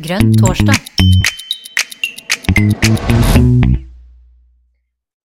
Grønn 0.00 0.32
torsdag. 0.40 0.76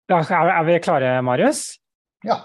Da 0.09 0.19
er 0.19 0.67
vi 0.67 0.77
klare, 0.83 1.15
Marius? 1.25 1.63
Ja. 2.27 2.39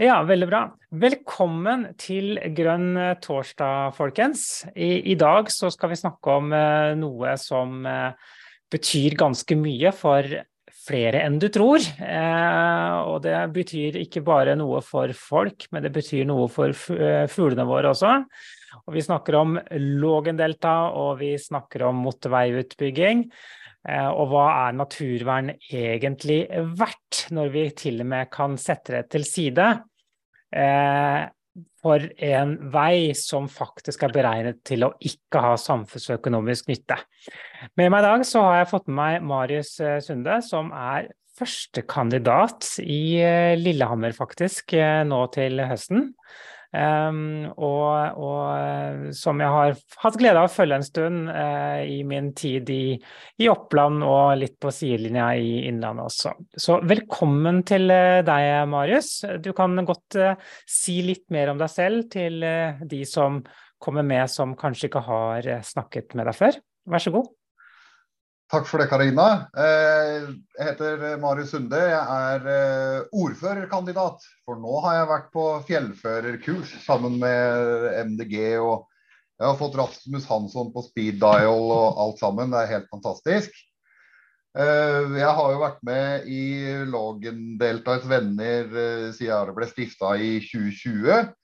Ja, 0.00 0.18
veldig 0.28 0.48
bra. 0.50 0.62
Velkommen 0.92 1.86
til 2.00 2.36
Grønn 2.56 2.96
torsdag, 3.24 3.94
folkens. 3.96 4.66
I, 4.74 5.12
I 5.12 5.16
dag 5.20 5.52
så 5.52 5.70
skal 5.74 5.92
vi 5.92 6.00
snakke 6.00 6.36
om 6.40 6.52
uh, 6.52 6.92
noe 6.98 7.36
som 7.40 7.80
uh, 7.86 8.12
betyr 8.72 9.16
ganske 9.20 9.56
mye 9.60 9.94
for 9.96 10.28
flere 10.86 11.22
enn 11.26 11.40
du 11.42 11.48
tror. 11.52 11.82
Eh, 11.82 12.96
og 13.10 13.22
det 13.26 13.36
betyr 13.54 13.98
ikke 14.02 14.24
bare 14.26 14.56
noe 14.58 14.82
for 14.84 15.12
folk, 15.16 15.68
men 15.74 15.86
det 15.86 15.92
betyr 15.94 16.26
noe 16.28 16.46
for 16.52 16.72
eh, 16.94 17.26
fuglene 17.30 17.66
våre 17.68 17.92
også. 17.92 18.12
Og 18.84 18.96
vi 18.96 19.04
snakker 19.04 19.38
om 19.38 19.56
Lågendelta, 19.80 20.76
og 20.92 21.20
vi 21.22 21.34
snakker 21.40 21.86
om 21.88 22.02
motorveiutbygging. 22.04 23.24
Eh, 23.86 24.08
Og 24.10 24.32
hva 24.32 24.46
er 24.66 24.76
naturvern 24.76 25.52
egentlig 25.70 26.44
verdt, 26.78 27.26
når 27.30 27.52
vi 27.54 27.64
til 27.78 28.02
og 28.02 28.10
med 28.12 28.30
kan 28.34 28.56
sette 28.58 28.96
det 28.96 29.04
til 29.14 29.26
side 29.26 29.66
eh, 30.52 31.26
for 31.80 32.02
en 32.26 32.56
vei 32.72 33.12
som 33.16 33.46
faktisk 33.48 34.02
er 34.04 34.14
beregnet 34.16 34.58
til 34.66 34.84
å 34.84 34.94
ikke 34.98 35.40
ha 35.44 35.52
samfunnsøkonomisk 35.60 36.66
nytte. 36.72 36.98
Med 37.78 37.92
meg 37.94 38.02
i 38.02 38.08
dag 38.08 38.26
så 38.26 38.42
har 38.42 38.58
jeg 38.60 38.72
fått 38.74 38.90
med 38.90 38.98
meg 38.98 39.30
Marius 39.30 39.76
eh, 39.80 40.00
Sunde, 40.04 40.40
som 40.42 40.72
er 40.74 41.12
førstekandidat 41.38 42.74
i 42.82 43.20
eh, 43.22 43.54
Lillehammer, 43.60 44.16
faktisk, 44.16 44.74
nå 45.06 45.22
til 45.36 45.62
høsten. 45.62 46.10
Um, 46.76 47.46
og, 47.56 48.18
og 48.20 48.40
eh, 48.52 49.04
som 49.16 49.40
jeg 49.40 49.48
har 49.48 49.76
hatt 50.02 50.18
glede 50.20 50.42
av 50.42 50.48
å 50.48 50.52
følge 50.52 50.76
en 50.76 50.84
stund 50.84 51.30
uh, 51.30 51.80
i 51.80 52.02
min 52.04 52.32
tid 52.36 52.68
i, 52.74 52.98
i 53.40 53.48
Oppland 53.48 54.04
og 54.04 54.34
litt 54.42 54.58
på 54.60 54.72
sidelinja 54.74 55.30
i 55.40 55.62
Innlandet 55.70 56.10
også. 56.10 56.34
Så 56.52 56.80
velkommen 56.84 57.62
til 57.68 57.88
eh, 57.94 58.20
deg, 58.26 58.48
Marius. 58.68 59.22
Du 59.40 59.52
kan 59.56 59.78
godt 59.88 60.18
uh, 60.20 60.34
si 60.68 60.98
litt 61.06 61.24
mer 61.32 61.54
om 61.54 61.62
deg 61.62 61.72
selv 61.72 62.10
til 62.12 62.44
uh, 62.44 62.84
de 62.84 63.00
som 63.08 63.40
kommer 63.80 64.04
med 64.04 64.28
som 64.32 64.52
kanskje 64.58 64.90
ikke 64.90 65.04
har 65.06 65.50
snakket 65.64 66.16
med 66.18 66.28
deg 66.28 66.36
før. 66.36 66.60
Vær 66.92 67.02
så 67.06 67.12
god. 67.14 67.32
Takk 68.46 68.68
for 68.70 68.78
det, 68.78 68.86
Karina. 68.86 69.48
Eh, 69.58 70.26
Jeg 70.54 70.66
heter 70.68 71.16
Marius 71.18 71.50
Sunde. 71.50 71.80
Jeg 71.82 71.98
er 71.98 72.44
eh, 72.52 73.06
ordførerkandidat. 73.10 74.22
For 74.46 74.60
nå 74.62 74.76
har 74.84 75.00
jeg 75.00 75.08
vært 75.10 75.32
på 75.34 75.46
fjellførerkurs 75.66 76.76
sammen 76.84 77.18
med 77.18 77.88
MDG. 78.12 78.36
Og 78.62 78.86
jeg 79.40 79.48
har 79.48 79.58
fått 79.58 79.74
Rasmus 79.80 80.28
Hansson 80.30 80.70
på 80.72 80.84
speed 80.86 81.18
dial 81.24 81.72
og 81.74 81.98
alt 82.04 82.22
sammen. 82.22 82.54
Det 82.54 82.60
er 82.62 82.72
helt 82.76 82.86
fantastisk. 82.94 83.50
Eh, 84.56 85.10
Jeg 85.18 85.32
har 85.40 85.50
jo 85.56 85.64
vært 85.64 85.82
med 85.90 86.30
i 86.30 86.46
Lågendeltaets 86.86 88.06
venner 88.06 88.70
siden 89.18 89.50
det 89.50 89.56
ble 89.58 89.70
stifta 89.72 90.14
i 90.22 90.36
2020. 90.46 91.34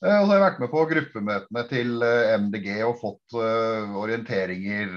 Eh, 0.00 0.16
Og 0.16 0.24
så 0.24 0.30
har 0.30 0.38
jeg 0.38 0.44
vært 0.46 0.60
med 0.62 0.70
på 0.72 0.82
gruppemøtene 0.94 1.62
til 1.68 2.04
eh, 2.06 2.34
MDG 2.40 2.68
og 2.86 3.00
fått 3.02 3.36
eh, 3.36 3.96
orienteringer 4.00 4.94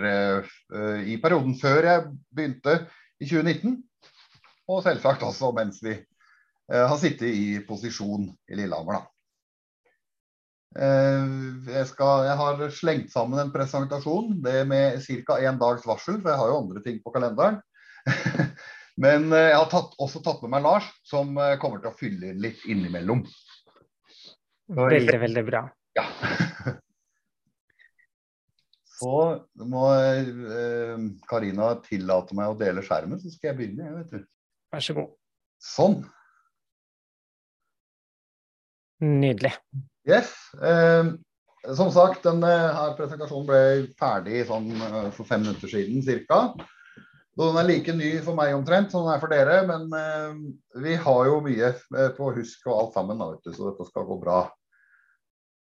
i 1.04 1.18
perioden 1.22 1.58
før 1.60 1.90
jeg 1.90 2.06
begynte 2.34 2.78
i 3.20 3.28
2019. 3.28 3.82
Og 4.72 4.84
selvsagt 4.86 5.26
også 5.28 5.52
mens 5.56 5.82
vi 5.84 5.98
har 6.72 6.96
sittet 6.98 7.28
i 7.36 7.60
posisjon 7.68 8.30
i 8.48 8.56
Lillehammer, 8.56 8.96
da. 8.96 9.10
Jeg, 11.68 11.84
skal, 11.92 12.24
jeg 12.26 12.38
har 12.40 12.62
slengt 12.74 13.12
sammen 13.14 13.42
en 13.42 13.52
presentasjon, 13.54 14.32
det 14.42 14.64
med 14.72 15.04
ca. 15.28 15.36
én 15.44 15.60
dags 15.60 15.84
varsel, 15.86 16.22
for 16.22 16.32
jeg 16.32 16.40
har 16.40 16.50
jo 16.50 16.62
andre 16.64 16.82
ting 16.86 17.02
på 17.04 17.12
kalenderen. 17.14 17.60
Men 19.04 19.28
jeg 19.36 19.60
har 19.60 19.68
tatt, 19.70 19.94
også 20.02 20.24
tatt 20.24 20.42
med 20.46 20.56
meg 20.56 20.64
Lars, 20.66 20.88
som 21.06 21.36
kommer 21.62 21.84
til 21.84 21.92
å 21.92 21.98
fylle 22.00 22.32
inn 22.32 22.42
litt 22.42 22.64
innimellom. 22.72 23.28
Veldig, 24.72 25.20
veldig 25.20 25.44
bra. 25.48 25.66
Ja. 25.98 26.06
Så 29.04 29.16
må 29.68 29.88
eh, 29.92 31.00
Karina 31.28 31.74
tillate 31.84 32.38
meg 32.38 32.54
å 32.54 32.58
dele 32.60 32.84
skjermen, 32.86 33.20
så 33.20 33.32
skal 33.34 33.50
jeg 33.50 33.58
begynne. 33.58 33.90
jeg, 33.90 33.96
Vet 33.98 34.14
du. 34.14 34.30
Vær 34.72 34.86
så 34.86 34.96
god. 34.96 35.10
Sånn. 35.64 35.98
Nydelig. 39.04 39.52
Yes. 40.08 40.32
Eh, 40.56 41.12
som 41.76 41.92
sagt, 41.96 42.24
denne 42.28 42.52
her 42.78 42.96
presentasjonen 42.98 43.50
ble 43.50 43.62
ferdig 44.00 44.46
sånn 44.48 44.72
eh, 44.78 45.10
for 45.16 45.28
fem 45.28 45.44
minutter 45.44 45.72
siden 45.72 46.04
ca. 46.30 46.46
Den 47.34 47.56
er 47.58 47.66
like 47.66 47.94
ny 47.98 48.10
for 48.22 48.38
meg 48.38 48.54
omtrent 48.54 48.92
som 48.94 49.08
den 49.08 49.16
er 49.16 49.22
for 49.22 49.34
dere, 49.34 49.64
men 49.66 49.88
eh, 49.98 50.34
vi 50.84 50.94
har 51.02 51.22
jo 51.26 51.40
mye 51.42 51.72
eh, 51.74 52.12
på 52.14 52.30
husk 52.36 52.68
og 52.70 52.76
alt 52.78 53.00
sammen, 53.00 53.18
da, 53.18 53.32
så 53.48 53.72
dette 53.72 53.88
skal 53.88 54.06
gå 54.06 54.20
bra. 54.22 54.44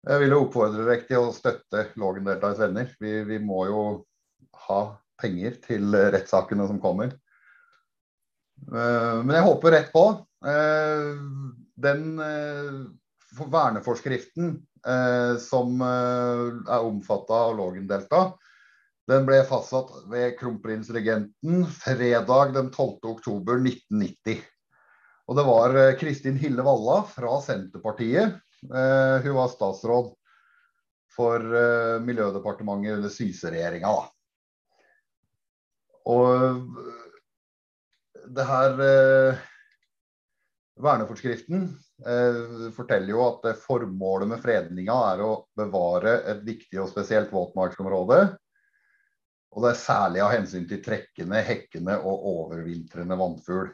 Jeg 0.07 0.23
vil 0.23 0.35
jo 0.37 0.45
oppfordre 0.45 0.85
dere 0.87 1.03
til 1.09 1.25
å 1.27 1.35
støtte 1.35 1.89
Lågendeltas 1.99 2.61
venner. 2.63 2.93
Vi, 3.03 3.17
vi 3.27 3.41
må 3.43 3.65
jo 3.67 3.83
ha 4.69 4.81
penger 5.19 5.59
til 5.65 5.91
rettssakene 6.15 6.69
som 6.71 6.79
kommer. 6.83 7.11
Eh, 8.71 9.19
Men 9.27 9.35
jeg 9.41 9.49
håper 9.51 9.75
rett 9.75 9.91
på. 9.95 10.07
Eh, 10.47 11.11
Den 11.79 12.19
verneforskriften 13.39 14.57
som 15.43 15.83
er 15.85 16.87
omfatta 16.87 17.37
av 17.49 17.57
Lågendelta, 17.59 18.21
den 19.09 19.25
ble 19.29 19.41
fastsatt 19.49 19.91
ved 20.13 20.37
kronprinsregenten 20.39 21.65
fredag 21.73 22.55
den 22.57 22.71
12. 22.71 22.99
oktober 23.15 23.61
1990. 23.63 24.43
Og 25.29 25.37
det 25.37 25.45
var 25.49 25.77
eh, 25.77 25.95
Kristin 26.01 26.39
Hille 26.41 26.65
Valla 26.65 27.03
fra 27.09 27.41
Senterpartiet. 27.45 28.39
Eh, 28.69 29.17
hun 29.25 29.37
var 29.37 29.51
statsråd 29.53 30.13
for 31.17 31.41
eh, 31.63 31.97
Miljødepartementet 32.05 32.99
under 32.99 33.13
Syse-regjeringa. 33.13 33.93
Og 36.09 36.73
det 38.37 38.45
her 38.49 38.81
eh, 38.85 39.47
Verneforskriften 40.79 41.65
eh, 42.07 42.69
forteller 42.77 43.13
jo 43.13 43.23
at 43.25 43.49
eh, 43.51 43.61
formålet 43.67 44.31
med 44.31 44.43
fredninga 44.43 44.97
er 45.13 45.25
å 45.25 45.33
bevare 45.59 46.21
et 46.31 46.45
viktig 46.47 46.81
og 46.83 46.91
spesielt 46.93 47.33
våtmarksområde. 47.35 48.21
Og 49.57 49.65
det 49.65 49.71
er 49.73 49.81
særlig 49.81 50.21
av 50.23 50.33
hensyn 50.35 50.67
til 50.69 50.83
trekkende, 50.85 51.41
hekkende 51.47 51.97
og 52.05 52.27
overvintrende 52.33 53.17
vannfugl. 53.19 53.71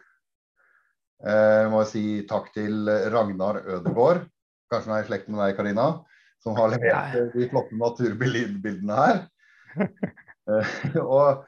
Eh, 1.24 1.62
Jeg 1.64 1.70
må 1.72 1.80
si 1.88 2.04
takk 2.30 2.52
til 2.54 2.86
Ragnar 3.12 3.58
Ødegård, 3.64 4.22
kanskje 4.70 4.90
han 4.92 4.98
er 5.00 5.04
i 5.04 5.08
slekt 5.08 5.28
med 5.32 5.42
deg, 5.42 5.56
Karina, 5.58 5.88
som 6.44 6.54
har 6.58 6.70
levert 6.74 7.16
eh, 7.18 7.26
de 7.34 7.48
flotte 7.50 7.78
naturbildene 7.80 9.00
her. 9.00 9.24
Eh, 10.44 10.96
Og 11.00 11.42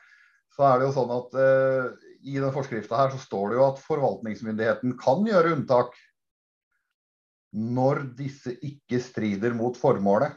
så 0.57 0.65
er 0.65 0.79
det 0.81 0.87
jo 0.89 0.93
sånn 0.97 1.11
at 1.13 1.35
eh, 1.37 1.89
i 2.27 2.39
den 2.41 2.53
forskrifta 2.55 2.97
her 2.97 3.11
så 3.13 3.19
står 3.23 3.51
det 3.53 3.59
jo 3.59 3.65
at 3.69 3.83
forvaltningsmyndigheten 3.85 4.95
kan 4.99 5.27
gjøre 5.29 5.53
unntak 5.59 5.93
når 7.57 8.03
disse 8.19 8.57
ikke 8.65 8.99
strider 9.05 9.55
mot 9.57 9.77
formålet. 9.79 10.35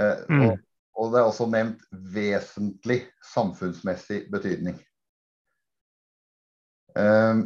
Eh, 0.00 0.22
Mm. 0.30 0.54
Og, 0.92 1.12
det 1.12 1.20
er 1.20 1.26
også 1.26 1.48
nevnt 1.50 1.82
vesentlig 1.90 3.00
samfunnsmessig 3.32 4.26
betydning. 4.32 4.76
Eh, 6.98 7.42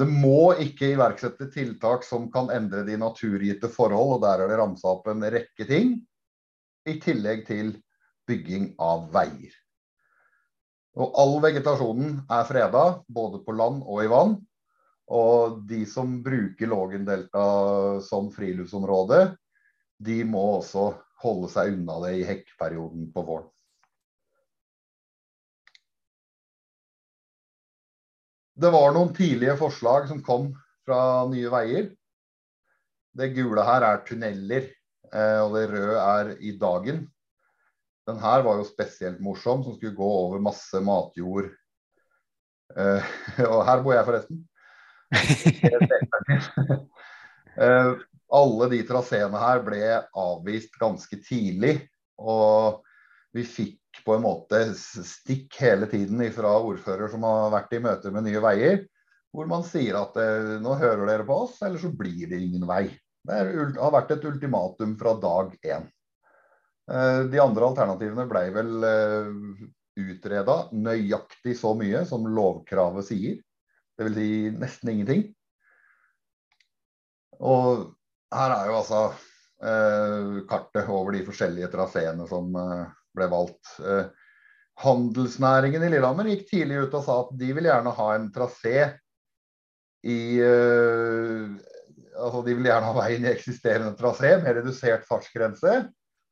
det 0.00 0.08
må 0.08 0.52
ikke 0.62 0.92
iverksette 0.94 1.50
tiltak 1.52 2.04
som 2.06 2.28
kan 2.32 2.52
endre 2.54 2.84
de 2.86 2.98
naturgitte 3.00 3.68
forhold, 3.72 4.16
og 4.16 4.22
der 4.24 4.44
er 4.44 4.52
det 4.52 4.60
ramsa 4.60 4.92
opp 4.94 5.08
en 5.10 5.24
rekke 5.24 5.66
ting, 5.68 5.96
i 6.88 6.96
tillegg 7.02 7.44
til 7.48 7.74
bygging 8.28 8.70
av 8.80 9.10
veier. 9.12 9.52
Og 11.00 11.18
all 11.20 11.36
vegetasjonen 11.44 12.22
er 12.32 12.46
freda, 12.48 12.84
både 13.06 13.42
på 13.44 13.54
land 13.54 13.84
og 13.84 14.04
i 14.04 14.08
vann. 14.10 14.38
Og 15.10 15.60
de 15.66 15.82
som 15.90 16.20
bruker 16.22 16.70
Lågendelta 16.70 17.44
som 18.06 18.30
friluftsområde, 18.34 19.34
de 20.00 20.20
må 20.24 20.42
også 20.58 20.92
holde 21.22 21.48
seg 21.52 21.74
unna 21.74 21.98
det 22.04 22.12
i 22.18 22.26
hekkperioden 22.28 23.08
på 23.14 23.24
våren. 23.26 23.48
Det 28.60 28.70
var 28.72 28.92
noen 28.92 29.14
tidlige 29.16 29.54
forslag 29.56 30.08
som 30.10 30.20
kom 30.24 30.50
fra 30.84 31.24
Nye 31.30 31.48
Veier. 31.52 31.86
Det 33.16 33.30
gule 33.34 33.62
her 33.64 33.86
er 33.86 34.02
tunneler, 34.06 34.66
eh, 35.10 35.38
og 35.40 35.56
det 35.56 35.64
røde 35.70 36.02
er 36.02 36.34
i 36.44 36.52
dagen. 36.60 37.00
Den 38.08 38.20
her 38.20 38.44
var 38.44 38.60
jo 38.60 38.68
spesielt 38.68 39.20
morsom, 39.24 39.64
som 39.64 39.76
skulle 39.76 39.96
gå 39.96 40.10
over 40.26 40.42
masse 40.44 40.80
matjord. 40.84 41.48
Eh, 42.76 43.02
og 43.52 43.64
her 43.68 43.82
bor 43.86 43.96
jeg, 43.96 44.08
forresten. 44.10 44.44
Alle 48.36 48.68
de 48.70 48.80
traseene 48.86 49.42
her 49.42 49.62
ble 49.66 49.82
avvist 50.18 50.76
ganske 50.80 51.18
tidlig. 51.26 51.76
Og 52.20 52.80
vi 53.34 53.44
fikk 53.46 54.02
på 54.04 54.14
en 54.14 54.24
måte 54.24 54.62
stikk 54.76 55.56
hele 55.62 55.88
tiden 55.90 56.22
fra 56.34 56.54
ordfører 56.62 57.10
som 57.10 57.24
har 57.26 57.50
vært 57.54 57.74
i 57.76 57.82
møter 57.82 58.14
med 58.14 58.26
Nye 58.26 58.42
Veier, 58.42 58.82
hvor 59.34 59.48
man 59.50 59.64
sier 59.66 59.98
at 59.98 60.16
eh, 60.18 60.56
nå 60.62 60.74
hører 60.78 61.06
dere 61.06 61.26
på 61.26 61.36
oss, 61.46 61.58
eller 61.62 61.78
så 61.82 61.90
blir 61.94 62.30
det 62.30 62.40
ingen 62.42 62.66
vei. 62.70 62.86
Det 63.26 63.40
har 63.76 63.92
vært 63.94 64.14
et 64.14 64.24
ultimatum 64.26 64.96
fra 64.98 65.14
dag 65.22 65.52
én. 65.66 65.86
Eh, 66.90 67.20
de 67.30 67.42
andre 67.42 67.68
alternativene 67.68 68.26
ble 68.30 68.44
vel 68.56 68.88
eh, 68.88 69.30
utreda 70.00 70.56
nøyaktig 70.72 71.54
så 71.58 71.74
mye 71.78 72.02
som 72.08 72.26
lovkravet 72.26 73.06
sier. 73.10 73.38
Dvs. 74.00 74.16
Si 74.16 74.28
nesten 74.56 74.94
ingenting. 74.94 75.24
Og 77.40 77.90
her 78.34 78.54
er 78.54 78.70
jo 78.70 78.78
altså 78.78 79.02
eh, 79.66 80.40
kartet 80.50 80.90
over 80.90 81.14
de 81.16 81.24
forskjellige 81.26 81.70
traseene 81.72 82.26
som 82.30 82.50
eh, 82.56 82.88
ble 83.16 83.28
valgt. 83.32 83.74
Eh, 83.82 84.10
handelsnæringen 84.80 85.84
i 85.84 85.90
Lillehammer 85.92 86.30
gikk 86.30 86.46
tidlig 86.50 86.86
ut 86.86 86.96
og 86.96 87.06
sa 87.06 87.18
at 87.24 87.32
de 87.40 87.50
vil 87.56 87.68
gjerne 87.68 87.94
ha 87.96 88.10
en 88.16 88.28
trasé 88.34 88.76
i 90.08 90.20
eh, 90.40 91.48
altså 92.20 92.42
De 92.44 92.54
vil 92.56 92.68
gjerne 92.68 92.88
ha 92.88 92.96
veien 92.96 93.24
i 93.24 93.32
eksisterende 93.32 93.96
trasé 93.98 94.34
med 94.42 94.60
redusert 94.60 95.06
fartsgrense. 95.08 95.80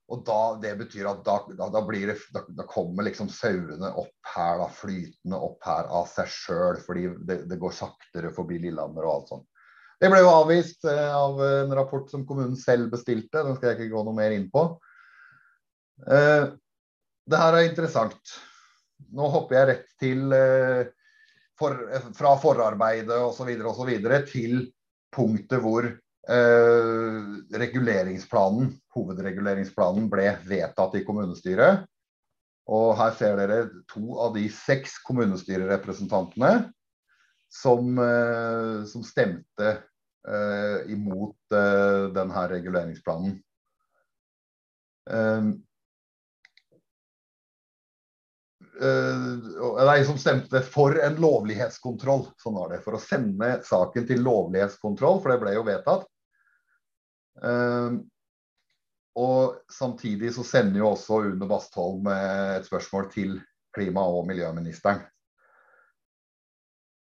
Og 0.09 0.23
da, 0.25 0.57
Det 0.63 0.73
betyr 0.79 1.09
at 1.11 1.21
da, 1.25 1.37
da, 1.53 1.69
det, 1.69 2.43
da 2.57 2.65
kommer 2.69 3.05
liksom 3.05 3.29
sauene 3.33 3.91
opp 3.93 4.33
her, 4.35 4.65
flytende 4.73 5.37
opp 5.37 5.65
her 5.69 5.89
av 5.93 6.09
seg 6.09 6.31
sjøl. 6.33 6.81
Fordi 6.85 7.09
det, 7.29 7.43
det, 7.51 7.61
går 7.61 7.77
saktere 7.77 8.33
forbi 8.37 8.61
Lillehammer 8.65 9.05
og 9.05 9.15
alt 9.15 9.35
sånt. 9.35 9.48
Det 9.99 10.07
ble 10.13 10.21
jo 10.23 10.29
avvist 10.31 10.85
eh, 10.87 11.15
av 11.15 11.41
en 11.43 11.73
rapport 11.75 12.11
som 12.11 12.27
kommunen 12.27 12.57
selv 12.59 12.91
bestilte. 12.93 13.43
Den 13.43 13.57
skal 13.57 13.73
jeg 13.73 13.81
ikke 13.81 13.95
gå 13.97 14.03
noe 14.07 14.15
mer 14.15 14.31
inn 14.35 14.51
på. 14.53 14.81
Eh, 16.07 16.45
det 17.29 17.39
her 17.43 17.55
er 17.59 17.65
interessant. 17.67 18.35
Nå 19.15 19.29
hopper 19.33 19.57
jeg 19.59 19.69
rett 19.73 19.89
til 19.99 20.33
eh, 20.35 20.85
for, 21.59 21.73
fra 22.15 22.37
forarbeidet 22.39 23.19
osv. 23.19 23.51
til 24.31 24.73
punktet 25.15 25.61
hvor 25.65 25.85
reguleringsplanen, 26.29 28.67
hovedreguleringsplanen 28.93 30.11
ble 30.13 30.27
vedtatt 30.45 30.95
i 30.99 31.05
kommunestyret. 31.07 31.87
Og 32.69 32.93
her 32.99 33.13
ser 33.17 33.39
dere 33.41 33.63
to 33.89 34.19
av 34.21 34.35
de 34.35 34.45
seks 34.53 34.99
kommunestyrerepresentantene 35.07 36.69
som, 37.49 37.99
eh, 37.99 38.85
som 38.85 39.05
stemte 39.05 39.71
eh, 40.29 40.93
imot 40.93 41.37
eh, 41.53 42.11
denne 42.15 42.49
reguleringsplanen. 42.49 43.39
Eh, 45.11 45.49
eh, 48.83 49.87
nei, 49.87 50.05
som 50.05 50.21
stemte 50.21 50.63
for 50.63 51.01
en 51.01 51.19
lovlighetskontroll. 51.23 52.29
Sånn 52.43 52.61
var 52.61 52.75
det. 52.75 52.83
For 52.85 52.99
å 52.99 53.03
sende 53.03 53.59
saken 53.67 54.07
til 54.09 54.23
lovlighetskontroll, 54.27 55.23
for 55.23 55.33
det 55.33 55.43
ble 55.43 55.57
jo 55.57 55.67
vedtatt. 55.67 56.07
Ehm, 57.45 58.01
og 59.19 59.59
samtidig 59.73 60.33
så 60.35 60.45
sender 60.47 60.83
jo 60.83 60.93
også 60.93 61.23
Une 61.31 61.47
Bastholm 61.51 62.07
et 62.13 62.67
spørsmål 62.67 63.09
til 63.13 63.39
klima- 63.75 64.07
og 64.07 64.27
miljøministeren. 64.27 65.03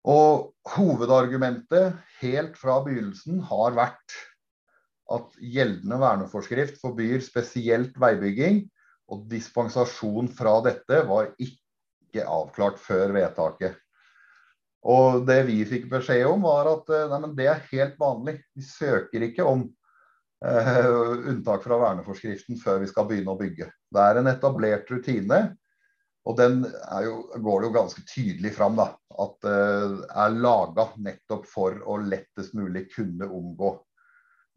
Og 0.08 0.54
hovedargumentet 0.72 1.98
helt 2.22 2.56
fra 2.56 2.78
begynnelsen 2.84 3.42
har 3.50 3.76
vært 3.76 4.16
at 5.12 5.36
gjeldende 5.40 5.98
verneforskrift 6.00 6.80
forbyr 6.80 7.20
spesielt 7.24 7.96
veibygging, 8.00 8.62
og 9.08 9.24
dispensasjon 9.28 10.28
fra 10.36 10.58
dette 10.64 11.02
var 11.08 11.30
ikke 11.40 12.24
avklart 12.28 12.80
før 12.80 13.14
vedtaket. 13.16 13.76
Og 14.88 15.24
det 15.28 15.42
vi 15.48 15.62
fikk 15.68 15.88
beskjed 15.90 16.28
om, 16.28 16.44
var 16.46 16.68
at 16.70 16.92
eh, 16.94 17.08
nei, 17.10 17.32
det 17.36 17.48
er 17.50 17.64
helt 17.72 17.96
vanlig. 18.00 18.36
Vi 18.56 18.64
søker 18.64 19.24
ikke 19.26 19.46
om 19.48 19.64
eh, 20.44 20.84
unntak 21.32 21.64
fra 21.64 21.80
verneforskriften 21.82 22.60
før 22.60 22.84
vi 22.84 22.90
skal 22.92 23.08
begynne 23.08 23.34
å 23.34 23.40
bygge. 23.40 23.68
Det 23.90 24.04
er 24.04 24.20
en 24.20 24.30
etablert 24.30 24.92
rutine, 24.92 25.40
og 26.28 26.36
den 26.36 26.60
jo, 27.04 27.20
går 27.40 27.60
det 27.60 27.68
jo 27.68 27.74
ganske 27.74 28.02
tydelig 28.04 28.52
fram 28.58 28.76
da, 28.76 28.90
at 29.24 29.46
uh, 29.48 30.00
er 30.04 30.34
laga 30.36 30.90
nettopp 31.00 31.46
for 31.48 31.78
å 31.88 31.96
lettest 32.04 32.56
mulig 32.58 32.84
kunne 32.92 33.30
omgå 33.32 33.72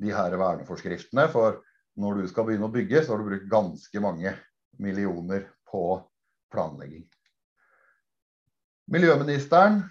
de 0.02 0.12
her 0.12 0.36
verneforskriftene. 0.36 1.30
For 1.32 1.62
når 2.02 2.20
du 2.20 2.28
skal 2.32 2.48
begynne 2.48 2.68
å 2.68 2.74
bygge, 2.74 3.06
så 3.06 3.14
har 3.14 3.22
du 3.22 3.30
brukt 3.30 3.48
ganske 3.52 4.04
mange 4.04 4.36
millioner 4.84 5.48
på 5.72 5.86
planlegging. 6.52 7.06
Miljøministeren, 8.92 9.86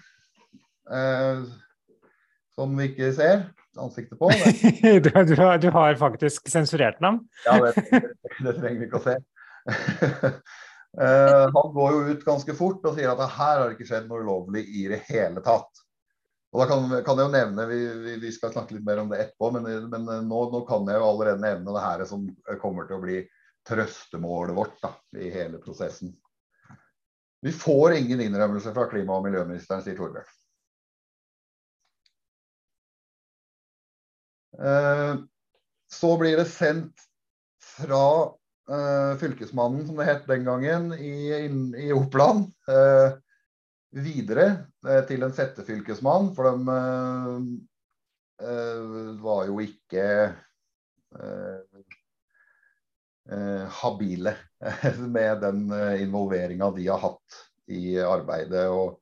eh, 0.91 1.45
som 2.53 2.77
vi 2.77 2.91
ikke 2.91 3.09
ser, 3.17 3.47
ansiktet 3.81 4.19
på. 4.19 4.29
du, 4.83 4.99
du, 5.01 5.35
har, 5.41 5.57
du, 5.57 5.71
har, 5.73 5.95
faktisk 5.97 6.51
sensurert 6.51 7.01
navn. 7.01 7.23
ja, 7.47 7.57
det, 7.57 8.03
det, 8.37 8.59
trenger 8.59 8.77
vi 8.83 8.91
ikke 8.91 9.01
å 9.01 9.07
se. 9.07 9.17
uh, 10.99 11.45
han 11.55 11.73
går 11.75 11.93
jo 11.95 12.01
ut 12.11 12.25
ganske 12.25 12.55
fort 12.57 12.85
og 12.87 12.97
sier 12.97 13.13
at 13.13 13.21
her 13.37 13.61
har 13.61 13.63
det 13.67 13.77
ikke 13.77 13.87
skjedd 13.91 14.09
noe 14.09 14.23
ulovlig 14.25 14.65
i 14.81 14.87
det 14.91 15.03
hele 15.07 15.43
tatt. 15.45 15.83
Og 16.51 16.59
da 16.59 16.67
kan, 16.67 16.89
kan 17.05 17.19
jeg 17.19 17.29
jo 17.29 17.31
nevne, 17.31 17.67
vi, 17.69 17.77
vi, 18.03 18.15
vi, 18.25 18.31
skal 18.35 18.51
snakke 18.51 18.75
litt 18.75 18.87
mer 18.87 18.99
om 18.99 19.11
det 19.11 19.21
etterpå, 19.23 19.53
men, 19.55 19.69
men 19.91 20.09
nå, 20.27 20.41
nå, 20.51 20.65
kan 20.67 20.89
jeg 20.89 20.99
jo 20.99 21.07
allerede 21.07 21.39
nevne 21.39 21.75
det 21.77 21.85
her 21.85 22.03
som 22.09 22.25
kommer 22.59 22.89
til 22.89 22.97
å 22.97 23.05
bli 23.05 23.21
trøstemålet 23.67 24.57
vårt 24.57 24.75
da, 24.83 24.91
i 25.21 25.29
hele 25.31 25.61
prosessen. 25.63 26.11
Vi 27.41 27.53
får 27.55 27.95
ingen 28.01 28.21
innrømmelse 28.21 28.73
fra 28.75 28.89
klima- 28.91 29.15
og 29.17 29.25
miljøministeren, 29.25 29.81
sier 29.85 29.95
Torbjørn. 29.97 30.27
Eh, 34.59 35.15
så 35.91 36.11
blir 36.19 36.37
det 36.37 36.45
sendt 36.51 37.07
fra 37.63 38.03
uh, 38.71 39.17
Fylkesmannen, 39.21 39.85
som 39.87 39.99
det 39.99 40.07
het 40.07 40.29
den 40.29 40.45
gangen, 40.47 40.93
i, 40.95 41.45
i 41.85 41.91
Oppland, 41.95 42.47
uh, 42.71 43.17
videre 43.91 44.47
uh, 44.87 45.01
til 45.09 45.23
en 45.27 45.35
settefylkesmann. 45.35 46.31
For 46.37 46.51
de 46.51 46.79
var 49.21 49.43
jo 49.45 49.59
ikke 49.61 50.05
habile 53.81 54.31
med 55.15 55.43
den 55.43 55.59
involveringa 56.01 56.71
de 56.73 56.87
har 56.87 57.03
hatt 57.03 57.37
i 57.69 57.99
arbeidet. 58.01 58.65
og 58.73 58.97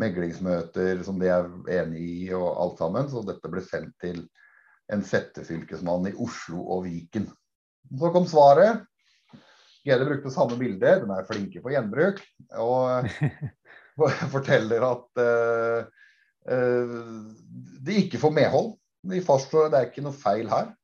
meglingsmøter 0.00 1.02
som 1.04 1.18
de 1.20 1.28
er 1.30 1.48
enig 1.80 2.00
i 2.00 2.28
og 2.36 2.48
alt 2.48 2.80
sammen. 2.80 3.08
Så 3.10 3.22
dette 3.26 3.50
ble 3.52 3.62
sendt 3.64 3.96
til 4.02 4.22
en 4.90 5.04
settefylkesmann 5.06 6.08
i 6.10 6.16
Oslo 6.18 6.64
og 6.74 6.86
Viken. 6.88 7.28
Så 8.00 8.12
kom 8.14 8.26
svaret. 8.30 8.86
GD 9.86 10.04
brukte 10.04 10.32
samme 10.32 10.58
bilde, 10.60 10.92
de 11.02 11.14
er 11.14 11.28
flinke 11.28 11.62
på 11.64 11.72
gjenbruk. 11.72 12.20
Og 12.60 13.08
forteller 14.34 14.84
at 14.84 15.22
uh, 15.22 15.88
uh, 16.50 17.00
de 17.86 17.96
ikke 18.04 18.20
får 18.20 18.36
medhold. 18.36 18.74
De 19.10 19.22
fastslår 19.24 19.68
at 19.68 19.72
det 19.72 19.80
er 19.80 19.90
ikke 19.90 20.04
noe 20.04 20.16
feil 20.16 20.50
her. 20.52 20.74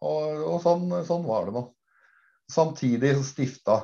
Og, 0.00 0.44
og 0.54 0.58
sånn, 0.64 0.88
sånn, 1.04 1.26
var 1.28 1.48
det 1.48 1.56
nå. 1.58 1.66
Samtidig 2.50 3.12
så 3.18 3.26
stifta 3.28 3.78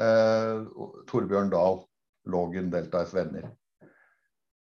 uh, 0.00 0.64
Torbjørn 1.10 1.52
Dahl 1.52 1.82
Lågen 2.28 2.72
Deltas 2.72 3.14
Venner. 3.16 3.50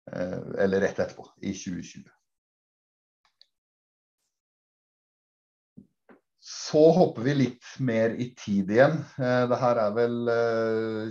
eller 0.08 0.80
rett 0.80 1.00
etterpå, 1.04 1.26
i 1.44 1.52
2020. 1.52 2.06
Så 6.68 6.82
hopper 6.92 7.24
vi 7.24 7.34
litt 7.38 7.68
mer 7.80 8.16
i 8.20 8.32
tid 8.36 8.72
igjen. 8.74 8.98
Eh, 9.22 9.44
det 9.48 9.60
her 9.62 9.80
er 9.80 9.94
vel 9.96 10.16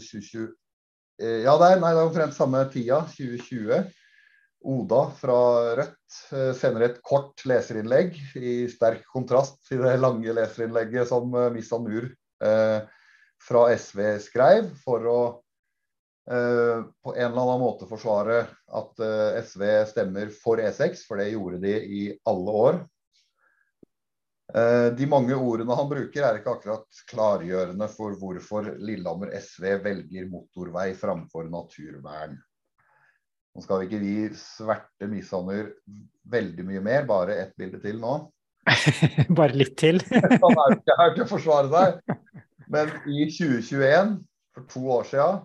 2020 0.04 0.42
eh, 1.22 1.38
Ja, 1.46 1.54
det 1.60 1.70
er, 1.70 1.80
nei, 1.80 1.92
det 1.96 2.02
er 2.02 2.08
omtrent 2.10 2.36
samme 2.36 2.60
tida, 2.72 3.00
2020. 3.14 3.86
Oda 4.66 5.00
fra 5.16 5.38
Rødt 5.78 6.18
eh, 6.34 6.50
sender 6.58 6.88
et 6.88 7.00
kort 7.06 7.44
leserinnlegg 7.48 8.18
i 8.36 8.56
sterk 8.72 9.06
kontrast 9.12 9.62
til 9.68 9.80
det 9.86 9.94
lange 10.02 10.34
leserinnlegget 10.36 11.08
som 11.12 11.32
Missa 11.54 11.80
Nur 11.80 12.10
fra 12.36 13.60
SV 13.72 14.00
skrev, 14.20 14.66
for 14.84 15.08
å 15.08 15.18
på 16.26 17.12
en 17.14 17.28
eller 17.30 17.38
annen 17.38 17.62
måte 17.62 17.86
forsvare 17.86 18.40
at 18.76 19.02
SV 19.46 19.62
stemmer 19.88 20.32
for 20.34 20.60
E6, 20.60 21.04
for 21.06 21.22
det 21.22 21.30
gjorde 21.30 21.60
de 21.62 21.72
i 21.78 22.02
alle 22.28 22.56
år. 22.66 22.80
Eh, 24.54 24.88
de 24.94 25.06
mange 25.10 25.34
ordene 25.34 25.74
han 25.74 25.88
bruker 25.90 26.22
er 26.22 26.38
ikke 26.38 26.52
akkurat 26.54 27.00
klargjørende 27.10 27.88
for 27.90 28.14
hvorfor 28.20 28.68
Lillehammer 28.78 29.32
SV 29.34 29.72
velger 29.82 30.28
motorvei 30.30 30.92
framfor 30.98 31.48
naturvern. 31.50 32.36
Nå 33.56 33.64
skal 33.64 33.82
vi 33.82 33.88
ikke 33.88 34.02
vi 34.02 34.14
sverte 34.38 35.08
Misander 35.10 35.72
veldig 36.30 36.66
mye 36.68 36.82
mer, 36.84 37.06
bare 37.08 37.40
ett 37.40 37.56
bilde 37.58 37.80
til 37.82 37.98
nå. 38.02 38.18
bare 39.38 39.56
litt 39.56 39.74
til? 39.80 39.98
han 40.12 40.46
er 40.46 40.70
jo 40.70 40.78
ikke 40.78 40.98
her 41.00 41.12
til 41.16 41.26
å 41.26 41.30
forsvare 41.30 41.72
seg. 41.72 42.16
Men 42.70 42.90
i 43.08 43.26
2021, 43.30 44.16
for 44.54 44.70
to 44.70 44.82
år 44.98 45.06
siden, 45.10 45.44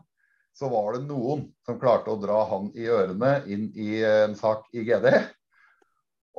så 0.57 0.69
var 0.69 0.93
det 0.93 1.05
noen 1.07 1.45
som 1.65 1.79
klarte 1.81 2.11
å 2.11 2.19
dra 2.19 2.43
han 2.51 2.69
i 2.77 2.89
ørene 2.91 3.37
inn 3.49 3.69
i 3.79 4.01
en 4.05 4.35
sak 4.37 4.67
i 4.75 4.83
GD. 4.85 5.07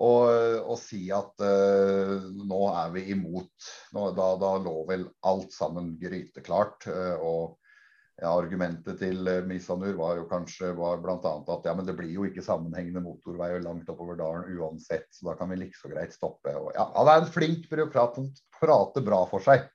Og, 0.00 0.28
og 0.72 0.78
si 0.80 1.04
at 1.12 1.42
uh, 1.44 2.22
nå 2.48 2.60
er 2.70 2.92
vi 2.94 3.02
imot. 3.12 3.72
Nå, 3.92 4.06
da, 4.16 4.28
da, 4.40 4.54
lå 4.64 4.76
vel 4.88 5.04
alt 5.28 5.52
sammen 5.52 5.92
gryteklart. 6.00 6.86
Uh, 6.88 7.16
og 7.20 8.22
ja, 8.22 8.30
argumentet 8.30 9.02
til 9.02 9.20
uh, 9.28 9.42
Misanur 9.48 9.98
var 9.98 10.16
jo 10.16 10.24
kanskje 10.30 10.72
var 10.78 11.02
bl.a. 11.04 11.18
at 11.20 11.68
ja, 11.68 11.76
men 11.76 11.88
det 11.88 11.96
blir 11.98 12.12
jo 12.14 12.24
ikke 12.28 12.44
sammenhengende 12.44 13.04
motorvei 13.04 13.52
langt 13.60 13.90
oppover 13.92 14.16
dalen 14.20 14.48
uansett, 14.56 15.10
så 15.12 15.28
da 15.28 15.36
kan 15.38 15.52
vi 15.52 15.60
like 15.60 15.76
så 15.76 15.92
greit 15.92 16.16
stoppe. 16.16 16.56
Og, 16.56 16.72
ja, 16.78 16.88
han 16.96 17.12
er 17.12 17.22
en 17.22 17.32
flink 17.34 17.68
byråkrat 17.70 18.16
som 18.16 18.32
prater 18.60 19.04
bra 19.04 19.22
for 19.28 19.44
seg. 19.44 19.68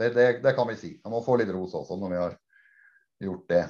Det, 0.00 0.14
det, 0.16 0.30
det 0.40 0.56
kan 0.56 0.68
vi 0.72 0.80
si. 0.80 0.94
Han 1.04 1.12
må 1.12 1.20
få 1.26 1.36
litt 1.36 1.52
ros 1.52 1.76
også 1.76 2.00
når 2.00 2.14
vi 2.14 2.20
har 2.22 2.36
gjort 3.28 3.48
det. 3.52 3.64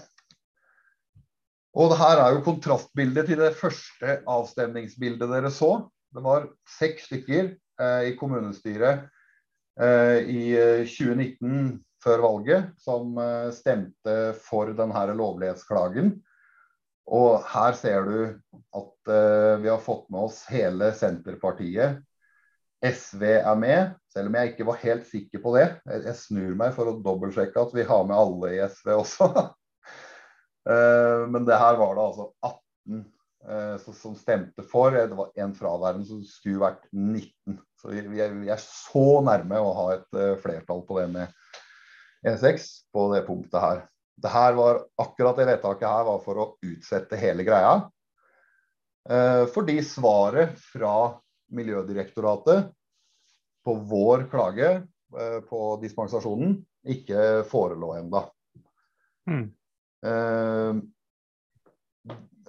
Og 1.79 1.93
det 1.93 2.01
her 2.01 2.19
er 2.19 2.35
jo 2.35 2.45
kontrastbildet 2.47 3.31
til 3.31 3.41
det 3.43 3.55
første 3.59 4.17
avstemningsbildet 4.29 5.31
dere 5.31 5.53
så. 5.55 5.87
Det 6.11 6.23
var 6.25 6.49
seks 6.79 7.07
stykker 7.07 7.53
eh, 7.55 8.09
i 8.11 8.17
kommunestyret 8.19 9.07
eh, 9.79 10.19
i 10.27 10.43
2019 10.89 11.47
eh, 11.47 11.79
før 12.03 12.25
valget 12.25 12.73
som 12.81 13.15
eh, 13.21 13.53
stemte 13.55 14.17
for 14.43 14.73
denne 14.75 15.15
lovlighetsklagen. 15.15 16.17
Og 17.11 17.43
her 17.53 17.75
ser 17.79 18.07
du 18.07 18.19
at 18.79 19.11
eh, 19.15 19.55
vi 19.63 19.71
har 19.71 19.83
fått 19.83 20.09
med 20.11 20.27
oss 20.29 20.43
hele 20.51 20.91
Senterpartiet. 20.97 22.03
SV 22.81 23.25
er 23.43 23.57
med, 23.61 23.97
selv 24.11 24.31
om 24.31 24.37
jeg 24.39 24.53
ikke 24.53 24.67
var 24.71 24.79
helt 24.83 25.07
sikker 25.07 25.43
på 25.45 25.55
det. 25.59 25.67
Jeg, 25.85 26.05
jeg 26.09 26.19
snur 26.23 26.55
meg 26.59 26.75
for 26.75 26.91
å 26.91 26.99
dobbeltsjekke 27.05 27.67
at 27.67 27.75
vi 27.77 27.87
har 27.87 28.07
med 28.09 28.17
alle 28.17 28.55
i 28.57 28.63
SV 28.65 28.95
også. 28.97 29.31
Eh, 30.71 31.27
men 31.29 31.47
det 31.49 31.59
her 31.59 31.79
var 31.81 31.97
det 31.97 32.05
altså 32.05 32.27
18 32.47 33.01
eh, 33.49 33.93
som 33.97 34.17
stemte 34.19 34.65
for. 34.67 34.95
Det 34.95 35.19
var 35.19 35.33
en 35.43 35.55
fraværende 35.57 36.07
som 36.09 36.23
skulle 36.27 36.63
vært 36.63 36.87
19. 36.93 37.59
Så 37.81 37.95
vi 37.95 38.23
er, 38.23 38.35
så 38.63 39.07
nærme 39.27 39.61
å 39.61 39.73
ha 39.79 39.87
et 39.97 40.19
eh, 40.19 40.37
flertall 40.43 40.85
på 40.87 41.01
det 41.01 41.09
med 41.15 41.39
E6 42.27 42.69
på 42.93 43.09
det 43.15 43.25
punktet 43.29 43.63
her. 43.65 43.87
Det 44.21 44.31
her 44.31 44.53
var, 44.59 44.83
akkurat 45.01 45.39
det 45.41 45.49
vedtaket 45.49 45.89
her 45.89 46.05
var 46.05 46.21
for 46.25 46.43
å 46.43 46.51
utsette 46.61 47.17
hele 47.17 47.47
greia. 47.47 47.79
Fordi 49.49 49.79
svaret 49.81 50.59
fra 50.61 50.91
Miljødirektoratet 51.57 52.69
på 53.65 53.75
vår 53.89 54.27
klage 54.29 54.69
på 55.49 55.63
dispensasjonen 55.81 56.53
ikke 56.93 57.25
forelå 57.49 57.95
ennå. 58.03 58.21
Mm. 59.33 59.49
Eh, 60.07 60.73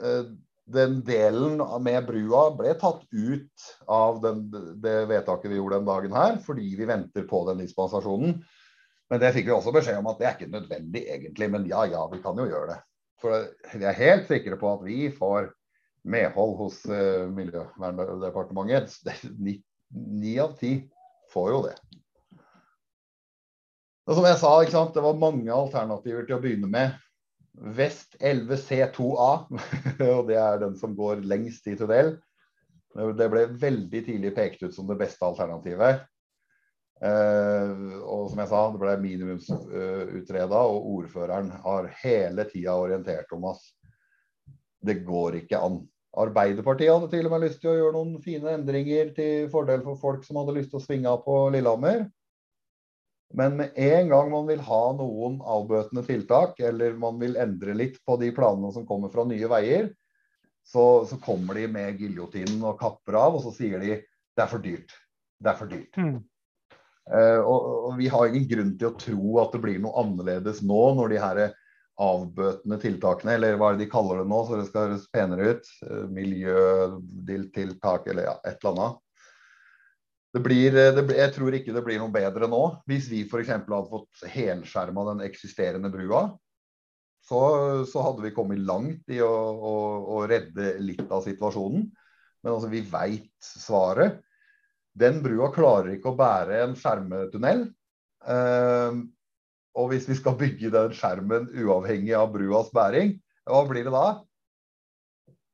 eh, 0.05 0.25
den 0.71 1.01
delen 1.03 1.59
med 1.83 2.05
brua 2.07 2.45
ble 2.55 2.73
tatt 2.79 3.03
ut 3.11 3.65
av 3.91 4.21
den, 4.23 4.45
det 4.81 5.05
vedtaket 5.09 5.51
vi 5.51 5.57
gjorde 5.59 5.81
den 5.81 5.89
dagen 5.89 6.15
her, 6.15 6.37
fordi 6.45 6.69
vi 6.79 6.87
venter 6.87 7.25
på 7.27 7.43
den 7.49 7.63
dispensasjonen. 7.63 8.37
Men 9.11 9.19
det 9.19 9.33
fikk 9.35 9.49
vi 9.49 9.55
også 9.55 9.73
beskjed 9.75 9.99
om 9.99 10.07
at 10.07 10.21
det 10.21 10.27
er 10.29 10.37
ikke 10.37 10.53
nødvendig 10.53 11.01
egentlig, 11.11 11.49
men 11.51 11.67
ja 11.67 11.83
ja, 11.91 12.05
vi 12.11 12.21
kan 12.23 12.37
jo 12.39 12.47
gjøre 12.47 12.69
det. 12.71 12.77
For 13.21 13.43
vi 13.75 13.85
er 13.85 13.99
helt 13.99 14.29
sikre 14.29 14.55
på 14.57 14.69
at 14.71 14.85
vi 14.85 15.09
får 15.11 15.51
medhold 16.07 16.55
hos 16.61 16.79
uh, 16.89 17.27
Miljøverndepartementet. 17.35 19.11
Ni 19.91 20.37
av 20.39 20.55
ti 20.57 20.77
får 21.33 21.51
jo 21.51 21.59
det. 21.67 21.75
Og 24.07 24.17
som 24.17 24.25
jeg 24.25 24.39
sa, 24.41 24.55
det 24.63 25.03
var 25.03 25.19
mange 25.19 25.51
alternativer 25.53 26.25
til 26.25 26.39
å 26.39 26.41
begynne 26.41 26.71
med. 26.71 26.95
Vest 27.51 28.15
11C2A, 28.19 29.31
og 30.13 30.29
det 30.29 30.37
er 30.39 30.61
den 30.61 30.77
som 30.79 30.95
går 30.97 31.25
lengst 31.27 31.67
i 31.67 31.75
tunnel. 31.79 32.15
Det 32.91 33.27
ble 33.31 33.45
veldig 33.59 34.01
tidlig 34.07 34.33
pekt 34.35 34.63
ut 34.63 34.75
som 34.75 34.87
det 34.89 34.99
beste 34.99 35.25
alternativet. 35.27 36.05
Uh, 37.01 37.97
og 38.05 38.27
som 38.29 38.41
jeg 38.43 38.49
sa, 38.51 38.65
det 38.71 38.81
ble 38.81 38.95
minimumsutreda, 39.01 40.59
og 40.59 40.89
ordføreren 40.99 41.49
har 41.63 41.89
hele 42.03 42.45
tida 42.51 42.75
orientert 42.77 43.31
om 43.33 43.47
at 43.51 43.63
det 44.85 44.99
går 45.07 45.41
ikke 45.41 45.61
an. 45.61 45.81
Arbeiderpartiet 46.21 46.91
hadde 46.91 47.09
til 47.13 47.27
og 47.27 47.33
med 47.33 47.45
lyst 47.45 47.61
til 47.63 47.71
å 47.71 47.77
gjøre 47.77 47.95
noen 47.95 48.23
fine 48.23 48.53
endringer 48.57 49.13
til 49.15 49.47
fordel 49.53 49.83
for 49.85 49.99
folk 50.01 50.25
som 50.27 50.41
hadde 50.41 50.57
lyst 50.57 50.73
til 50.73 50.81
å 50.81 50.83
svinge 50.83 51.09
av 51.09 51.23
på 51.25 51.37
Lillehammer. 51.55 52.03
Men 53.33 53.57
med 53.57 53.77
en 53.79 54.09
gang 54.11 54.31
man 54.31 54.47
vil 54.49 54.61
ha 54.67 54.81
noen 54.97 55.39
avbøtende 55.41 56.03
tiltak, 56.07 56.59
eller 56.59 56.97
man 56.99 57.19
vil 57.21 57.37
endre 57.39 57.75
litt 57.77 57.99
på 58.05 58.17
de 58.19 58.31
planene 58.35 58.71
som 58.75 58.87
kommer 58.87 59.11
fra 59.13 59.23
Nye 59.27 59.49
Veier, 59.51 59.91
så, 60.67 61.05
så 61.09 61.17
kommer 61.23 61.57
de 61.57 61.67
med 61.71 61.99
giljotinen 61.99 62.61
og 62.67 62.79
kapper 62.79 63.17
av, 63.17 63.37
og 63.37 63.45
så 63.45 63.53
sier 63.55 63.79
de 63.81 63.95
det 63.97 64.43
er 64.43 64.51
for 64.51 64.63
dyrt. 64.63 64.93
Det 65.41 65.51
er 65.51 65.57
for 65.59 65.71
dyrt. 65.71 65.97
Mm. 65.97 66.19
Uh, 67.11 67.41
og, 67.41 67.59
og, 67.89 67.95
vi 67.97 68.07
har 68.13 68.27
ingen 68.29 68.47
grunn 68.47 68.75
til 68.79 68.91
å 68.91 68.97
tro 68.99 69.39
at 69.41 69.55
det 69.55 69.63
blir 69.63 69.79
noe 69.83 69.97
annerledes 70.03 70.61
nå, 70.63 70.81
når 70.99 71.11
de 71.11 71.21
her 71.23 71.41
avbøtende 72.01 72.77
tiltakene, 72.81 73.35
eller 73.35 73.57
hva 73.59 73.71
er 73.71 73.79
det 73.79 73.85
de 73.85 73.91
kaller 73.91 74.21
det 74.21 74.27
nå, 74.31 74.39
så 74.47 74.59
det 74.59 74.67
skal 74.69 74.85
høres 74.87 75.09
penere 75.13 75.55
ut, 75.55 75.71
uh, 75.87 76.05
miljøtiltak 76.13 78.07
eller 78.11 78.29
ja, 78.29 78.35
et 78.45 78.61
eller 78.61 78.75
annet 78.75 79.01
det 80.31 80.41
blir, 80.43 80.75
eh, 80.77 80.93
det, 80.95 81.05
jeg 81.17 81.33
tror 81.35 81.55
ikke 81.55 81.73
det 81.75 81.83
blir 81.85 81.99
noe 81.99 82.13
bedre 82.13 82.47
nå. 82.51 82.61
Hvis 82.89 83.09
vi 83.11 83.25
f.eks. 83.25 83.51
hadde 83.51 83.83
fått 83.91 84.25
helskjerma 84.31 85.05
den 85.11 85.25
eksisterende 85.27 85.91
brua, 85.93 86.29
så, 87.27 87.39
så, 87.85 88.01
hadde 88.01 88.25
vi 88.25 88.33
kommet 88.33 88.63
langt 88.65 89.11
i 89.11 89.19
å, 89.21 89.29
å, 89.29 89.73
å 90.15 90.21
redde 90.29 90.75
litt 90.81 91.05
av 91.11 91.25
situasjonen. 91.27 91.85
Men 92.41 92.53
altså, 92.55 92.71
vi 92.71 92.81
veit 92.87 93.29
svaret. 93.45 94.21
Den 94.97 95.21
brua 95.23 95.51
klarer 95.53 95.93
ikke 95.93 96.11
å 96.11 96.19
bære 96.19 96.63
en 96.65 96.73
skjermetunnel. 96.79 97.67
Eh, 98.27 99.01
og 99.71 99.91
hvis 99.91 100.07
vi 100.09 100.17
skal 100.19 100.35
bygge 100.39 100.71
den 100.73 100.95
skjermen 100.95 101.51
uavhengig 101.53 102.15
av 102.17 102.31
bruas 102.33 102.71
bæring, 102.75 103.15
hva 103.47 103.63
blir 103.67 103.87
det 103.87 103.93
da? 103.93 104.07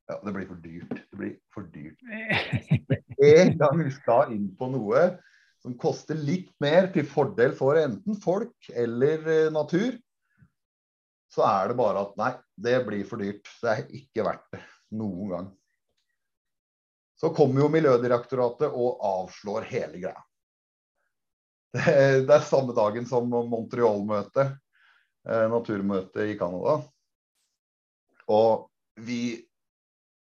Ja, 0.08 0.22
det 0.24 0.34
blir 0.34 0.48
for 0.48 0.60
dyrt. 0.64 0.94
Det 1.12 1.20
blir 1.20 1.34
for 1.54 1.68
dyrt. 1.74 2.00
en 3.32 3.58
gang 3.60 3.80
vi 3.82 3.92
skal 3.92 4.32
inn 4.36 4.50
på 4.56 4.70
noe 4.72 5.08
som 5.64 5.74
koster 5.80 6.16
litt 6.16 6.54
mer 6.64 6.92
til 6.94 7.08
fordel 7.10 7.56
for 7.58 7.80
enten 7.80 8.16
folk 8.24 8.70
eller 8.72 9.26
eh, 9.28 9.50
natur, 9.52 9.98
så 11.34 11.44
er 11.44 11.72
det 11.72 11.80
bare 11.80 12.06
at 12.06 12.14
nei, 12.20 12.32
det 12.56 12.78
blir 12.88 13.04
for 13.10 13.20
dyrt. 13.22 13.50
Det 13.62 13.74
er 13.74 13.90
ikke 14.00 14.26
verdt 14.30 14.48
det 14.56 14.62
noen 14.96 15.34
gang. 15.34 15.50
Så 17.18 17.34
kommer 17.36 17.66
jo 17.66 17.72
Miljødirektoratet 17.74 18.72
og 18.72 19.02
avslår 19.04 19.68
hele 19.72 20.00
greia. 20.06 20.24
Det, 21.78 22.32
er 22.32 22.46
samme 22.48 22.74
dagen 22.78 23.06
som 23.10 23.28
Montreal-møtet, 23.28 24.56
eh, 25.28 25.46
naturmøtet 25.52 26.32
i 26.32 26.38
Canada. 26.40 26.80
Og 28.32 28.70
vi 29.04 29.47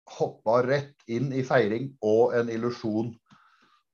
hoppa 0.06 0.60
rett 0.66 1.08
inn 1.10 1.32
i 1.34 1.42
feiring 1.46 1.90
og 2.06 2.36
en 2.38 2.50
illusjon 2.52 3.10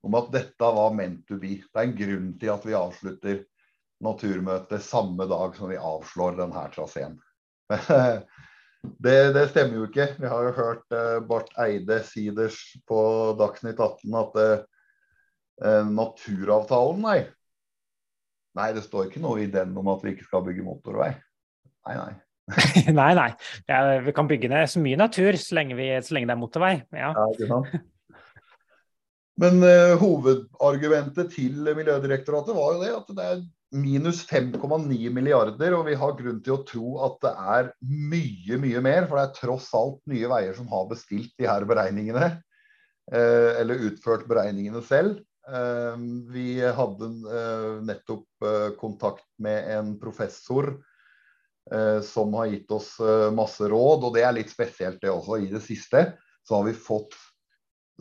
om 0.03 0.15
at 0.19 0.31
dette 0.33 0.69
var 0.77 0.93
meant 0.95 1.23
to 1.27 1.39
be. 1.41 1.57
Det 1.63 1.79
er 1.79 1.87
en 1.87 1.97
grunn 1.97 2.31
til 2.39 2.51
at 2.53 2.65
vi 2.67 2.77
avslutter 2.77 3.43
naturmøtet 4.03 4.83
samme 4.83 5.27
dag 5.31 5.55
som 5.55 5.71
vi 5.71 5.79
avslår 5.79 6.37
denne 6.41 6.65
traseen. 6.73 7.15
det, 9.05 9.15
det, 9.35 9.45
stemmer 9.51 9.79
jo 9.79 9.87
ikke. 9.87 10.09
Vi 10.19 10.29
har 10.29 10.49
jo 10.49 10.55
hørt 10.57 10.97
Barth 11.29 11.55
Eide 11.63 12.01
Siders 12.07 12.59
på 12.89 12.99
Dagsnytt 13.39 13.79
18 13.79 14.19
at 14.19 14.41
eh, 14.43 15.87
naturavtalen, 15.87 17.01
nei. 17.05 17.21
Nei, 18.53 18.69
det 18.75 18.83
står 18.85 19.07
ikke 19.07 19.23
noe 19.23 19.41
i 19.41 19.49
den 19.49 19.73
om 19.79 19.87
at 19.95 20.03
vi 20.03 20.13
ikke 20.13 20.27
skal 20.27 20.43
bygge 20.45 20.67
motorvei. 20.67 21.13
Nei, 21.87 21.95
nei. 21.97 22.11
nei, 22.99 23.13
nei. 23.15 23.31
Ja, 23.69 23.79
vi 24.03 24.13
kan 24.15 24.27
bygge 24.27 24.51
ned 24.51 24.69
så 24.71 24.83
mye 24.83 24.99
natur 24.99 25.37
så 25.39 25.57
lenge, 25.59 25.77
vi, 25.79 25.89
så 26.03 26.15
lenge 26.15 26.29
det 26.29 26.35
er 26.35 26.41
motorvei. 26.41 26.75
Ja. 26.91 27.11
ja 27.15 27.25
ikke 27.31 27.49
sant? 27.49 27.73
Men 29.41 29.63
uh, 29.65 29.95
hovedargumentet 29.97 31.31
til 31.33 31.73
Miljødirektoratet 31.73 32.53
var 32.57 32.75
jo 32.75 32.81
det 32.83 32.91
at 32.93 33.13
det 33.17 33.27
er 33.31 33.43
minus 33.73 34.19
5,9 34.29 35.09
milliarder, 35.09 35.73
og 35.73 35.87
vi 35.87 35.95
har 35.97 36.13
grunn 36.19 36.43
til 36.45 36.53
å 36.53 36.63
tro 36.67 36.89
at 37.07 37.15
det 37.23 37.31
er 37.55 37.71
mye, 37.81 38.59
mye 38.61 38.83
mer. 38.85 39.07
For 39.07 39.17
det 39.17 39.23
er 39.25 39.37
tross 39.39 39.71
alt 39.77 40.01
Nye 40.11 40.29
Veier 40.29 40.53
som 40.59 40.69
har 40.69 40.89
bestilt 40.91 41.33
de 41.41 41.49
her 41.49 41.65
beregningene. 41.69 42.35
Uh, 43.09 43.51
eller 43.59 43.87
utført 43.89 44.27
beregningene 44.29 44.83
selv. 44.85 45.23
Uh, 45.43 45.97
vi 46.31 46.59
hadde 46.61 47.09
nettopp 47.87 48.77
kontakt 48.79 49.25
med 49.41 49.71
en 49.73 49.95
professor 49.99 50.75
Eh, 50.75 50.89
som 52.03 52.33
har 52.35 52.49
gitt 52.51 52.71
oss 52.75 52.97
eh, 52.99 53.29
masse 53.31 53.67
råd. 53.69 54.03
Og 54.03 54.17
det 54.17 54.25
er 54.25 54.35
litt 54.35 54.51
spesielt 54.51 55.01
det 55.01 55.11
også. 55.13 55.39
I 55.39 55.51
det 55.51 55.63
siste 55.63 56.05
så 56.43 56.59
har 56.59 56.67
vi 56.67 56.75
fått 56.75 57.15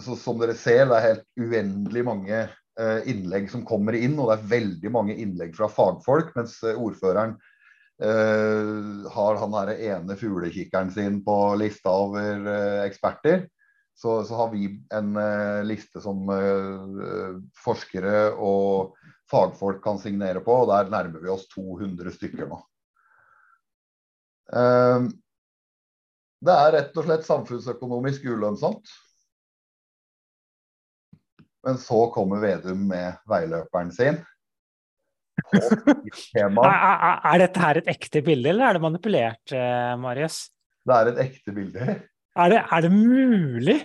Som 0.03 0.39
dere 0.41 0.55
ser, 0.57 0.87
det 0.89 0.97
er 0.97 1.05
helt 1.05 1.27
uendelig 1.37 2.03
mange 2.07 2.37
eh, 2.81 3.09
innlegg 3.13 3.51
som 3.53 3.65
kommer 3.69 3.93
inn, 3.93 4.17
og 4.19 4.31
det 4.31 4.39
er 4.39 4.53
veldig 4.55 4.93
mange 4.95 5.17
innlegg 5.21 5.53
fra 5.57 5.69
fagfolk, 5.69 6.31
mens 6.39 6.55
eh, 6.65 6.79
ordføreren 6.81 7.35
eh, 8.03 9.11
har 9.13 9.41
han 9.43 9.53
derre 9.53 9.77
ene 9.91 10.17
fuglekikkeren 10.17 10.93
sin 10.95 11.21
på 11.27 11.37
lista 11.61 11.93
over 12.07 12.49
eh, 12.55 12.79
eksperter. 12.87 13.45
Så, 13.93 14.23
så, 14.25 14.35
har 14.39 14.49
vi 14.55 14.71
en 14.97 15.13
liste 15.69 16.01
som 16.01 16.25
forskere 17.61 18.31
og 18.41 18.97
fagfolk 19.31 19.83
kan 19.85 20.01
signere 20.01 20.41
på, 20.43 20.63
og 20.63 20.73
der 20.73 20.89
nærmer 20.91 21.21
vi 21.21 21.31
oss 21.31 21.45
200 21.53 22.17
stykker 22.17 22.49
nå. 22.49 22.57
Uh, 24.53 25.09
det 26.43 26.59
er 26.59 26.75
rett 26.75 26.99
og 26.99 27.07
slett 27.07 27.27
samfunnsøkonomisk 27.27 28.27
ulønnsomt. 28.27 28.91
Men 31.63 31.79
så 31.79 32.09
kommer 32.15 32.43
Vedum 32.43 32.89
med 32.91 33.21
veiløperen 33.31 33.93
sin. 33.95 34.19
er, 35.53 36.49
er, 36.51 37.37
dette 37.41 37.63
her 37.63 37.79
et 37.81 37.91
ekte 37.93 38.23
bilde, 38.27 38.51
eller 38.51 38.67
er 38.67 38.77
det 38.77 38.83
manipulert, 38.83 39.55
eh, 39.55 39.93
Marius? 40.01 40.45
Det 40.83 40.97
er 40.97 41.11
et 41.13 41.21
ekte 41.29 41.55
bilde. 41.55 41.87
Er 42.33 42.53
det, 42.53 42.61
er 42.67 42.85
det 42.85 42.91
mulig? 42.93 43.79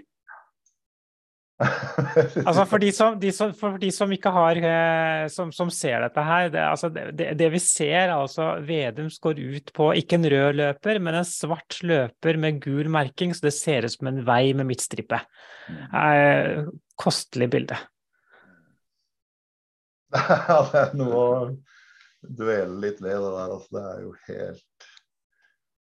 Altså 1.58 2.64
for 2.70 2.82
de, 2.82 2.92
som, 2.94 3.16
de 3.18 3.32
som, 3.34 3.50
for 3.58 3.80
de 3.82 3.90
som, 3.94 4.12
ikke 4.14 4.30
har 4.34 4.60
eh, 4.62 5.24
som, 5.34 5.50
som 5.56 5.72
ser 5.74 6.04
dette 6.06 6.26
her, 6.28 6.52
det, 6.54 6.62
altså 6.62 6.90
det, 6.94 7.32
det, 7.40 7.48
vi 7.54 7.62
ser 7.62 8.14
altså 8.14 8.52
Vedums 8.66 9.18
går 9.24 9.42
ut 9.42 9.72
på 9.74 9.90
ikke 9.98 10.20
en 10.20 10.30
rød 10.30 10.60
løper, 10.60 11.02
men 11.02 11.18
en 11.18 11.26
svart 11.28 11.80
løper 11.82 12.38
med 12.38 12.62
gul 12.62 12.92
merking, 12.94 13.34
så 13.34 13.48
det 13.48 13.56
ser 13.58 13.88
ut 13.88 13.96
som 13.96 14.12
en 14.12 14.22
vei 14.28 14.54
med 14.58 14.70
midtstripe. 14.70 15.20
Mm. 15.68 15.82
Eh, 16.04 16.70
kostelig 17.00 17.50
bilde. 17.58 17.80
Ja, 20.48 20.62
det 20.72 20.84
er 20.86 20.94
noe 20.96 21.18
å 21.18 21.32
dvele 22.22 22.78
litt 22.86 23.02
ved 23.04 23.18
det 23.18 23.34
der. 23.34 23.50
Altså, 23.58 23.74
det 23.74 23.84
er 23.90 24.00
jo 24.06 24.14
helt 24.30 24.88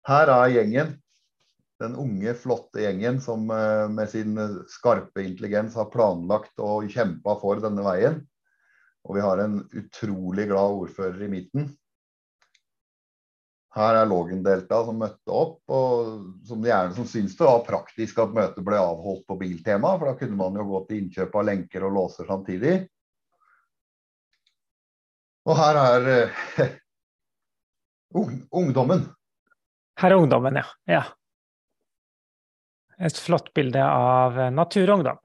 Her 0.08 0.32
er 0.32 0.54
gjengen 0.54 0.94
den 1.82 1.94
unge, 1.98 2.34
flotte 2.34 2.82
gjengen 2.82 3.20
som 3.22 3.46
eh, 3.54 3.86
med 3.92 4.10
sin 4.10 4.38
skarpe 4.70 5.22
intelligens 5.22 5.76
har 5.78 5.90
planlagt 5.92 6.58
og 6.62 6.88
kjempa 6.90 7.36
for 7.40 7.62
denne 7.62 7.84
veien. 7.86 8.22
Og 9.08 9.16
vi 9.16 9.24
har 9.24 9.40
en 9.40 9.60
utrolig 9.72 10.48
glad 10.50 10.82
ordfører 10.82 11.22
i 11.24 11.30
midten. 11.32 11.70
Her 13.78 14.00
er 14.00 14.08
Lågendelta 14.08 14.80
som 14.84 14.98
møtte 14.98 15.32
opp, 15.32 15.60
og 15.70 16.46
som 16.48 16.62
de 16.62 16.70
gjerne 16.70 16.94
som 16.96 17.06
syns 17.06 17.36
det 17.38 17.46
var 17.46 17.66
praktisk 17.66 18.18
at 18.22 18.34
møtet 18.34 18.64
ble 18.66 18.78
avholdt 18.80 19.26
på 19.28 19.36
Biltema, 19.38 19.92
for 19.98 20.10
da 20.10 20.14
kunne 20.18 20.38
man 20.38 20.56
jo 20.58 20.66
gå 20.70 20.80
til 20.88 21.02
innkjøp 21.02 21.36
av 21.36 21.46
lenker 21.50 21.84
og 21.86 21.94
låser 21.94 22.30
samtidig. 22.30 22.78
Og 25.48 25.56
her 25.56 25.78
er 25.80 26.08
uh, 28.16 28.34
ungdommen. 28.50 29.06
Her 30.00 30.14
er 30.14 30.24
ungdommen, 30.24 30.58
ja. 30.60 30.66
ja. 30.88 31.04
Et 32.98 33.18
flott 33.22 33.52
bilde 33.54 33.82
av 33.82 34.38
Natur 34.50 34.90
og 34.90 34.98
Ungdom. 34.98 35.18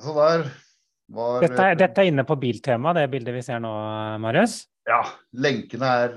Så 0.00 0.12
der 0.16 0.46
var 1.12 1.42
dette, 1.44 1.74
dette, 1.80 2.00
er 2.00 2.08
inne 2.08 2.24
på 2.28 2.36
Biltema, 2.40 2.92
det 2.96 3.10
bildet 3.12 3.34
vi 3.36 3.42
ser 3.44 3.60
nå, 3.60 3.72
Marius? 4.22 4.54
Ja. 4.88 5.02
Lenkene 5.36 5.88
er 6.04 6.10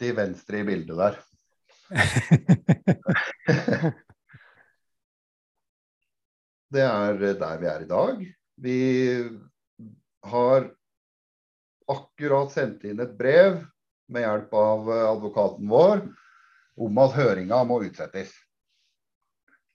til 0.00 0.16
venstre 0.16 0.58
i 0.62 0.64
bildet 0.68 0.96
der. 0.98 1.14
det 6.76 6.84
er 6.84 7.16
der 7.40 7.56
vi 7.60 7.66
er 7.72 7.80
i 7.84 7.90
dag. 7.90 8.16
Vi 8.58 8.78
har 10.28 10.60
akkurat 11.88 12.52
sendt 12.52 12.84
inn 12.88 13.00
et 13.00 13.16
brev 13.16 13.62
med 14.08 14.24
hjelp 14.24 14.54
av 14.54 14.92
eh, 14.92 15.06
advokaten 15.10 15.68
vår 15.68 16.02
om 16.78 17.00
at 17.02 17.16
høringa 17.16 17.62
må 17.68 17.80
utsettes. 17.86 18.32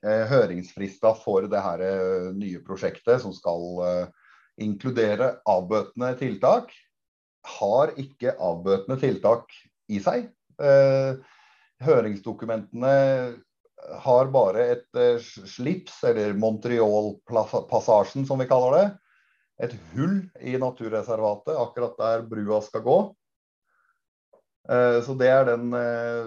Eh, 0.04 0.26
høringsfrista 0.30 1.14
for 1.20 1.48
det 1.52 1.62
her 1.64 1.84
eh, 1.86 2.32
nye 2.36 2.62
prosjektet, 2.66 3.22
som 3.24 3.36
skal 3.36 4.10
inkludere 4.62 5.38
avbøtende 5.50 6.14
tiltak, 6.20 6.74
har 7.58 7.94
ikke 8.00 8.36
avbøtende 8.40 9.00
tiltak 9.02 9.50
i 9.92 9.98
seg. 10.00 10.28
Høringsdokumentene 11.84 12.92
har 14.06 14.30
bare 14.32 14.68
et 14.76 15.00
slips, 15.50 15.98
eller 16.08 16.38
Montreal-passasjen 16.40 18.30
som 18.30 18.40
vi 18.40 18.48
kaller 18.48 18.78
det. 18.78 18.86
Et 19.66 19.76
hull 19.96 20.22
i 20.40 20.54
naturreservatet, 20.62 21.58
akkurat 21.58 21.98
der 22.00 22.24
brua 22.30 22.62
skal 22.64 22.86
gå. 22.86 23.00
Eh, 24.70 25.02
så 25.04 25.14
det 25.20 25.28
er 25.28 25.46
den, 25.48 25.74
eh, 25.76 26.26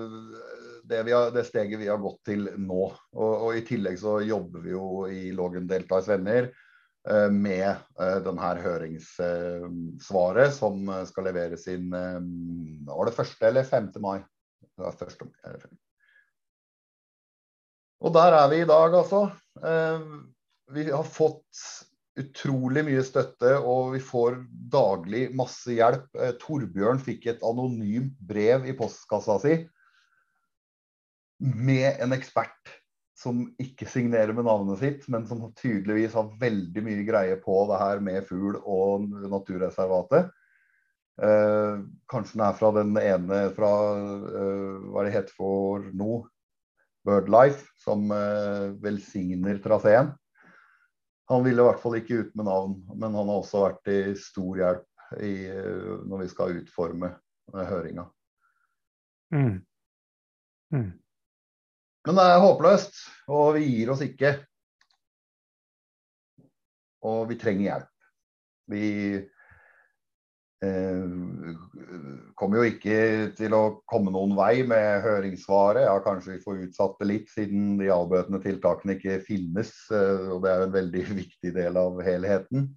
det, 0.85 0.97
har, 1.09 1.31
det, 1.33 1.45
steget 1.49 1.81
vi 1.81 1.89
har 1.89 1.99
gått 2.03 2.21
til 2.29 2.49
nå. 2.61 2.85
Og, 3.17 3.33
og, 3.33 3.57
I 3.57 3.65
tillegg 3.67 3.99
så 4.01 4.21
jobber 4.27 4.61
vi 4.65 4.71
jo 4.75 5.07
i 5.09 5.33
Lågen-Deltas 5.37 6.09
venner 6.11 6.51
eh, 7.09 7.31
med 7.33 7.75
denne 8.27 8.53
høringssvaret 8.63 10.55
som 10.55 10.93
skal 11.09 11.29
leveres 11.31 11.67
inn 11.73 11.91
Var 11.91 13.09
det 13.09 13.15
1. 13.25 13.37
eller 13.51 13.65
5. 13.67 13.91
mai? 14.05 14.21
Det 14.77 14.85
var 14.85 14.93
1. 15.09 15.23
Og 18.05 18.13
der 18.13 18.33
er 18.37 18.49
vi 18.53 18.59
i 18.61 18.69
dag, 18.69 18.93
altså. 18.93 19.21
Vi 20.77 20.83
har 20.91 21.07
fått 21.09 21.63
utrolig 22.17 22.85
mye 22.87 23.03
støtte, 23.05 23.57
og 23.61 23.95
vi 23.97 24.01
får 24.05 24.41
daglig 24.73 25.27
masse 25.37 25.77
hjelp. 25.77 26.09
Eh, 26.17 26.35
Torbjørn 26.41 27.03
fikk 27.03 27.29
et 27.33 27.45
anonymt 27.47 28.17
brev 28.29 28.69
i 28.69 28.77
postkassa 28.77 29.39
si 29.43 29.61
med 31.37 32.01
en 32.01 32.15
ekspert 32.17 32.73
som 33.17 33.43
ikke 33.61 33.89
signerer 33.89 34.33
med 34.37 34.45
navnet 34.45 34.81
sitt, 34.81 35.07
men 35.13 35.25
som 35.29 35.45
tydeligvis 35.57 36.17
har 36.17 36.35
veldig 36.41 36.83
mye 36.85 37.05
greie 37.09 37.37
på 37.41 37.63
det 37.71 37.79
her 37.81 38.03
med 38.05 38.27
fugl 38.29 38.59
og 38.61 39.07
naturreservatet. 39.33 40.29
Eh, 41.17 41.79
kanskje 42.13 42.37
den 42.37 42.45
er 42.45 42.57
fra 42.59 42.73
den 42.77 42.93
ene 43.01 43.39
fra 43.57 43.71
eh, 43.97 44.89
hva 44.93 45.07
det 45.07 45.15
heter 45.15 45.37
for 45.37 45.87
nå, 45.97 46.19
Birdlife, 47.09 47.71
som 47.81 48.11
eh, 48.13 48.75
velsigner 48.85 49.63
traseen. 49.65 50.13
Han 51.31 51.43
ville 51.45 51.63
i 51.63 51.67
hvert 51.67 51.83
fall 51.83 51.97
ikke 51.99 52.21
ut 52.23 52.35
med 52.39 52.47
navn, 52.47 52.77
men 52.95 53.17
han 53.19 53.31
har 53.31 53.41
også 53.41 53.65
vært 53.65 53.91
i 53.91 54.01
stor 54.21 54.61
hjelp 54.61 55.23
i, 55.23 55.33
når 56.07 56.23
vi 56.23 56.29
skal 56.31 56.61
utforme 56.61 57.11
høringa. 57.55 58.05
Mm. 59.35 59.57
Mm. 60.75 60.91
Men 62.07 62.21
det 62.21 62.27
er 62.31 62.43
håpløst, 62.43 63.01
og 63.27 63.57
vi 63.57 63.65
gir 63.67 63.91
oss 63.95 64.05
ikke. 64.07 64.37
Og 67.07 67.27
vi 67.31 67.39
trenger 67.43 67.67
hjelp. 67.67 67.93
Vi 68.71 68.87
Eh, 69.19 69.36
kommer 72.37 72.61
jo 72.61 72.71
ikke 72.71 72.97
til 73.39 73.55
å 73.57 73.63
komme 73.89 74.13
noen 74.15 74.35
vei 74.37 74.61
med 74.69 75.03
høringssvaret. 75.05 75.87
Ja, 75.87 75.97
kanskje 76.05 76.37
vi 76.37 76.43
får 76.45 76.65
utsatt 76.67 76.97
det 77.01 77.09
litt, 77.11 77.31
siden 77.33 77.77
de 77.81 77.91
avbøtende 77.93 78.43
tiltakene 78.45 78.97
ikke 78.97 79.21
finnes. 79.27 79.73
Eh, 79.91 80.27
og 80.35 80.43
det 80.45 80.53
er 80.53 80.63
jo 80.63 80.67
en 80.69 80.77
veldig 80.77 81.05
viktig 81.23 81.55
del 81.57 81.81
av 81.81 82.03
helheten. 82.07 82.69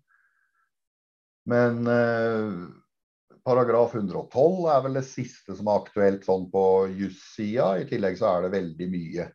Men 1.49 1.81
eh, 1.89 2.55
paragraf 3.47 3.95
112 3.97 4.69
er 4.71 4.85
vel 4.85 4.99
det 4.99 5.05
siste 5.09 5.57
som 5.57 5.69
er 5.69 5.83
aktuelt 5.83 6.25
sånn 6.27 6.47
på 6.53 6.63
jussida. 6.95 7.73
I 7.81 7.87
tillegg 7.89 8.19
så 8.19 8.31
er 8.31 8.47
det 8.47 8.55
veldig 8.57 8.89
mye 8.93 9.29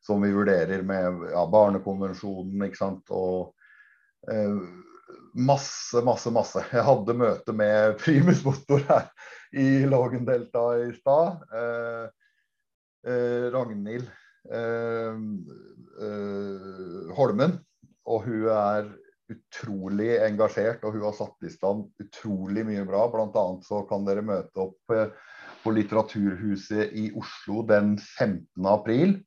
som 0.00 0.22
vi 0.24 0.32
vurderer 0.32 0.82
med 0.86 1.26
ja, 1.30 1.42
Barnekonvensjonen 1.52 2.64
ikke 2.66 2.80
sant? 2.80 3.10
og 3.12 3.52
eh, 4.32 4.62
masse, 5.34 6.02
masse, 6.04 6.30
masse. 6.34 6.62
Jeg 6.72 6.86
hadde 6.86 7.16
møte 7.18 7.54
med 7.56 7.96
primus 8.02 8.44
motor 8.46 8.82
her 8.88 9.10
i 9.52 9.84
Lågendelta 9.90 10.64
i 10.84 10.90
stad. 10.96 11.44
Eh, 11.54 12.06
eh, 13.10 13.46
Ragnhild 13.54 14.08
eh, 14.50 15.20
eh, 16.06 17.14
Holmen. 17.18 17.58
Og 18.10 18.26
hun 18.26 18.48
er 18.50 18.90
utrolig 19.30 20.16
engasjert, 20.24 20.82
og 20.82 20.96
hun 20.96 21.04
har 21.06 21.14
satt 21.14 21.46
i 21.46 21.52
stand 21.52 21.86
utrolig 22.02 22.64
mye 22.66 22.86
bra. 22.88 23.04
Blant 23.12 23.36
annet 23.38 23.66
så 23.68 23.84
kan 23.90 24.06
dere 24.08 24.26
møte 24.26 24.64
opp 24.66 24.94
eh, 24.94 25.12
på 25.60 25.74
Litteraturhuset 25.76 26.96
i 26.96 27.10
Oslo 27.18 27.62
den 27.68 27.96
15. 27.98 28.46
april 28.66 29.18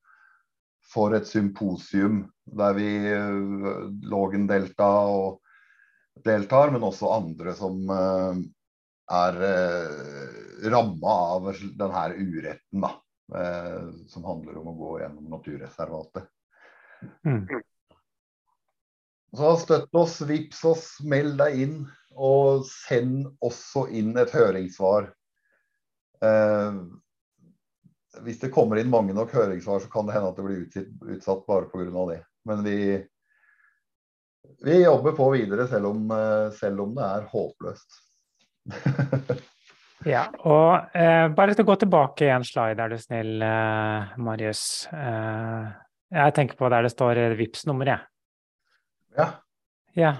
for 0.94 1.16
et 1.16 1.28
symposium 1.30 2.26
der 2.60 2.76
vi 2.78 2.90
eh, 3.14 3.88
Lågendelta 4.12 4.90
og 5.14 5.40
deltar, 6.24 6.72
men 6.74 6.86
også 6.86 7.10
andre 7.16 7.56
som 7.58 7.80
uh, 7.90 8.38
er 9.12 9.40
uh, 9.42 10.70
ramma 10.74 11.18
av 11.36 11.50
denne 11.54 12.06
uretten, 12.20 12.86
da. 12.86 12.94
Uh, 13.34 13.90
som 14.12 14.26
handler 14.28 14.60
om 14.60 14.70
å 14.74 14.78
gå 14.78 14.96
gjennom 15.02 15.30
naturreservatet. 15.32 16.28
Mm. 17.26 17.48
Så 19.34 19.56
støtt 19.58 19.96
oss, 19.98 20.20
vips 20.30 20.62
oss, 20.70 20.88
meld 21.02 21.40
deg 21.42 21.62
inn. 21.66 21.78
Og 22.14 22.68
send 22.70 23.32
også 23.42 23.88
inn 23.98 24.14
et 24.22 24.34
høringssvar. 24.36 25.08
Eh, 26.24 26.76
hvis 28.22 28.42
det 28.44 28.52
kommer 28.54 28.78
inn 28.78 28.92
mange 28.94 29.16
nok 29.18 29.34
høringssvar, 29.34 29.82
så 29.82 29.90
kan 29.90 30.06
det 30.06 30.14
hende 30.16 30.30
at 30.30 30.38
det 30.38 30.46
blir 30.46 30.62
utsatt, 30.68 30.92
utsatt 31.16 31.48
bare 31.50 31.72
pga. 31.72 32.06
det. 32.12 32.20
Men 32.46 32.62
vi, 32.68 32.78
vi 34.64 34.84
jobber 34.84 35.12
på 35.18 35.30
videre 35.34 35.68
selv 35.68 35.92
om, 35.92 36.12
eh, 36.12 36.52
selv 36.58 36.86
om 36.86 36.96
det 36.96 37.04
er 37.04 37.30
håpløst. 37.32 38.00
ja, 40.14 40.26
og 40.48 40.96
eh, 40.96 41.28
bare 41.36 41.56
til 41.56 41.66
å 41.66 41.72
gå 41.72 41.78
tilbake 41.84 42.28
i 42.28 42.34
en 42.34 42.46
slide, 42.48 42.80
er 42.80 42.94
du 42.94 43.00
snill, 43.02 43.34
eh, 43.44 44.14
Marius. 44.24 44.66
Eh, 44.94 45.72
jeg 46.14 46.36
tenker 46.38 46.60
på 46.60 46.70
der 46.70 46.86
det 46.86 46.94
står 46.94 47.24
Vipps 47.40 47.66
nummeret 47.66 48.06
Ja. 49.18 49.28
ja. 49.98 50.14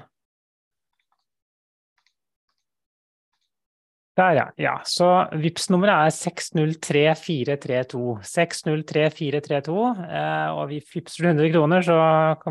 Der, 4.14 4.36
ja. 4.38 4.44
ja. 4.62 4.74
Så 4.86 5.08
vips 5.42 5.72
nummeret 5.74 6.06
er 6.06 6.14
603432. 6.14 8.20
603432. 8.30 9.86
Eh, 10.06 10.50
og 10.54 10.68
vi 10.70 10.78
vipser 10.86 11.26
du 11.26 11.30
100 11.32 11.50
kroner, 11.56 11.86
så 11.88 11.98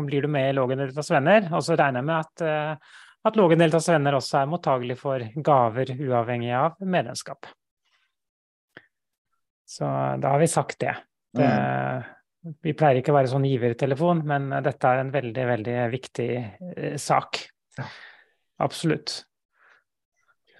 blir 0.03 0.25
du 0.25 0.29
med 0.31 0.49
i 0.49 0.57
Lågendeltas 0.57 1.11
venner. 1.13 1.47
Og 1.53 1.63
så 1.63 1.77
regner 1.79 2.01
jeg 2.01 2.09
med 2.09 2.19
at, 2.19 2.43
eh, 2.43 2.99
at 3.29 3.39
Lågendeltas 3.39 3.87
venner 3.93 4.19
også 4.19 4.41
er 4.41 4.51
mottagelig 4.51 4.99
for 4.99 5.23
gaver 5.47 5.95
uavhengig 5.95 6.51
av 6.59 6.75
medlemskap. 6.83 7.47
Så 9.73 9.87
da 10.19 10.35
har 10.35 10.43
vi 10.43 10.51
sagt 10.51 10.83
det. 10.83 10.97
det 11.33 11.47
mm. 11.47 12.11
Vi 12.59 12.73
pleier 12.75 12.99
ikke 12.99 13.13
å 13.13 13.19
være 13.21 13.31
sånn 13.31 13.47
givertelefon, 13.47 14.25
men 14.27 14.51
dette 14.65 14.89
er 14.89 14.99
en 14.99 15.13
veldig, 15.13 15.45
veldig 15.47 15.77
viktig 15.95 16.31
eh, 16.75 16.97
sak. 16.99 17.39
Absolutt. 18.59 19.23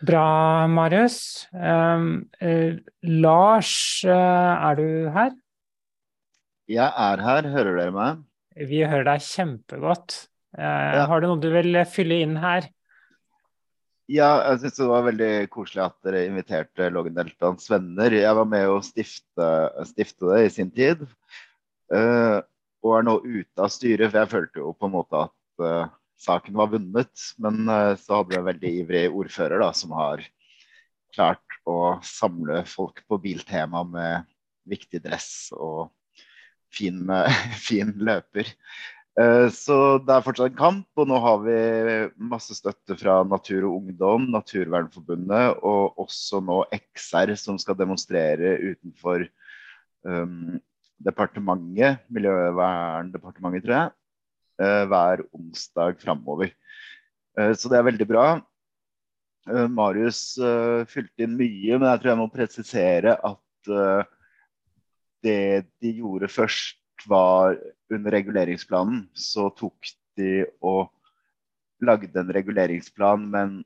Bra, 0.04 0.68
Marius. 0.68 1.48
Um, 1.54 2.28
uh, 2.44 2.76
Lars, 3.08 4.04
uh, 4.04 4.12
er 4.68 4.76
du 4.76 4.88
her? 5.16 5.32
Jeg 6.68 6.90
er 7.06 7.24
her. 7.24 7.48
Hører 7.54 7.78
dere 7.78 7.94
meg? 7.96 8.24
Vi 8.68 8.82
hører 8.84 9.08
deg 9.14 9.24
kjempegodt. 9.24 10.18
Uh, 10.58 10.64
ja. 10.64 11.06
Har 11.08 11.24
du 11.24 11.30
noe 11.30 11.40
du 11.40 11.48
vil 11.54 11.80
fylle 11.88 12.20
inn 12.26 12.36
her? 12.42 12.68
Ja, 14.12 14.34
jeg 14.50 14.66
syns 14.66 14.82
det 14.82 14.90
var 14.92 15.08
veldig 15.08 15.32
koselig 15.54 15.86
at 15.86 15.96
dere 16.04 16.26
inviterte 16.28 16.90
Lågendeltaens 16.92 17.72
venner. 17.72 18.12
Jeg 18.20 18.36
var 18.36 18.50
med 18.52 18.68
å 18.68 18.82
stifte, 18.84 19.50
stifte 19.88 20.34
det 20.34 20.42
i 20.44 20.54
sin 20.58 20.74
tid. 20.76 21.06
og 22.84 22.98
er 22.98 23.06
nå 23.08 23.16
ute 23.24 23.64
av 23.64 23.72
styret, 23.72 24.10
for 24.10 24.20
jeg 24.20 24.34
følte 24.36 24.60
jo 24.60 24.76
på 24.76 24.90
en 24.90 24.96
måte 24.98 25.24
at 25.30 25.94
saken 26.24 26.56
var 26.58 26.72
vunnet. 26.74 27.28
Men 27.42 27.68
uh, 27.70 27.94
så 28.00 28.20
hadde 28.20 28.34
vi 28.34 28.40
en 28.40 28.50
veldig 28.52 28.74
ivrig 28.84 29.04
ordfører 29.12 29.64
da, 29.64 29.72
som 29.76 29.94
har 29.98 30.24
klart 31.14 31.60
å 31.70 32.00
samle 32.06 32.64
folk 32.68 33.04
på 33.10 33.20
Biltema 33.22 33.84
med 33.86 34.30
viktig 34.70 35.04
dress 35.04 35.52
og 35.54 35.92
fin, 36.74 37.06
fin 37.68 37.94
løper. 38.02 38.50
Uh, 39.14 39.46
så 39.54 40.00
det 40.02 40.16
er 40.16 40.26
fortsatt 40.26 40.52
en 40.52 40.58
kamp, 40.58 40.88
og 40.98 41.10
nå 41.10 41.20
har 41.22 41.42
vi 41.46 41.58
masse 42.32 42.56
støtte 42.58 42.98
fra 42.98 43.20
Natur 43.28 43.68
og 43.70 43.82
Ungdom, 43.84 44.30
Naturvernforbundet 44.34 45.60
og 45.62 46.00
også 46.02 46.42
nå 46.42 46.64
XR, 46.96 47.36
som 47.38 47.60
skal 47.62 47.78
demonstrere 47.78 48.56
utenfor 48.72 49.28
um, 50.08 50.56
departementet, 51.04 52.02
Miljøverndepartementet, 52.14 53.68
tror 53.68 53.78
jeg. 53.78 53.94
Eh, 54.62 54.86
hver 54.86 55.24
onsdag 55.34 55.98
framover. 56.02 56.52
Eh, 57.40 57.54
så 57.58 57.70
det 57.72 57.80
er 57.80 57.88
veldig 57.88 58.08
bra. 58.10 58.26
Eh, 59.50 59.68
Marius 59.68 60.38
fylte 60.92 61.26
inn 61.26 61.38
mye, 61.40 61.80
men 61.80 61.88
jeg 61.90 62.02
tror 62.04 62.14
jeg 62.14 62.22
må 62.22 62.30
presisere 62.34 63.18
at 63.18 63.40
det 65.24 65.66
de 65.82 65.92
gjorde 66.02 66.28
først, 66.28 66.80
var 67.10 67.58
under 67.92 68.14
reguleringsplanen. 68.16 69.08
Så 69.12 69.50
tok 69.58 69.90
de 70.20 70.46
og 70.64 70.92
lagde 71.84 72.16
en 72.20 72.32
reguleringsplan, 72.32 73.26
men 73.32 73.64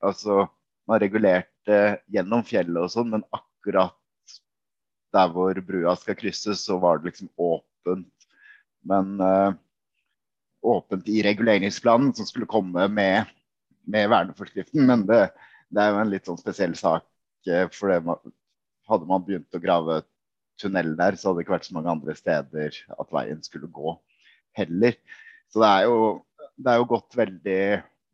altså 0.00 0.46
Man 0.88 0.98
regulerte 0.98 1.76
gjennom 2.10 2.40
fjellet 2.42 2.82
og 2.82 2.90
sånn, 2.90 3.12
men 3.12 3.22
akkurat 3.30 3.94
der 5.14 5.28
hvor 5.30 5.54
brua 5.62 5.92
skal 5.94 6.16
krysses, 6.18 6.64
så 6.64 6.80
var 6.82 6.98
det 6.98 7.12
liksom 7.12 7.28
åpent 7.38 8.19
men 8.86 9.20
uh, 9.20 9.52
åpent 10.62 11.08
i 11.08 11.22
reguleringsplanen 11.24 12.12
som 12.16 12.28
skulle 12.28 12.48
komme 12.50 12.86
med, 12.88 13.30
med 13.88 14.10
verneforskriften. 14.12 14.86
Men 14.88 15.06
det, 15.08 15.22
det, 15.70 15.82
er 15.82 15.92
jo 15.92 16.02
en 16.02 16.12
litt 16.12 16.28
sånn 16.28 16.40
spesiell 16.40 16.76
sak. 16.78 17.06
Uh, 17.48 17.66
for 17.74 17.92
det, 17.92 18.00
hadde 18.90 19.08
man 19.10 19.26
begynt 19.26 19.56
å 19.56 19.62
grave 19.62 20.02
tunnel 20.60 20.92
der, 20.98 21.16
så 21.16 21.30
hadde 21.30 21.40
det 21.40 21.46
ikke 21.46 21.56
vært 21.56 21.68
så 21.70 21.76
mange 21.76 21.92
andre 21.92 22.16
steder 22.18 22.80
at 23.00 23.12
veien 23.14 23.42
skulle 23.44 23.70
gå 23.72 23.94
heller. 24.58 24.96
Så 25.50 25.62
det 25.62 25.70
er 25.70 25.88
jo, 25.88 26.00
det 26.60 26.72
er 26.72 26.80
jo 26.80 26.88
gått 26.90 27.16
veldig, 27.18 27.60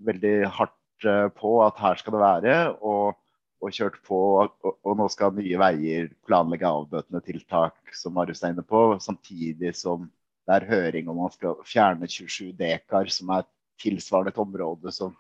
veldig 0.07 0.35
hardt 0.59 1.09
uh, 1.09 1.29
på 1.35 1.59
at 1.67 1.81
her 1.83 2.03
skal 2.03 2.19
det 2.19 2.27
være. 2.27 2.59
og 2.81 3.17
og 3.65 3.73
kjørt 3.75 3.97
på, 4.05 4.19
og, 4.43 4.67
og 4.85 4.99
nå 4.99 5.07
skal 5.13 5.35
Nye 5.35 5.59
Veier 5.61 6.11
planlegge 6.29 6.69
avbøtende 6.69 7.23
tiltak, 7.25 7.77
som 7.97 8.15
Marius 8.17 8.43
er 8.45 8.55
inne 8.55 8.65
på, 8.67 8.83
samtidig 9.03 9.73
som 9.79 10.07
det 10.47 10.57
er 10.57 10.69
høring 10.71 11.09
om 11.11 11.25
man 11.25 11.33
skal 11.35 11.59
fjerne 11.67 12.07
27 12.07 12.53
dekar, 12.59 13.11
som 13.11 13.33
er 13.35 13.47
tilsvarende 13.83 14.33
et 14.33 14.41
område 14.41 14.93
som, 14.95 15.15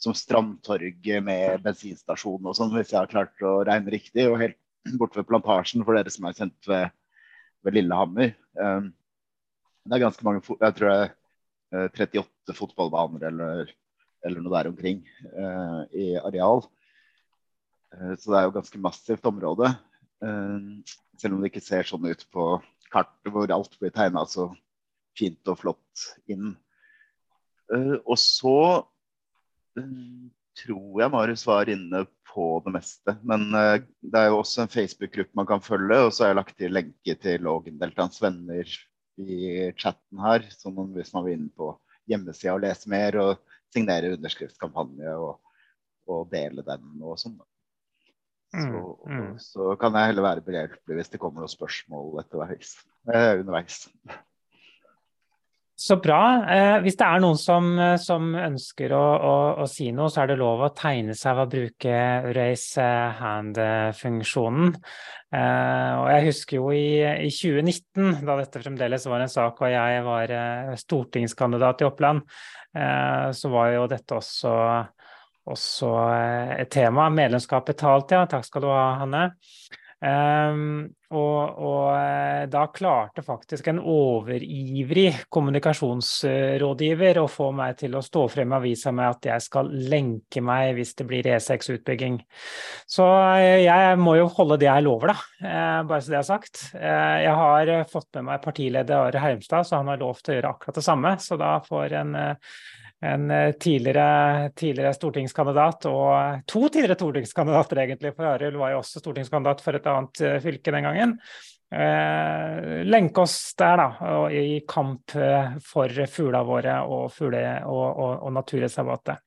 som 0.00 0.16
Strandtorget 0.16 1.24
med 1.24 1.60
bensinstasjon 1.64 2.48
og 2.48 2.56
sånn, 2.56 2.72
hvis 2.74 2.94
jeg 2.94 3.02
har 3.02 3.10
klart 3.10 3.44
å 3.44 3.60
regne 3.66 3.92
riktig. 3.92 4.24
Og 4.30 4.40
helt 4.40 4.56
borte 5.00 5.20
ved 5.20 5.28
Plantasjen, 5.28 5.84
for 5.84 5.96
dere 5.96 6.12
som 6.12 6.26
er 6.28 6.38
kjent 6.38 6.70
ved, 6.70 6.96
ved 7.66 7.76
Lillehammer. 7.76 8.32
Um, 8.56 8.88
det 9.84 9.96
er 9.96 10.04
ganske 10.06 10.26
mange, 10.26 10.42
jeg 10.48 10.76
tror 10.78 10.90
det 10.90 10.96
er 11.00 11.92
38 11.92 12.24
eh, 12.24 12.56
fotballbaner 12.56 13.28
eller, 13.30 13.70
eller 14.26 14.42
noe 14.42 14.54
der 14.56 14.70
omkring 14.72 15.04
uh, 15.36 15.84
i 15.92 16.14
areal. 16.20 16.64
Uh, 17.92 18.16
så 18.16 18.32
det 18.32 18.40
er 18.40 18.48
jo 18.48 18.56
ganske 18.56 18.82
massivt 18.82 19.28
område. 19.28 19.70
Uh, 20.24 20.80
selv 21.20 21.36
om 21.36 21.44
det 21.44 21.52
ikke 21.52 21.64
ser 21.64 21.88
sånn 21.88 22.08
ut 22.08 22.26
på 22.32 22.50
kartet 22.90 23.32
hvor 23.32 23.52
alt 23.54 23.76
blir 23.78 23.92
tegna 23.94 24.24
så 24.26 24.48
fint 25.18 25.50
og 25.50 25.60
flott 25.62 26.06
inn. 26.30 26.54
Uh, 27.70 27.98
og 28.04 28.18
så 28.20 28.56
uh, 29.78 30.22
tror 30.60 31.02
jeg 31.02 31.14
Marius 31.14 31.46
var 31.48 31.70
inne 31.72 32.04
på 32.30 32.46
det 32.66 32.74
meste. 32.74 33.16
Men 33.26 33.48
uh, 33.54 33.76
det 34.02 34.22
er 34.22 34.30
jo 34.30 34.40
også 34.40 34.64
en 34.64 34.72
Facebook-gruppe 34.72 35.38
man 35.38 35.48
kan 35.48 35.64
følge. 35.64 36.00
Og 36.06 36.14
så 36.14 36.24
har 36.24 36.32
jeg 36.32 36.40
lagt 36.40 36.56
til 36.58 36.74
lenke 36.74 37.16
til 37.22 37.46
Lågendeltaens 37.46 38.22
venner 38.22 38.74
i 39.20 39.70
chatten 39.78 40.24
her. 40.24 40.46
sånn 40.56 40.94
hvis 40.96 41.14
man 41.14 41.26
vil 41.26 41.38
inn 41.38 41.52
på 41.54 41.74
hjemmesida 42.10 42.56
og 42.56 42.64
lese 42.64 42.90
mer 42.90 43.18
og 43.20 43.38
signere 43.70 44.14
underskriftskampanje 44.16 45.14
og, 45.20 45.38
og 46.10 46.26
dele 46.32 46.64
den 46.66 47.04
og 47.04 47.18
sånn. 47.20 47.38
Så, 48.50 48.58
mm, 48.58 49.14
mm. 49.14 49.34
så, 49.38 49.66
kan 49.78 49.94
jeg 49.94 50.10
heller 50.10 50.26
være 50.26 50.42
behjelpelig 50.42 50.96
hvis 50.98 51.12
det 51.12 51.20
kommer 51.22 51.44
noen 51.44 51.52
spørsmål 51.52 52.18
etterveis, 52.24 52.72
eh, 53.14 53.36
underveis. 53.38 53.84
Så 55.80 55.96
bra. 55.96 56.44
Eh, 56.52 56.74
hvis 56.84 56.98
det 57.00 57.06
er 57.06 57.22
noen 57.22 57.38
som, 57.40 57.70
eh, 57.80 57.94
som 57.96 58.34
ønsker 58.36 58.92
å, 58.92 59.04
å, 59.16 59.36
å, 59.62 59.68
si 59.70 59.86
noe, 59.96 60.10
så 60.12 60.22
er 60.22 60.28
det 60.28 60.36
lov 60.36 60.60
å 60.66 60.68
tegne 60.76 61.14
seg 61.16 61.38
ved 61.38 61.46
å 61.46 61.52
bruke 61.54 61.94
raise 62.36 62.88
hand-funksjonen. 63.16 64.74
Eh, 65.32 65.92
og 66.02 66.10
jeg 66.12 66.26
husker 66.26 66.58
jo 66.58 66.68
i, 66.76 67.00
i, 67.24 67.32
2019, 67.32 68.20
da 68.28 68.36
dette 68.42 68.60
fremdeles 68.60 69.08
var 69.08 69.24
en 69.24 69.32
sak 69.32 69.64
og 69.64 69.72
jeg 69.72 70.04
var 70.04 70.36
eh, 70.36 70.70
stortingskandidat 70.84 71.80
i 71.80 71.88
Oppland, 71.88 72.28
eh, 72.76 73.26
så 73.40 73.52
var 73.56 73.72
jo 73.72 73.88
dette 73.88 74.20
også, 74.20 74.54
også 75.48 75.94
eh, 76.10 76.56
et 76.60 76.74
tema. 76.76 77.08
Medlemskap 77.08 77.72
betalt, 77.72 78.12
ja. 78.12 78.26
Takk 78.28 78.44
skal 78.50 78.68
du 78.68 78.72
ha, 78.74 78.84
Hanne. 79.00 79.30
Um, 80.00 80.88
og, 81.12 81.58
og, 81.60 81.86
eh, 81.92 82.44
da 82.48 82.62
klarte 82.72 83.20
faktisk 83.26 83.66
en 83.68 83.80
overivrig 83.82 85.26
kommunikasjonsrådgiver 85.28 87.18
å 87.20 87.26
få 87.28 87.50
meg 87.58 87.76
til 87.82 87.98
å 87.98 88.02
stå 88.04 88.22
frem 88.32 88.54
i 88.54 88.56
avisa 88.56 88.94
med 88.96 89.10
at 89.10 89.28
jeg 89.28 89.44
skal 89.44 89.68
lenke 89.92 90.40
meg 90.40 90.72
hvis 90.78 90.94
det 90.96 91.08
blir 91.10 91.28
E6-utbygging. 91.34 92.16
Så 92.88 93.10
eh, 93.34 93.66
jeg 93.66 94.00
må 94.00 94.16
jo 94.22 94.30
holde 94.38 94.60
det 94.62 94.70
jeg 94.70 94.86
lover, 94.86 95.12
da, 95.12 95.18
uh, 95.44 95.80
bare 95.90 96.00
så 96.00 96.14
det 96.14 96.20
er 96.22 96.28
sagt. 96.30 96.64
Jeg 96.80 97.36
har 97.42 97.74
fått 97.90 98.08
med 98.16 98.30
meg 98.30 98.44
partileder 98.44 99.10
Are 99.10 99.24
Hermstad, 99.26 99.68
så 99.68 99.82
han 99.82 99.90
har 99.92 100.00
lovt 100.00 100.30
å 100.30 100.38
gjøre 100.38 100.54
akkurat 100.54 100.80
det 100.80 100.86
samme. 100.86 101.16
Så 101.20 101.36
da 101.40 101.58
får 101.66 101.98
en 102.00 102.16
en 103.00 103.30
eh, 103.30 103.52
tidligere, 103.56 104.50
tidligere, 104.52 104.92
stortingskandidat, 104.96 105.86
og 105.88 106.42
to 106.50 106.66
tidligere 106.68 106.98
stortingskandidater, 106.98 107.80
egentlig, 107.84 108.12
for 108.16 108.28
Arild 108.34 108.58
var 108.60 108.74
jo 108.74 108.82
også 108.82 109.00
stortingskandidat 109.00 109.64
for 109.64 109.78
et 109.78 109.88
annet 109.88 110.20
eh, 110.26 110.36
fylke 110.44 110.74
den 110.74 110.88
gangen. 110.88 111.16
eh, 111.72 112.84
lenke 112.84 113.24
oss 113.24 113.54
der, 113.58 113.80
da, 113.80 114.20
i 114.34 114.60
kamp 114.68 115.14
eh, 115.16 115.56
for 115.64 115.88
fuglene 116.12 116.44
våre 116.46 116.76
og, 116.84 117.08
fugle, 117.14 117.44
og, 117.64 117.84
og, 117.88 118.14
og 118.26 118.32
naturreservatet. 118.36 119.26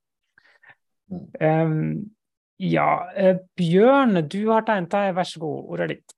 Ja, 2.64 2.90
eh, 3.16 3.38
Bjørn, 3.58 4.28
du 4.30 4.40
har 4.52 4.64
tegnet 4.68 4.94
deg. 4.94 5.16
Vær 5.18 5.28
så 5.28 5.42
god, 5.42 5.64
ordet 5.74 5.84
er 5.84 5.96
ditt. 5.96 6.14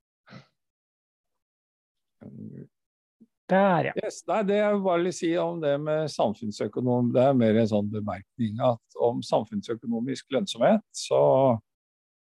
Der, 3.52 3.92
ja. 3.92 3.94
Yes, 4.02 4.24
nei, 4.26 4.40
det 4.50 4.56
jeg 4.58 4.78
bare 4.82 5.04
vil 5.04 5.14
si 5.14 5.28
om 5.38 5.60
det 5.62 5.76
med 5.78 6.10
samfunnsøkonom, 6.10 7.12
det 7.14 7.28
er 7.28 7.36
mer 7.38 7.60
en 7.62 7.70
sånn 7.70 7.92
bemerkning 7.94 8.58
at 8.66 8.98
om 9.06 9.20
samfunnsøkonomisk 9.26 10.34
lønnsomhet, 10.34 10.82
så 10.98 11.20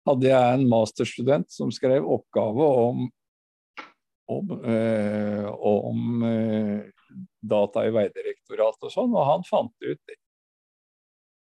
hadde 0.05 0.29
jeg 0.29 0.59
en 0.59 0.67
masterstudent 0.69 1.49
som 1.53 1.71
skrev 1.73 2.05
oppgave 2.05 2.67
om, 2.83 3.07
om, 4.29 4.53
øh, 4.61 5.49
om 5.49 6.23
øh, 6.29 6.83
data 7.41 7.87
i 7.87 7.93
Vegdirektoratet 7.95 8.89
og 8.91 8.93
sånn, 8.93 9.15
og 9.17 9.29
han 9.31 9.47
fant 9.49 9.89
ut 9.89 10.15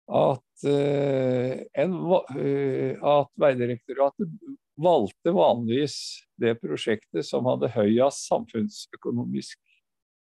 at, 0.07 0.67
øh, 0.71 1.53
en, 1.83 1.97
at 2.15 3.35
Vegdirektoratet 3.43 4.31
valgte 4.77 5.33
vanligvis 5.33 5.97
det 6.37 6.57
prosjektet 6.61 7.25
som 7.25 7.47
hadde 7.49 7.71
høyest 7.73 8.27
samfunnsøkonomisk 8.29 9.59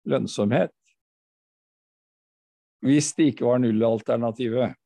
lønnsomhet, 0.08 0.74
hvis 2.86 3.10
det 3.18 3.32
ikke 3.32 3.48
var 3.48 3.62
nullalternativet. 3.62 4.76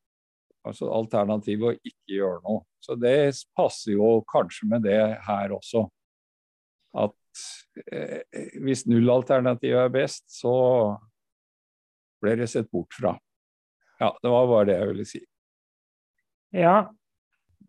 Altså 0.63 0.87
alternativet 0.95 1.67
å 1.67 1.75
ikke 1.75 2.15
gjøre 2.15 2.39
noe. 2.45 2.63
Så 2.83 2.95
det 2.99 3.35
passer 3.55 3.93
jo 3.97 4.23
kanskje 4.31 4.69
med 4.71 4.85
det 4.87 5.01
her 5.27 5.53
også. 5.53 5.85
At 7.03 7.43
eh, 7.91 8.23
hvis 8.63 8.85
nullalternativet 8.89 9.85
er 9.85 9.93
best, 9.93 10.25
så 10.31 10.55
blir 12.23 12.39
det 12.39 12.49
sett 12.49 12.71
bort 12.71 12.95
fra. 12.95 13.13
Ja, 13.99 14.09
det 14.23 14.31
var 14.31 14.49
bare 14.49 14.67
det 14.71 14.79
jeg 14.79 14.89
ville 14.89 15.07
si. 15.07 15.21
Ja, 16.53 16.77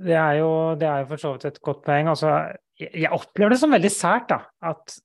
det 0.02 0.16
er 0.18 0.40
jo, 0.40 0.50
det 0.78 0.88
er 0.88 1.02
jo 1.02 1.10
for 1.12 1.22
så 1.22 1.32
vidt 1.34 1.48
et 1.48 1.60
godt 1.64 1.82
poeng. 1.86 2.10
Altså, 2.10 2.34
jeg 2.80 3.10
opplever 3.14 3.54
det 3.54 3.60
som 3.60 3.74
veldig 3.74 3.92
sært 3.92 4.28
da, 4.32 4.40
at 4.70 4.96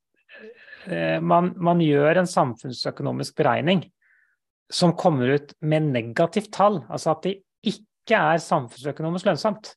eh, 0.90 1.18
man, 1.22 1.54
man, 1.58 1.84
gjør 1.84 2.22
en 2.22 2.30
samfunnsøkonomisk 2.30 3.38
beregning 3.38 3.84
som 4.70 4.96
kommer 4.98 5.36
ut 5.38 5.54
med 5.62 5.92
negativt 5.94 6.52
tall. 6.56 6.82
Altså 6.90 7.14
at 7.14 7.28
det 7.28 7.36
ikke 7.70 8.18
er 8.18 8.42
samfunnsøkonomisk 8.44 9.30
lønnsomt. 9.30 9.74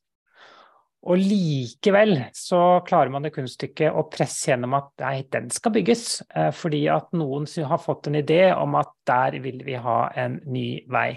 Og 1.03 1.19
likevel 1.19 2.15
så 2.37 2.79
klarer 2.87 3.11
man 3.11 3.25
det 3.27 3.33
kunststykket 3.35 3.91
å 3.91 4.05
presse 4.13 4.53
gjennom 4.53 4.77
at 4.79 4.93
nei, 5.03 5.17
den 5.35 5.49
skal 5.51 5.75
bygges. 5.75 6.23
Eh, 6.31 6.53
fordi 6.55 6.85
at 6.93 7.11
noen 7.17 7.49
har 7.69 7.83
fått 7.83 8.09
en 8.09 8.21
idé 8.23 8.45
om 8.55 8.79
at 8.79 8.95
der 9.09 9.41
vil 9.43 9.65
vi 9.67 9.77
ha 9.83 9.99
en 10.23 10.39
ny 10.47 10.85
vei. 10.93 11.17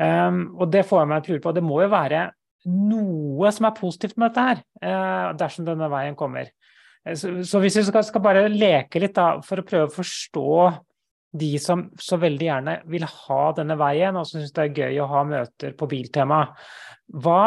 Um, 0.00 0.56
og 0.56 0.70
det 0.72 0.86
får 0.88 1.02
jeg 1.02 1.10
meg 1.10 1.22
til 1.22 1.32
å 1.32 1.36
lure 1.36 1.44
på. 1.44 1.54
Det 1.54 1.64
må 1.64 1.80
jo 1.84 1.92
være 1.92 2.24
noe 2.66 3.52
som 3.54 3.68
er 3.68 3.76
positivt 3.76 4.16
med 4.18 4.30
dette 4.30 4.46
her, 4.48 4.62
eh, 4.82 5.28
dersom 5.38 5.66
denne 5.68 5.88
veien 5.92 6.18
kommer. 6.18 6.50
Eh, 7.06 7.14
så, 7.14 7.60
hvis 7.62 7.78
vi 7.78 7.86
skal, 7.86 8.04
skal, 8.06 8.24
bare 8.24 8.48
leke 8.50 9.02
litt 9.02 9.16
da, 9.16 9.36
for 9.46 9.62
å 9.62 9.66
prøve 9.66 9.88
å 9.90 9.96
forstå 9.96 10.50
de 11.36 11.50
som 11.60 11.88
så 12.00 12.18
veldig 12.20 12.46
gjerne 12.46 12.76
vil 12.90 13.04
ha 13.06 13.40
denne 13.56 13.76
veien, 13.78 14.16
og 14.16 14.26
som 14.26 14.40
syns 14.40 14.54
det 14.56 14.64
er 14.64 14.78
gøy 14.84 15.02
å 15.02 15.10
ha 15.10 15.24
møter 15.28 15.74
på 15.76 15.88
Biltema. 15.90 16.40
Hva, 17.12 17.42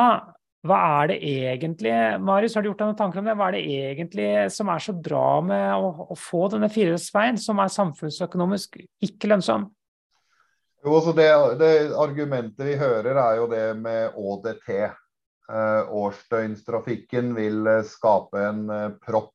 hva 0.68 0.78
er 1.02 1.12
det 1.12 1.18
egentlig, 1.26 1.96
Marius, 2.22 2.56
har 2.56 2.64
du 2.64 2.70
gjort 2.70 2.84
deg 2.84 2.92
noen 2.92 3.00
tanker 3.00 3.22
om 3.22 3.28
det? 3.28 3.36
Hva 3.40 3.50
er 3.50 3.58
det 3.58 3.66
egentlig 3.80 4.30
som 4.54 4.72
er 4.72 4.84
så 4.84 4.96
bra 4.96 5.42
med 5.44 5.74
å, 5.74 6.10
å 6.14 6.20
få 6.20 6.46
denne 6.54 6.70
firedelsveien, 6.72 7.40
som 7.42 7.60
er 7.64 7.74
samfunnsøkonomisk 7.74 8.80
ikke 9.10 9.34
lønnsom? 9.34 9.68
Jo, 10.86 11.00
det, 11.12 11.28
det, 11.60 11.72
Argumentet 12.00 12.64
vi 12.64 12.78
hører, 12.80 13.18
er 13.20 13.40
jo 13.42 13.48
det 13.52 13.66
med 13.82 14.16
ÅDT. 14.16 14.70
Eh, 15.50 15.94
årsdøgnstrafikken 15.98 17.32
vil 17.34 17.66
eh, 17.68 17.86
skape 17.88 18.42
en 18.52 18.68
eh, 18.70 18.90
propp. 19.02 19.34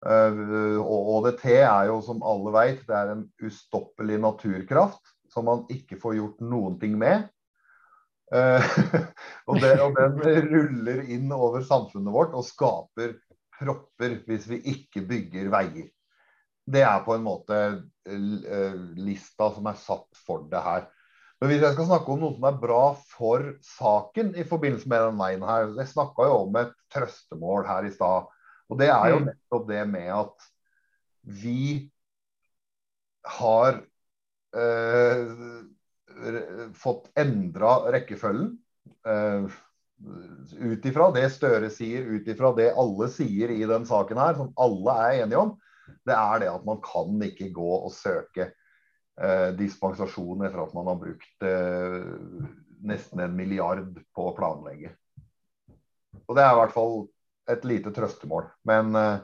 ÅDT 0.00 1.42
er 1.52 1.90
jo, 1.90 1.98
som 2.00 2.22
alle 2.24 2.54
vet, 2.54 2.78
det 2.88 2.94
er 2.96 3.10
en 3.12 3.26
ustoppelig 3.44 4.16
naturkraft 4.22 5.10
som 5.28 5.44
man 5.44 5.66
ikke 5.68 5.98
får 6.00 6.14
gjort 6.16 6.38
noen 6.40 6.78
ting 6.80 6.94
med. 6.96 7.26
og, 9.50 9.58
det, 9.60 9.74
og 9.84 9.98
den 9.98 10.16
ruller 10.48 11.02
inn 11.04 11.28
over 11.34 11.60
samfunnet 11.66 12.14
vårt 12.14 12.32
og 12.38 12.46
skaper 12.48 13.12
propper 13.58 14.14
hvis 14.24 14.46
vi 14.48 14.62
ikke 14.72 15.04
bygger 15.04 15.52
veier. 15.52 15.90
Det 16.64 16.86
er 16.86 17.04
på 17.04 17.18
en 17.18 17.26
måte 17.26 17.60
lista 18.96 19.50
som 19.52 19.68
er 19.68 19.76
satt 19.84 20.22
for 20.24 20.48
det 20.48 20.64
her. 20.64 20.88
Men 21.40 21.48
hvis 21.48 21.62
jeg 21.64 21.72
skal 21.72 21.88
snakke 21.88 22.12
om 22.12 22.20
noe 22.20 22.36
som 22.36 22.46
er 22.50 22.58
bra 22.60 22.82
for 23.14 23.46
saken 23.64 24.34
i 24.36 24.44
forbindelse 24.48 24.90
med 24.92 25.06
den 25.06 25.20
veien 25.22 25.44
her 25.48 25.70
Jeg 25.78 25.92
snakka 25.94 26.26
jo 26.28 26.34
om 26.42 26.58
et 26.60 26.74
trøstemål 26.92 27.64
her 27.68 27.88
i 27.88 27.92
stad. 27.94 28.28
Og 28.70 28.80
det 28.80 28.90
er 28.92 29.06
jo 29.14 29.22
mm. 29.22 29.30
nettopp 29.30 29.64
det 29.70 29.80
med 29.88 30.10
at 30.18 30.50
vi 31.40 31.62
har 33.40 33.80
eh, 34.56 35.32
fått 36.76 37.08
endra 37.20 37.72
rekkefølgen. 37.96 38.54
Eh, 39.08 39.58
ut 40.60 40.86
ifra 40.88 41.10
det 41.16 41.26
Støre 41.32 41.68
sier, 41.72 42.04
ut 42.08 42.28
ifra 42.28 42.52
det 42.56 42.70
alle 42.78 43.08
sier 43.12 43.52
i 43.52 43.64
den 43.68 43.84
saken 43.88 44.20
her, 44.20 44.36
som 44.38 44.52
alle 44.60 44.96
er 45.04 45.24
enige 45.24 45.40
om, 45.40 45.56
det 46.08 46.16
er 46.16 46.40
det 46.40 46.48
at 46.52 46.64
man 46.68 46.80
kan 46.84 47.20
ikke 47.26 47.50
gå 47.56 47.70
og 47.80 47.92
søke 47.92 48.50
dispensasjon 49.58 50.46
etter 50.46 50.62
at 50.62 50.74
man 50.76 50.86
har 50.88 50.98
brukt 51.00 51.44
eh, 51.44 52.46
nesten 52.88 53.20
en 53.20 53.36
milliard 53.36 53.98
på 54.16 54.30
å 54.30 54.34
planlegge. 54.36 54.94
Og 56.26 56.36
Det 56.36 56.44
er 56.44 56.54
i 56.54 56.60
hvert 56.60 56.74
fall 56.74 56.94
et 57.50 57.64
lite 57.68 57.92
trøstemål. 57.94 58.48
Men 58.68 58.94
eh, 58.96 59.16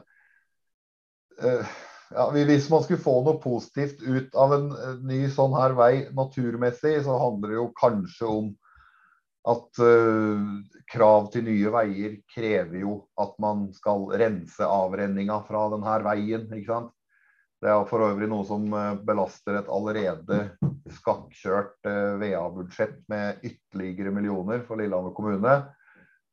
eh 1.41 1.75
ja, 2.07 2.29
hvis 2.31 2.69
man 2.71 2.83
skulle 2.85 3.03
få 3.03 3.17
noe 3.25 3.39
positivt 3.43 3.99
ut 3.99 4.35
av 4.39 4.53
en 4.55 4.69
eh, 4.71 4.95
ny 5.09 5.25
sånn 5.33 5.55
her 5.57 5.75
vei 5.75 6.07
naturmessig, 6.15 7.01
så 7.03 7.17
handler 7.19 7.51
det 7.51 7.59
jo 7.59 7.67
kanskje 7.81 8.29
om 8.31 8.53
at 9.47 9.79
uh, 9.79 10.47
krav 10.91 11.29
til 11.31 11.45
nye 11.47 11.69
veier 11.71 12.17
krever 12.33 12.81
jo 12.81 12.97
at 13.15 13.37
man 13.39 13.69
skal 13.71 14.09
rense 14.19 14.59
avrenninga 14.59 15.37
fra 15.47 15.61
denne 15.71 15.93
veien. 16.03 16.43
ikke 16.51 16.67
sant? 16.67 16.91
Det 17.57 17.69
er 17.73 17.87
for 17.89 18.05
øvrig 18.05 18.27
noe 18.29 18.45
som 18.45 18.65
eh, 18.69 18.97
belaster 19.05 19.57
et 19.57 19.69
allerede 19.73 20.43
skakkjørt 20.99 21.89
eh, 21.89 22.13
VA-budsjett 22.21 22.99
med 23.09 23.41
ytterligere 23.47 24.13
millioner 24.13 24.61
for 24.67 24.77
Lillehammer 24.77 25.15
kommune. 25.17 25.55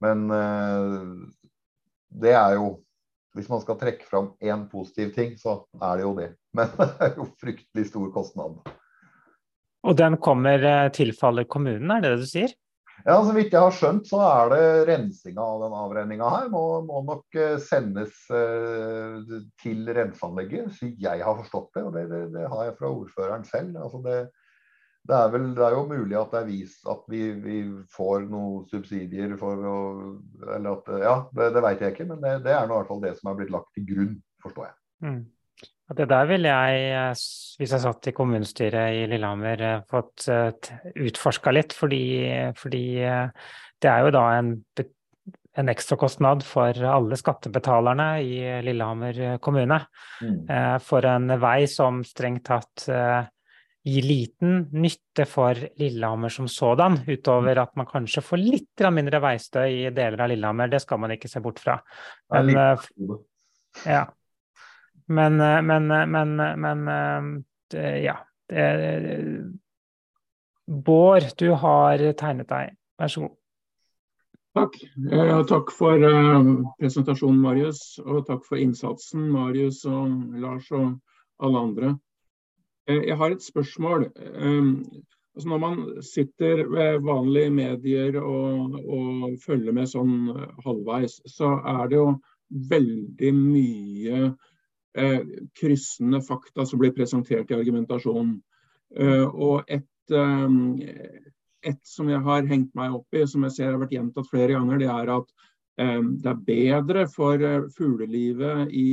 Men 0.05 0.27
eh, 0.37 0.99
det 2.25 2.35
er 2.37 2.59
jo 2.61 2.75
Hvis 3.35 3.49
man 3.51 3.59
skal 3.59 3.75
trekke 3.75 4.05
fram 4.07 4.29
én 4.39 4.61
positiv 4.71 5.09
ting, 5.11 5.33
så 5.35 5.65
er 5.83 5.97
det 5.99 6.05
jo 6.05 6.13
det. 6.15 6.29
Men 6.57 6.69
det 6.79 6.85
er 7.03 7.17
jo 7.19 7.25
fryktelig 7.41 7.89
stor 7.89 8.13
kostnad. 8.15 8.61
Og 9.83 9.97
den 9.99 10.17
kommer 10.23 10.63
tilfaller 10.95 11.43
kommunen, 11.51 11.91
er 11.91 12.05
det 12.05 12.13
det 12.13 12.21
du 12.21 12.29
sier? 12.31 12.55
Ja, 13.03 13.17
Så 13.27 13.35
vidt 13.35 13.51
jeg 13.51 13.59
har 13.59 13.75
skjønt, 13.75 14.07
så 14.07 14.21
er 14.23 14.53
det 14.53 14.69
rensinga 14.93 15.43
av 15.43 15.65
den 15.65 15.75
avrenninga 15.81 16.31
her 16.31 16.47
må, 16.53 16.63
må 16.87 17.03
nok 17.09 17.41
sendes 17.67 18.15
til 19.63 19.91
renseanlegget, 19.97 20.73
så 20.77 20.89
jeg 21.01 21.27
har 21.27 21.37
forstått 21.43 21.71
det. 21.77 21.85
Og 21.85 21.93
det, 21.97 22.07
det, 22.11 22.23
det 22.35 22.49
har 22.53 22.65
jeg 22.69 22.77
fra 22.79 22.91
ordføreren 22.91 23.45
selv. 23.49 23.77
Altså 23.83 24.01
det, 24.05 24.17
det, 25.09 25.19
er 25.19 25.33
vel, 25.35 25.51
det 25.57 25.67
er 25.67 25.77
jo 25.77 25.85
mulig 25.91 26.19
at 26.21 26.33
det 26.33 26.41
er 26.41 26.49
vist 26.49 26.89
at 26.91 27.05
vi, 27.13 27.23
vi 27.45 27.59
får 27.97 28.27
noen 28.31 28.65
subsidier 28.71 29.37
for 29.41 29.69
å 29.69 29.77
Eller 30.57 30.71
at 30.79 30.91
Ja, 31.03 31.17
det, 31.37 31.53
det 31.57 31.65
vet 31.69 31.85
jeg 31.85 31.97
ikke, 31.97 32.09
men 32.13 32.25
det, 32.25 32.53
er 32.53 32.67
nå 32.67 32.75
i 32.75 32.83
hvert 32.83 32.93
fall 32.93 33.05
det 33.05 33.15
som 33.21 33.31
er 33.31 33.39
blitt 33.41 33.55
lagt 33.55 33.73
til 33.77 33.89
grunn, 33.93 34.19
forstår 34.45 34.71
jeg. 34.71 34.77
Mm. 35.05 35.23
Det 35.95 36.07
der 36.09 36.25
ville 36.25 36.49
jeg, 36.49 36.85
eh, 36.97 37.25
hvis 37.61 37.73
jeg 37.77 37.83
satt 37.83 38.09
i 38.09 38.15
kommunestyret 38.17 38.97
i 38.97 39.07
Lillehammer, 39.11 39.61
eh, 39.61 39.83
fått 39.91 40.29
eh, 40.33 40.71
utforska 40.97 41.53
litt. 41.53 41.77
Fordi, 41.77 42.05
fordi, 42.57 42.85
det 43.85 43.91
er 43.91 44.07
jo 44.07 44.15
da 44.15 44.23
en, 44.39 44.55
en 45.57 45.71
ekstrakostnad 45.71 46.43
for 46.47 46.79
alle 46.91 47.19
skattebetalerne 47.19 48.09
i 48.25 48.39
Lillehammer 48.67 49.39
kommune. 49.45 49.79
Mm. 50.19 50.81
For 50.83 51.07
en 51.07 51.31
vei 51.39 51.69
som 51.71 52.01
strengt 52.07 52.43
tatt 52.49 52.89
gir 53.85 54.09
liten 54.09 54.65
nytte 54.73 55.29
for 55.31 55.61
Lillehammer 55.79 56.33
som 56.33 56.49
sådan, 56.51 56.99
utover 57.07 57.63
at 57.63 57.75
man 57.79 57.87
kanskje 57.87 58.25
får 58.25 58.43
litt 58.43 58.85
mindre 58.97 59.23
veistøy 59.23 59.69
i 59.69 59.95
deler 59.95 60.27
av 60.27 60.33
Lillehammer. 60.33 60.73
Det 60.75 60.83
skal 60.83 61.05
man 61.05 61.15
ikke 61.15 61.31
se 61.31 61.45
bort 61.45 61.63
fra. 61.63 61.79
Men, 62.35 62.51
ja. 63.87 64.03
Men, 65.07 65.41
eh, 65.41 65.63
men, 65.63 65.91
eh, 65.91 66.07
men, 66.07 66.41
eh, 66.41 66.57
men 66.57 67.45
ja. 68.03 68.17
Bård, 70.67 71.23
du 71.37 71.51
har 71.51 72.13
tegnet 72.13 72.49
deg. 72.49 72.77
Vær 73.01 73.11
så 73.11 73.25
god. 73.25 73.37
Takk. 74.55 74.77
Eh, 75.11 75.41
takk 75.51 75.73
for 75.75 75.99
uh, 75.99 76.51
presentasjonen, 76.79 77.41
Marius. 77.43 77.99
Og 78.05 78.23
takk 78.29 78.45
for 78.47 78.61
innsatsen, 78.63 79.27
Marius 79.35 79.83
og 79.91 80.39
Lars 80.39 80.71
og 80.71 80.93
alle 81.43 81.65
andre. 81.69 81.95
Eh, 82.87 83.03
jeg 83.09 83.19
har 83.19 83.35
et 83.35 83.43
spørsmål. 83.43 84.07
Altså 85.35 85.49
når 85.51 85.59
man 85.59 86.03
sitter 86.07 86.63
ved 86.71 87.01
vanlige 87.03 87.51
medier 87.51 88.21
og, 88.23 88.79
og, 88.87 89.33
følger 89.43 89.75
med 89.75 89.91
sånn 89.91 90.29
halvveis, 90.63 91.17
så 91.27 91.57
er 91.75 91.89
det 91.91 91.99
jo 91.99 92.13
veldig 92.71 93.33
mye 93.35 94.21
eh, 94.95 95.23
kryssende 95.59 96.21
fakta 96.23 96.67
som 96.69 96.79
blir 96.79 96.95
presentert 96.95 97.51
i 97.51 97.59
argumentasjonen. 97.59 98.37
Eh, 98.95 99.27
og 99.27 99.65
et 99.67 100.15
um, 100.15 100.77
et 101.65 101.81
som 101.87 102.09
jeg 102.11 102.23
har 102.25 102.47
hengt 102.51 102.73
meg 102.79 102.95
opp 102.97 103.17
i, 103.17 103.25
som 103.29 103.45
jeg 103.47 103.57
ser 103.57 103.73
har 103.73 103.83
vært 103.83 103.95
gjentatt 103.97 104.31
flere 104.31 104.57
ganger, 104.57 104.81
det 104.83 104.89
er 104.93 105.13
at 105.17 105.31
eh, 105.81 106.01
det 106.25 106.33
er 106.33 106.43
bedre 106.49 107.05
for 107.11 107.45
eh, 107.45 107.69
fuglelivet 107.77 108.73
i 108.73 108.89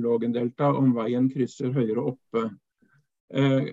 Lågendeltaet 0.00 0.80
om 0.80 0.94
veien 0.96 1.28
krysser 1.32 1.74
høyere 1.74 2.08
oppe. 2.14 2.48
Eh, 3.34 3.70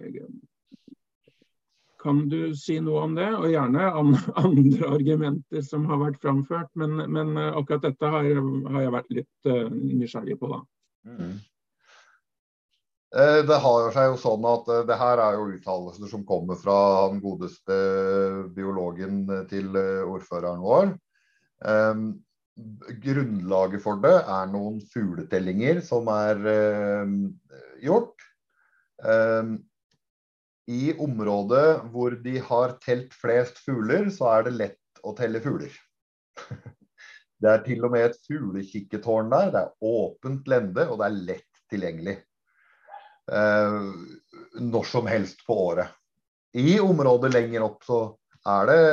kan 2.05 2.21
du 2.29 2.53
si 2.53 2.77
noe 2.85 3.07
om 3.07 3.17
det? 3.17 3.31
Og 3.33 3.49
gjerne 3.49 3.89
andre 4.45 4.91
argumenter 4.93 5.65
som 5.65 5.87
har 5.89 6.03
vært 6.03 6.21
framført. 6.21 6.69
Men, 6.77 7.01
men 7.09 7.35
eh, 7.37 7.51
akkurat 7.55 7.89
dette 7.89 8.13
har, 8.17 8.31
har, 8.69 8.79
jeg 8.85 8.95
vært 8.99 9.19
litt 9.21 9.51
nysgjerrig 9.73 10.39
på, 10.41 10.53
da. 10.53 10.63
Mm. 11.05 11.35
Eh, 13.15 13.41
det 13.47 13.57
har 13.63 13.93
seg 13.95 14.09
jo 14.09 14.15
sånn 14.19 14.45
at 14.49 14.67
eh, 14.73 14.81
det 14.89 14.95
her 14.99 15.21
er 15.23 15.37
jo 15.37 15.47
uttalelser 15.53 16.09
som 16.11 16.25
kommer 16.27 16.57
fra 16.59 16.77
den 17.13 17.21
godeste 17.23 17.75
biologen 18.57 19.21
til 19.51 19.71
eh, 19.79 20.01
ordføreren 20.03 20.63
vår. 20.65 20.91
Grunnlaget 23.05 23.83
for 23.83 24.01
det 24.03 24.17
er 24.19 24.51
noen 24.51 24.81
fugletellinger 24.91 25.79
som 25.83 26.07
er 26.11 26.37
gjort. 27.83 28.25
I 30.71 30.83
området 31.07 31.65
hvor 31.91 32.15
de 32.27 32.35
har 32.49 32.75
telt 32.83 33.15
flest 33.15 33.59
fugler, 33.63 34.07
så 34.13 34.29
er 34.35 34.47
det 34.47 34.55
lett 34.59 35.03
å 35.03 35.15
telle 35.17 35.41
fugler. 35.43 35.75
Det 37.43 37.51
er 37.51 37.65
til 37.65 37.83
og 37.83 37.91
med 37.91 38.05
et 38.07 38.21
fuglekikketårn 38.23 39.27
der. 39.33 39.51
Det 39.51 39.65
er 39.65 39.89
åpent 39.91 40.47
lende, 40.47 40.87
og 40.87 41.01
det 41.01 41.09
er 41.09 41.19
lett 41.33 41.65
tilgjengelig 41.71 42.15
når 43.25 44.85
som 44.89 45.07
helst 45.09 45.39
på 45.47 45.55
året. 45.67 45.89
I 46.55 46.79
området 46.79 47.33
lenger 47.33 47.65
opp 47.65 47.83
så 47.83 47.99
er 48.47 48.69
det 48.69 48.83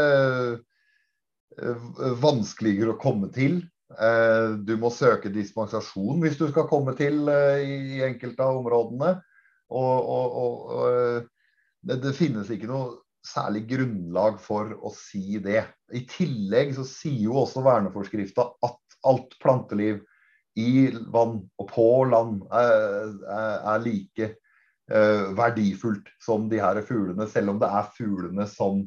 eh, 1.60 1.84
vanskeligere 2.22 2.96
å 2.96 3.00
komme 3.00 3.28
til. 3.34 3.60
Eh, 3.92 4.56
du 4.64 4.74
må 4.80 4.90
søke 4.92 5.32
dispensasjon 5.32 6.22
hvis 6.24 6.38
du 6.40 6.46
skal 6.50 6.66
komme 6.70 6.96
til 6.98 7.28
eh, 7.30 7.62
i 7.62 8.02
enkelte 8.06 8.42
av 8.46 8.62
områdene. 8.62 9.14
Og, 9.72 10.10
og, 10.16 10.36
og 10.42 10.88
eh, 10.88 11.30
det, 11.86 12.00
det, 12.02 12.16
finnes 12.16 12.50
ikke 12.52 12.70
noe 12.70 12.98
særlig 13.22 13.66
grunnlag 13.70 14.40
for 14.42 14.74
å 14.82 14.90
si 14.96 15.38
det. 15.42 15.62
I 15.94 16.02
tillegg 16.10 16.74
så 16.76 16.86
sier 16.88 17.28
jo 17.28 17.38
også 17.44 17.62
verneforskrifta 17.64 18.48
at 18.66 18.98
alt 19.06 19.36
planteliv 19.42 20.02
i 20.58 20.90
vann 21.12 21.38
og 21.60 21.68
på 21.70 21.88
land 22.10 22.42
er, 22.52 23.12
er 23.32 23.84
like 23.84 24.28
uh, 24.92 25.32
verdifullt 25.38 26.10
som 26.22 26.48
de 26.50 26.60
her 26.60 26.82
fuglene, 26.84 27.26
selv 27.30 27.54
om 27.54 27.60
det 27.62 27.70
er 27.72 27.92
fuglene 27.96 28.46
som, 28.50 28.84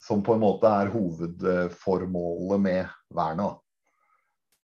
som 0.00 0.24
på 0.24 0.36
en 0.36 0.44
måte 0.44 0.70
er 0.70 0.92
hovedformålet 0.94 2.64
med 2.64 2.94
vernet. 3.14 3.60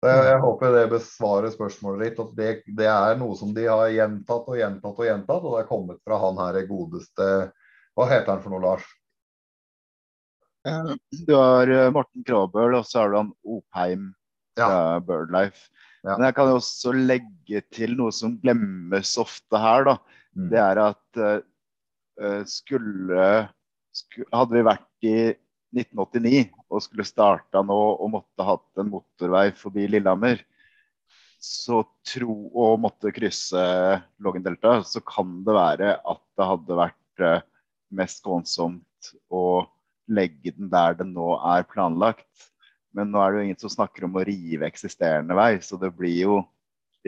Jeg, 0.02 0.38
håper 0.42 0.72
det 0.74 0.88
besvarer 0.90 1.52
spørsmålet 1.54 2.08
ditt. 2.08 2.16
at 2.18 2.30
det, 2.34 2.46
det, 2.74 2.88
er 2.90 3.20
noe 3.20 3.36
som 3.38 3.52
de 3.54 3.68
har 3.68 3.86
gjentatt 3.94 4.48
og 4.50 4.58
gjentatt 4.58 4.96
og 4.98 5.06
gjentatt, 5.06 5.44
og 5.44 5.54
det 5.54 5.60
er 5.60 5.68
kommet 5.68 6.00
fra 6.02 6.18
han 6.24 6.40
her 6.42 6.58
godeste 6.66 7.28
Hva 7.94 8.08
heter 8.10 8.32
han 8.32 8.42
for 8.42 8.54
noe, 8.54 8.64
Lars? 8.64 8.88
Eh, 10.66 10.90
du 11.26 11.32
har 11.36 11.70
eh, 11.70 11.90
Morten 11.94 12.26
Krabøl, 12.26 12.74
og 12.80 12.88
så 12.88 13.04
har 13.04 13.12
du 13.12 13.18
han 13.20 13.30
Opheim 13.46 14.10
fra 14.58 14.74
ja. 14.74 14.98
Birdlife. 15.06 15.70
Ja. 16.02 16.16
Men 16.16 16.26
jeg 16.26 16.36
kan 16.36 16.50
jo 16.50 16.58
også 16.58 16.92
legge 16.96 17.62
til 17.70 17.94
noe 17.98 18.12
som 18.14 18.34
glemmes 18.42 19.14
ofte 19.22 19.60
her. 19.62 19.86
da. 19.86 19.96
Mm. 20.34 20.48
Det 20.50 20.60
er 20.62 20.80
at 20.82 21.20
uh, 21.22 22.42
skulle, 22.48 23.28
skulle, 23.94 24.30
Hadde 24.34 24.56
vi 24.56 24.64
vært 24.66 25.06
i 25.06 25.16
1989 25.72 26.50
og 26.72 26.82
skulle 26.84 27.06
starta 27.06 27.62
nå 27.64 27.78
og 27.94 28.10
måtte 28.12 28.46
hatt 28.46 28.82
en 28.82 28.90
motorvei 28.92 29.46
forbi 29.56 29.86
Lillehammer, 29.88 30.42
så 31.42 31.80
tro, 32.06 32.34
og 32.52 32.76
måtte 32.84 33.10
krysse 33.14 33.62
Lågendeltaet, 34.22 34.86
så 34.86 35.00
kan 35.02 35.40
det 35.46 35.56
være 35.56 35.94
at 35.98 36.22
det 36.38 36.48
hadde 36.50 36.78
vært 36.82 37.24
uh, 37.24 37.46
mest 37.94 38.22
skånsomt 38.22 39.14
å 39.32 39.64
legge 40.12 40.52
den 40.56 40.70
der 40.72 40.96
den 40.98 41.12
nå 41.16 41.34
er 41.54 41.66
planlagt. 41.68 42.51
Men 42.96 43.12
nå 43.12 43.20
er 43.22 43.32
det 43.32 43.38
jo 43.38 43.46
ingen 43.48 43.60
som 43.62 43.72
snakker 43.72 44.06
om 44.06 44.18
å 44.18 44.24
rive 44.26 44.68
eksisterende 44.68 45.36
vei, 45.36 45.56
så 45.64 45.78
det 45.80 45.92
blir 45.96 46.18
jo 46.18 46.36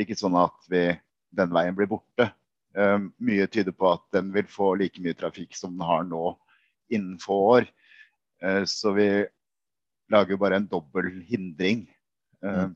ikke 0.00 0.16
sånn 0.18 0.36
at 0.40 0.56
vi, 0.72 0.88
den 1.36 1.52
veien 1.54 1.76
blir 1.76 1.90
borte. 1.90 2.30
Um, 2.74 3.12
mye 3.22 3.46
tyder 3.46 3.74
på 3.76 3.86
at 3.92 4.02
den 4.16 4.32
vil 4.34 4.48
få 4.50 4.72
like 4.80 4.98
mye 5.02 5.14
trafikk 5.14 5.54
som 5.54 5.76
den 5.76 5.84
har 5.86 6.02
nå 6.08 6.32
innen 6.92 7.20
få 7.22 7.36
år. 7.52 7.68
Uh, 8.42 8.64
så 8.66 8.94
vi 8.96 9.08
lager 10.10 10.34
jo 10.34 10.40
bare 10.40 10.58
en 10.58 10.70
dobbel 10.70 11.12
hindring. 11.28 11.84
Uh, 12.42 12.66
mm. 12.66 12.72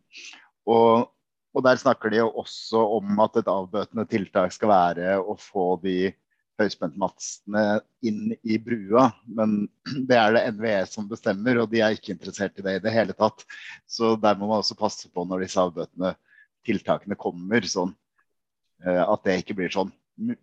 og, 0.70 1.08
og, 1.56 1.64
der 1.66 1.80
snakker 1.80 2.12
de 2.12 2.22
jo 2.22 2.30
også 2.44 2.84
om 3.00 3.24
at 3.24 3.40
et 3.40 3.50
avbøtende 3.50 4.06
tiltak 4.08 4.54
skal 4.54 4.72
være 4.72 5.18
å 5.18 5.34
få 5.40 5.72
de 5.82 6.12
høyspentmastene 6.58 7.64
inn 8.06 8.34
i 8.42 8.58
brua. 8.62 9.08
Men 9.26 9.66
det 10.08 10.18
er 10.18 10.34
det 10.34 10.44
NVE 10.56 10.80
som 10.90 11.08
bestemmer, 11.10 11.62
og 11.62 11.70
de 11.72 11.82
er 11.84 11.96
ikke 11.96 12.14
interessert 12.14 12.58
i 12.58 12.64
det 12.66 12.78
i 12.78 12.84
det 12.84 12.94
hele 12.94 13.16
tatt. 13.16 13.44
Så 13.86 14.16
der 14.20 14.38
må 14.38 14.50
man 14.50 14.62
også 14.62 14.78
passe 14.78 15.10
på 15.12 15.26
når 15.28 15.46
disse 15.46 15.62
avbøtende 15.62 16.14
tiltakene 16.66 17.16
kommer, 17.18 17.64
sånn 17.64 17.94
eh, 18.84 19.04
at 19.04 19.24
det 19.24 19.40
ikke 19.42 19.58
blir 19.60 19.72
sånn. 19.72 19.92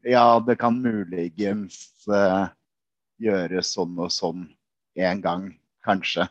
Ja, 0.08 0.40
det 0.40 0.56
kan 0.62 0.78
muligens 0.80 1.82
uh, 2.08 2.48
gjøres 3.20 3.74
sånn 3.76 3.98
og 4.00 4.14
sånn 4.16 4.46
en 4.96 5.20
gang, 5.24 5.50
kanskje. 5.84 6.30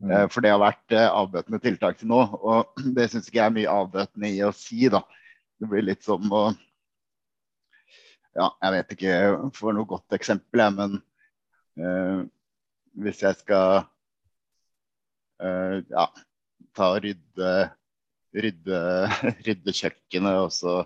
Mm. 0.00 0.08
Uh, 0.08 0.24
for 0.32 0.40
det 0.40 0.54
har 0.54 0.62
vært 0.62 0.94
avbøtende 0.96 1.60
tiltak 1.60 2.00
til 2.00 2.08
nå, 2.14 2.22
og 2.40 2.72
det 2.96 3.10
syns 3.12 3.28
ikke 3.28 3.42
jeg 3.42 3.50
er 3.50 3.56
mye 3.58 3.74
avbøtende 3.82 4.32
i 4.32 4.40
å 4.48 4.54
si, 4.56 4.88
da. 4.92 5.04
Det 5.60 5.68
blir 5.68 5.84
litt 5.84 6.08
som 6.08 6.24
å 6.32 6.46
ja, 8.36 8.50
jeg 8.62 8.74
vet 8.74 8.94
ikke 8.96 9.12
for 9.56 9.76
noe 9.76 9.88
godt 9.88 10.16
eksempel, 10.16 10.62
jeg, 10.62 10.74
men 10.76 10.98
uh, 11.80 12.20
hvis 13.00 13.22
jeg 13.24 13.38
skal 13.40 13.86
uh, 15.40 15.76
ja, 15.80 16.06
ta 16.76 16.90
og 16.94 17.02
rydde, 17.04 17.52
rydde, 18.36 18.80
rydde 19.46 19.76
kjøkkenet 19.80 20.40
og 20.44 20.52
så, 20.54 20.78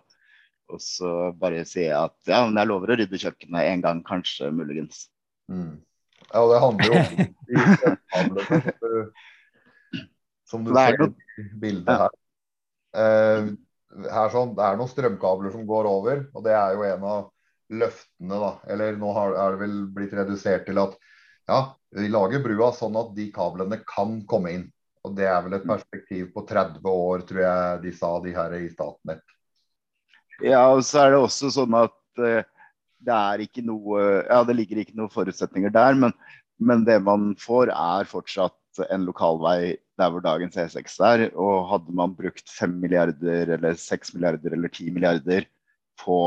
og 0.70 0.82
så, 0.84 1.14
bare 1.38 1.64
si 1.68 1.88
at 1.90 2.16
ja, 2.30 2.44
men 2.46 2.58
jeg 2.60 2.70
lover 2.70 2.94
å 2.94 3.00
rydde 3.02 3.22
kjøkkenet 3.24 3.72
en 3.72 3.86
gang, 3.86 4.04
kanskje, 4.06 4.52
muligens. 4.54 5.08
Mm. 5.50 5.80
Ja, 6.30 6.44
det 6.46 6.62
handler 6.62 6.84
jo 6.86 6.92
om 7.00 7.06
de 8.38 9.02
som 10.50 10.64
du 10.66 10.72
ser 10.74 11.04
i 11.38 11.44
bildet 11.62 12.04
her. 12.04 12.14
Uh, 12.90 13.50
her 14.10 14.30
sånn, 14.30 14.54
det 14.54 14.64
er 14.66 14.78
noen 14.78 14.90
strømkabler 14.90 15.52
som 15.54 15.66
går 15.66 15.88
over, 15.90 16.24
og 16.34 16.46
det 16.46 16.54
er 16.54 16.74
jo 16.76 16.86
en 16.86 17.06
av 17.10 17.28
løftene, 17.70 18.36
da. 18.42 18.50
Eller 18.72 18.98
nå 18.98 19.12
har, 19.16 19.36
er 19.38 19.54
det 19.54 19.62
vel 19.62 19.78
blitt 19.94 20.14
redusert 20.16 20.66
til 20.68 20.80
at 20.82 20.96
ja, 21.50 21.60
vi 21.96 22.10
lager 22.10 22.42
brua 22.44 22.70
sånn 22.76 22.98
at 23.00 23.14
de 23.16 23.30
kablene 23.34 23.80
kan 23.88 24.20
komme 24.30 24.54
inn. 24.54 24.68
Og 25.06 25.14
Det 25.16 25.26
er 25.26 25.40
vel 25.46 25.56
et 25.56 25.66
perspektiv 25.66 26.30
på 26.34 26.44
30 26.48 26.84
år, 26.84 27.24
tror 27.28 27.42
jeg 27.42 27.82
de 27.86 27.92
sa, 27.96 28.12
de 28.20 28.34
her 28.36 28.56
i 28.58 28.66
Statnett. 28.70 29.22
Ja, 30.44 30.66
og 30.72 30.84
så 30.84 31.04
er 31.04 31.14
det 31.14 31.22
også 31.24 31.50
sånn 31.52 31.76
at 31.76 31.96
uh, 32.20 32.42
det 33.00 33.16
er 33.16 33.42
ikke 33.44 33.64
noe 33.64 34.00
Ja, 34.26 34.42
det 34.44 34.56
ligger 34.56 34.80
ikke 34.80 34.96
noen 34.96 35.12
forutsetninger 35.12 35.72
der, 35.72 35.96
men, 35.96 36.14
men 36.60 36.84
det 36.88 36.98
man 37.04 37.32
får, 37.40 37.72
er 37.72 38.08
fortsatt 38.08 38.56
en 38.92 39.06
lokalvei 39.08 39.76
der 40.00 40.12
hvor 40.12 40.22
dagens 40.24 40.56
E6 40.60 41.00
er. 41.04 41.24
Og 41.32 41.66
hadde 41.72 41.96
man 41.96 42.14
brukt 42.16 42.48
5 42.52 42.76
milliarder 42.82 43.56
eller 43.56 43.76
6 43.80 44.14
milliarder 44.14 44.56
eller 44.56 44.72
10 44.72 44.92
milliarder 44.96 45.48
på 46.00 46.20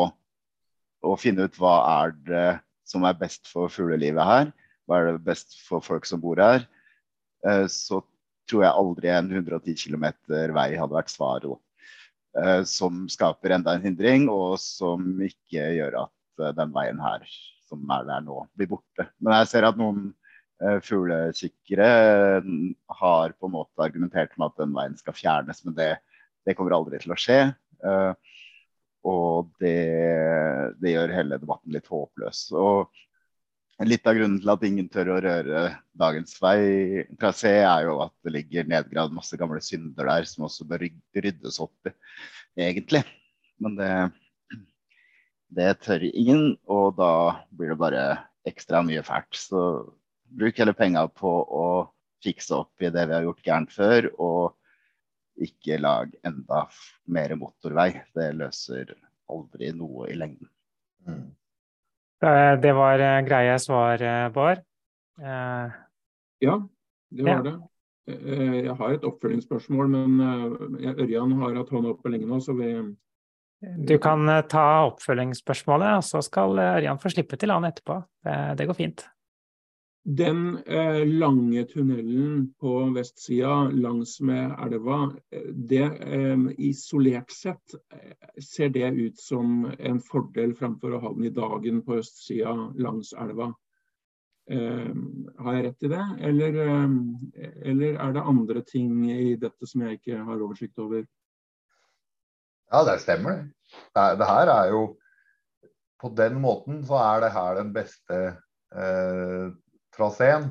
og 1.03 1.19
finne 1.21 1.47
ut 1.47 1.59
hva 1.59 1.75
er 2.03 2.15
det 2.27 2.47
som 2.87 3.05
er 3.07 3.17
best 3.17 3.49
for 3.51 3.71
fuglelivet 3.71 4.27
her. 4.27 4.49
Hva 4.87 4.99
er 4.99 5.11
det 5.13 5.25
best 5.25 5.57
for 5.63 5.83
folk 5.83 6.07
som 6.07 6.21
bor 6.23 6.39
her. 6.41 6.65
Eh, 7.47 7.65
så 7.71 8.01
tror 8.49 8.65
jeg 8.65 8.79
aldri 8.83 9.11
en 9.11 9.29
110 9.31 9.77
km 9.85 10.09
vei 10.55 10.73
hadde 10.79 10.95
vært 10.95 11.13
svaret. 11.13 11.59
Eh, 12.33 12.63
som 12.67 13.05
skaper 13.11 13.55
enda 13.55 13.75
en 13.75 13.85
hindring, 13.85 14.27
og 14.31 14.57
som 14.61 15.05
ikke 15.21 15.69
gjør 15.77 15.99
at 16.07 16.43
eh, 16.43 16.55
den 16.57 16.73
veien 16.75 17.01
her 17.03 17.25
som 17.69 17.83
er 17.93 18.07
der 18.07 18.25
nå, 18.25 18.43
blir 18.57 18.69
borte. 18.73 19.07
Men 19.23 19.37
jeg 19.41 19.53
ser 19.53 19.69
at 19.69 19.79
noen 19.79 20.11
Fuglekikkere 20.63 21.87
har 22.95 23.33
på 23.35 23.47
en 23.49 23.51
måte 23.51 23.83
argumentert 23.83 24.31
med 24.37 24.45
at 24.45 24.61
den 24.61 24.71
veien 24.71 24.93
skal 24.95 25.15
fjernes, 25.17 25.59
men 25.65 25.75
det, 25.75 25.89
det 26.47 26.53
kommer 26.55 26.75
aldri 26.77 27.01
til 27.03 27.11
å 27.11 27.17
skje. 27.19 27.39
Eh, 27.83 28.32
og 29.03 29.49
det, 29.59 29.77
det, 30.79 30.93
gjør 30.93 31.15
hele 31.17 31.39
debatten 31.41 31.75
litt 31.75 31.89
håpløs. 31.91 32.45
Og 32.55 33.83
litt 33.83 34.07
av 34.07 34.15
grunnen 34.15 34.39
til 34.39 34.53
at 34.53 34.65
ingen 34.67 34.89
tør 34.91 35.15
å 35.15 35.21
røre 35.25 35.63
dagens 35.99 36.37
vei 36.41 37.03
trasé, 37.19 37.57
er 37.65 37.87
jo 37.89 37.97
at 38.05 38.13
det 38.23 38.35
ligger 38.37 38.69
nedgravd 38.69 39.15
masse 39.15 39.39
gamle 39.39 39.59
synder 39.63 40.07
der 40.07 40.29
som 40.29 40.47
også 40.47 40.67
bør 40.69 40.85
ryddes 40.87 41.59
opp 41.63 41.89
i, 41.89 41.95
egentlig. 42.69 43.03
Men 43.63 43.75
det, 43.79 43.91
det 45.53 45.71
tør 45.83 46.07
ingen, 46.13 46.53
og 46.71 46.95
da 46.99 47.13
blir 47.51 47.73
det 47.73 47.81
bare 47.81 48.05
ekstra 48.47 48.83
mye 48.85 49.03
fælt. 49.05 49.35
Så 49.35 49.59
bruk 50.33 50.57
hele 50.59 50.75
penga 50.77 51.05
på 51.11 51.29
å 51.43 51.67
fikse 52.23 52.55
opp 52.55 52.83
i 52.83 52.91
det 52.93 53.07
vi 53.09 53.17
har 53.17 53.25
gjort 53.27 53.43
gærent 53.45 53.73
før, 53.75 54.07
og 54.15 54.55
ikke 55.41 55.79
lag 55.81 56.11
enda 56.25 56.65
mer 57.13 57.35
motorvei. 57.39 57.89
Det 58.15 58.29
løser 58.37 58.93
aldri 59.31 59.71
noe 59.75 60.09
i 60.11 60.17
lengden. 60.17 60.49
Mm. 61.07 61.31
Det 62.63 62.71
var 62.77 63.01
eh, 63.03 63.21
greie 63.27 63.55
svar, 63.59 64.01
eh, 64.01 64.29
Bård. 64.31 64.61
Eh. 65.19 65.71
Ja, 66.43 66.57
det 67.09 67.23
var 67.23 67.31
ja. 67.31 67.41
det. 67.49 67.55
Jeg 68.03 68.75
har 68.75 68.91
et 68.91 69.05
oppfølgingsspørsmål, 69.07 69.87
men 69.87 70.23
Ørjan 70.91 71.37
har 71.39 71.53
hatt 71.55 71.69
hånda 71.71 71.93
oppe 71.93 72.11
lenge 72.11 72.27
nå, 72.27 72.41
så 72.43 72.51
vi 72.57 72.73
Du 73.87 73.93
kan 74.03 74.27
ta 74.51 74.65
oppfølgingsspørsmålet, 74.89 76.01
og 76.01 76.03
så 76.03 76.19
skal 76.25 76.59
Ørjan 76.59 76.99
få 76.99 77.13
slippe 77.13 77.39
til 77.39 77.53
han 77.55 77.63
etterpå. 77.63 78.01
Det, 78.27 78.35
det 78.59 78.67
går 78.67 78.75
fint. 78.75 79.05
Den 80.05 80.57
eh, 80.57 81.05
lange 81.07 81.63
tunnelen 81.63 82.53
på 82.59 82.79
vestsida 82.91 83.69
langs 83.71 84.17
med 84.19 84.51
elva, 84.59 85.13
eh, 85.31 85.45
det 85.47 85.83
eh, 85.83 86.39
isolert 86.57 87.31
sett 87.31 87.75
eh, 87.93 88.41
ser 88.43 88.69
det 88.69 88.89
ut 88.91 89.19
som 89.19 89.71
en 89.79 90.01
fordel 90.03 90.57
framfor 90.59 90.97
å 90.97 90.99
ha 91.05 91.13
den 91.15 91.29
i 91.29 91.31
dagen 91.31 91.79
på 91.87 92.01
østsida 92.01 92.51
langs 92.75 93.13
elva. 93.15 93.53
Eh, 94.51 94.91
har 95.39 95.55
jeg 95.55 95.65
rett 95.69 95.87
i 95.87 95.93
det, 95.95 96.03
eller, 96.27 96.59
eh, 96.65 97.49
eller, 97.71 97.95
er 97.95 98.19
det 98.19 98.27
andre 98.35 98.67
ting 98.67 99.05
i 99.07 99.37
dette 99.39 99.71
som 99.71 99.87
jeg 99.87 100.01
ikke 100.01 100.19
har 100.19 100.43
oversikt 100.43 100.83
over? 100.83 101.07
Ja, 102.73 102.83
det 102.91 102.99
stemmer. 103.05 103.45
Det, 103.95 104.09
det 104.19 104.27
her 104.27 104.51
er 104.51 104.75
jo 104.75 104.83
På 106.03 106.09
den 106.11 106.41
måten 106.43 106.81
så 106.83 106.97
er 106.99 107.21
det 107.23 107.29
her 107.31 107.55
den 107.55 107.69
beste 107.71 108.17
traseen. 109.95 110.49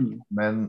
Mm. 0.00 0.16
Men 0.34 0.64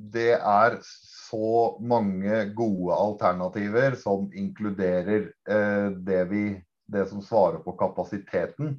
det 0.00 0.32
er 0.38 0.78
så 0.82 1.76
mange 1.84 2.44
gode 2.56 2.96
alternativer 2.96 3.96
som 4.00 4.30
inkluderer 4.32 5.28
eh, 5.28 5.88
det, 5.92 6.22
vi, 6.30 6.44
det 6.88 7.06
som 7.10 7.22
svarer 7.24 7.60
på 7.64 7.76
kapasiteten. 7.80 8.78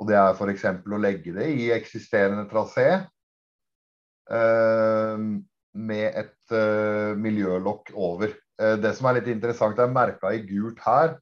Og 0.00 0.08
det 0.08 0.16
er 0.16 0.32
f.eks. 0.32 0.64
å 0.64 1.00
legge 1.00 1.34
det 1.36 1.50
i 1.52 1.68
eksisterende 1.74 2.46
trasé 2.48 2.88
eh, 4.32 5.16
med 5.76 6.06
et 6.08 6.54
eh, 6.56 7.12
miljølokk 7.20 7.92
over. 7.94 8.32
Eh, 8.60 8.76
det 8.80 8.94
som 8.96 9.10
er 9.10 9.20
litt 9.20 9.28
interessant, 9.34 9.78
er 9.78 9.92
merka 9.92 10.32
i 10.32 10.40
gult 10.48 10.80
her, 10.86 11.18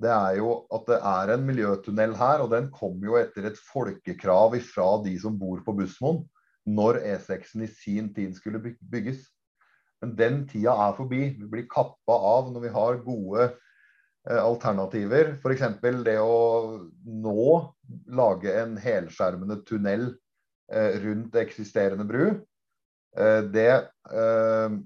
det 0.00 0.10
er 0.10 0.36
jo 0.38 0.52
at 0.72 0.86
det 0.88 0.98
er 1.10 1.32
en 1.34 1.42
miljøtunnel 1.44 2.14
her, 2.16 2.44
og 2.44 2.52
den 2.54 2.70
kom 2.72 3.00
jo 3.04 3.18
etter 3.20 3.50
et 3.50 3.58
folkekrav 3.70 4.56
fra 4.64 4.88
de 5.04 5.12
som 5.20 5.36
bor 5.38 5.60
på 5.66 5.74
Bussmoen, 5.76 6.22
når 6.68 7.00
E6-en 7.14 7.64
i 7.66 7.70
sin 7.72 8.08
tid 8.14 8.36
skulle 8.36 8.60
bygges. 8.80 9.26
Men 10.00 10.14
den 10.16 10.38
tida 10.48 10.72
er 10.88 10.96
forbi. 10.96 11.22
Vi 11.36 11.48
blir 11.50 11.68
kappa 11.68 12.16
av 12.30 12.48
når 12.52 12.64
vi 12.64 12.72
har 12.72 13.02
gode 13.04 13.42
eh, 13.44 14.40
alternativer. 14.40 15.34
F.eks. 15.36 15.66
det 16.06 16.16
å 16.20 16.38
nå 17.04 17.48
lage 18.16 18.54
en 18.62 18.78
helskjermende 18.80 19.60
tunnel 19.68 20.06
eh, 20.72 20.96
rundt 21.04 21.36
eksisterende 21.42 22.08
bru. 22.08 22.24
Eh, 23.18 23.42
det 23.52 23.72
eh, 24.16 24.78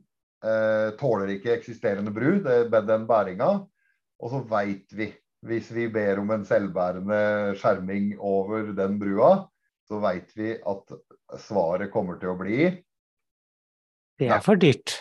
tåler 0.98 1.36
ikke 1.36 1.54
eksisterende 1.54 2.10
bru, 2.14 2.40
det, 2.42 2.58
den 2.88 3.06
bæringa. 3.06 3.52
Og 4.22 4.32
så 4.32 4.40
veit 4.50 4.94
vi, 4.96 5.08
hvis 5.44 5.70
vi 5.74 5.88
ber 5.92 6.20
om 6.22 6.30
en 6.34 6.46
selvbærende 6.48 7.54
skjerming 7.60 8.14
over 8.18 8.72
den 8.76 8.98
brua, 9.00 9.32
så 9.88 10.00
veit 10.02 10.30
vi 10.38 10.54
at 10.56 10.94
svaret 11.44 11.92
kommer 11.92 12.20
til 12.20 12.32
å 12.32 12.38
bli 12.40 12.58
Det 14.20 14.30
er 14.30 14.40
for 14.44 14.60
dyrt. 14.60 15.00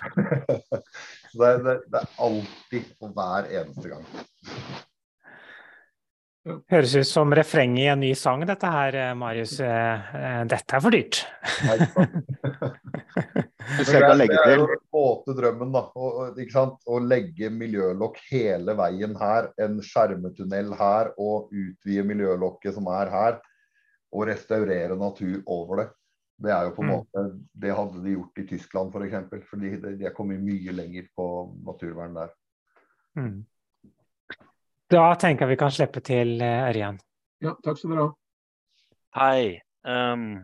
det, 1.40 1.52
det, 1.66 1.76
det 1.94 2.02
er 2.02 2.16
alltid 2.26 2.90
og 3.00 3.14
hver 3.14 3.52
eneste 3.62 3.94
gang. 3.94 4.08
Høres 6.44 6.92
ut 7.00 7.08
som 7.08 7.32
refrenget 7.32 7.86
i 7.86 7.88
en 7.88 8.02
ny 8.04 8.10
sang, 8.20 8.42
dette 8.44 8.68
her, 8.68 8.98
Marius. 9.16 9.54
Eh, 9.64 10.16
eh, 10.20 10.42
dette 10.52 10.76
er 10.76 10.82
for 10.84 10.92
dyrt. 10.92 11.22
det, 13.80 13.94
er, 13.96 14.10
det 14.20 14.28
er 14.42 14.58
jo 14.60 14.68
Åte 15.00 15.36
drømmen, 15.38 15.72
da. 15.72 15.86
Å, 15.96 16.28
å 16.92 17.00
legge 17.00 17.48
miljølokk 17.48 18.20
hele 18.28 18.76
veien 18.76 19.16
her. 19.22 19.48
En 19.64 19.80
skjermetunnel 19.88 20.76
her 20.82 21.14
og 21.16 21.48
utvide 21.56 22.04
miljølokket 22.12 22.76
som 22.76 22.92
er 22.92 23.14
her. 23.14 23.40
Og 24.12 24.28
restaurere 24.28 25.00
natur 25.00 25.40
over 25.48 25.80
det. 25.80 25.88
Det 26.44 26.52
er 26.52 26.68
jo 26.68 26.76
på 26.76 26.84
en 26.84 26.90
mm. 26.90 26.94
måte, 26.98 27.24
det 27.64 27.72
hadde 27.78 28.04
de 28.04 28.18
gjort 28.18 28.40
i 28.42 28.48
Tyskland 28.50 28.92
f.eks. 28.92 28.98
For 28.98 29.08
eksempel, 29.08 29.48
fordi 29.48 29.76
de 29.86 30.10
er 30.10 30.16
kommet 30.18 30.44
mye 30.44 30.76
lenger 30.76 31.08
på 31.16 31.26
naturvern 31.64 32.20
der. 32.20 32.36
Mm. 33.16 33.46
Da 34.94 35.04
tenker 35.18 35.48
jeg 35.48 35.56
vi 35.56 35.60
kan 35.64 35.74
slippe 35.74 36.02
til 36.06 36.38
eh, 36.44 36.66
Ørjan. 36.70 37.00
Ja, 37.44 37.56
takk 37.66 37.80
skal 37.80 37.94
dere 37.96 38.04
ha. 38.06 38.12
Hei. 39.18 39.46
Um, 39.84 40.44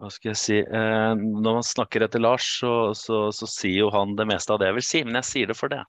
hva 0.00 0.08
skal 0.10 0.32
jeg 0.32 0.38
si 0.40 0.56
uh, 0.66 1.12
Når 1.14 1.58
man 1.60 1.66
snakker 1.66 2.02
etter 2.02 2.22
Lars, 2.22 2.48
så, 2.58 2.90
så, 2.98 3.28
så, 3.30 3.46
sier 3.46 3.84
jo 3.84 3.90
han 3.94 4.16
det 4.18 4.26
meste 4.32 4.50
av 4.54 4.58
det 4.60 4.70
jeg 4.70 4.78
vil 4.80 4.86
si, 4.88 5.02
men 5.06 5.20
jeg 5.20 5.28
sier 5.28 5.52
det 5.52 5.58
for 5.58 5.72
det. 5.72 5.82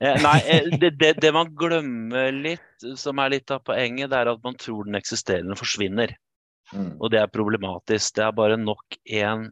Eh, 0.00 0.16
nei, 0.22 0.38
det, 0.80 0.94
det, 1.00 1.12
det, 1.20 1.32
man 1.36 1.50
glemmer 1.56 2.32
litt, 2.32 2.86
som 3.00 3.20
er 3.20 3.34
litt 3.34 3.52
av 3.52 3.64
poenget, 3.66 4.12
det 4.12 4.20
er 4.20 4.30
at 4.32 4.44
man 4.44 4.56
tror 4.60 4.86
den 4.88 4.96
eksisterende 5.00 5.56
forsvinner. 5.60 6.14
Mm. 6.72 6.94
Og 7.00 7.10
det 7.12 7.20
er 7.20 7.32
problematisk. 7.32 8.14
Det 8.16 8.24
er 8.24 8.36
bare 8.36 8.56
nok 8.60 9.00
én 9.04 9.48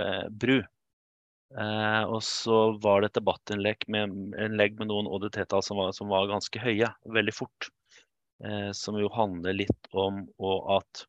eh, 0.00 0.26
bru. 0.28 0.58
Eh, 1.54 2.02
og 2.10 2.22
så 2.26 2.74
var 2.82 3.02
det 3.02 3.12
et 3.12 3.18
debattinnlegg 3.20 3.86
med, 3.92 4.14
med 4.34 4.86
noen 4.88 5.06
ODT-tall 5.06 5.62
som, 5.62 5.82
som, 5.94 6.10
var 6.10 6.26
ganske 6.30 6.62
høye, 6.62 6.90
veldig 7.14 7.34
fort. 7.34 7.68
Eh, 8.44 8.72
som 8.76 8.98
jo 9.00 9.08
handler 9.14 9.56
litt 9.56 9.92
om 9.96 10.26
at 10.74 11.06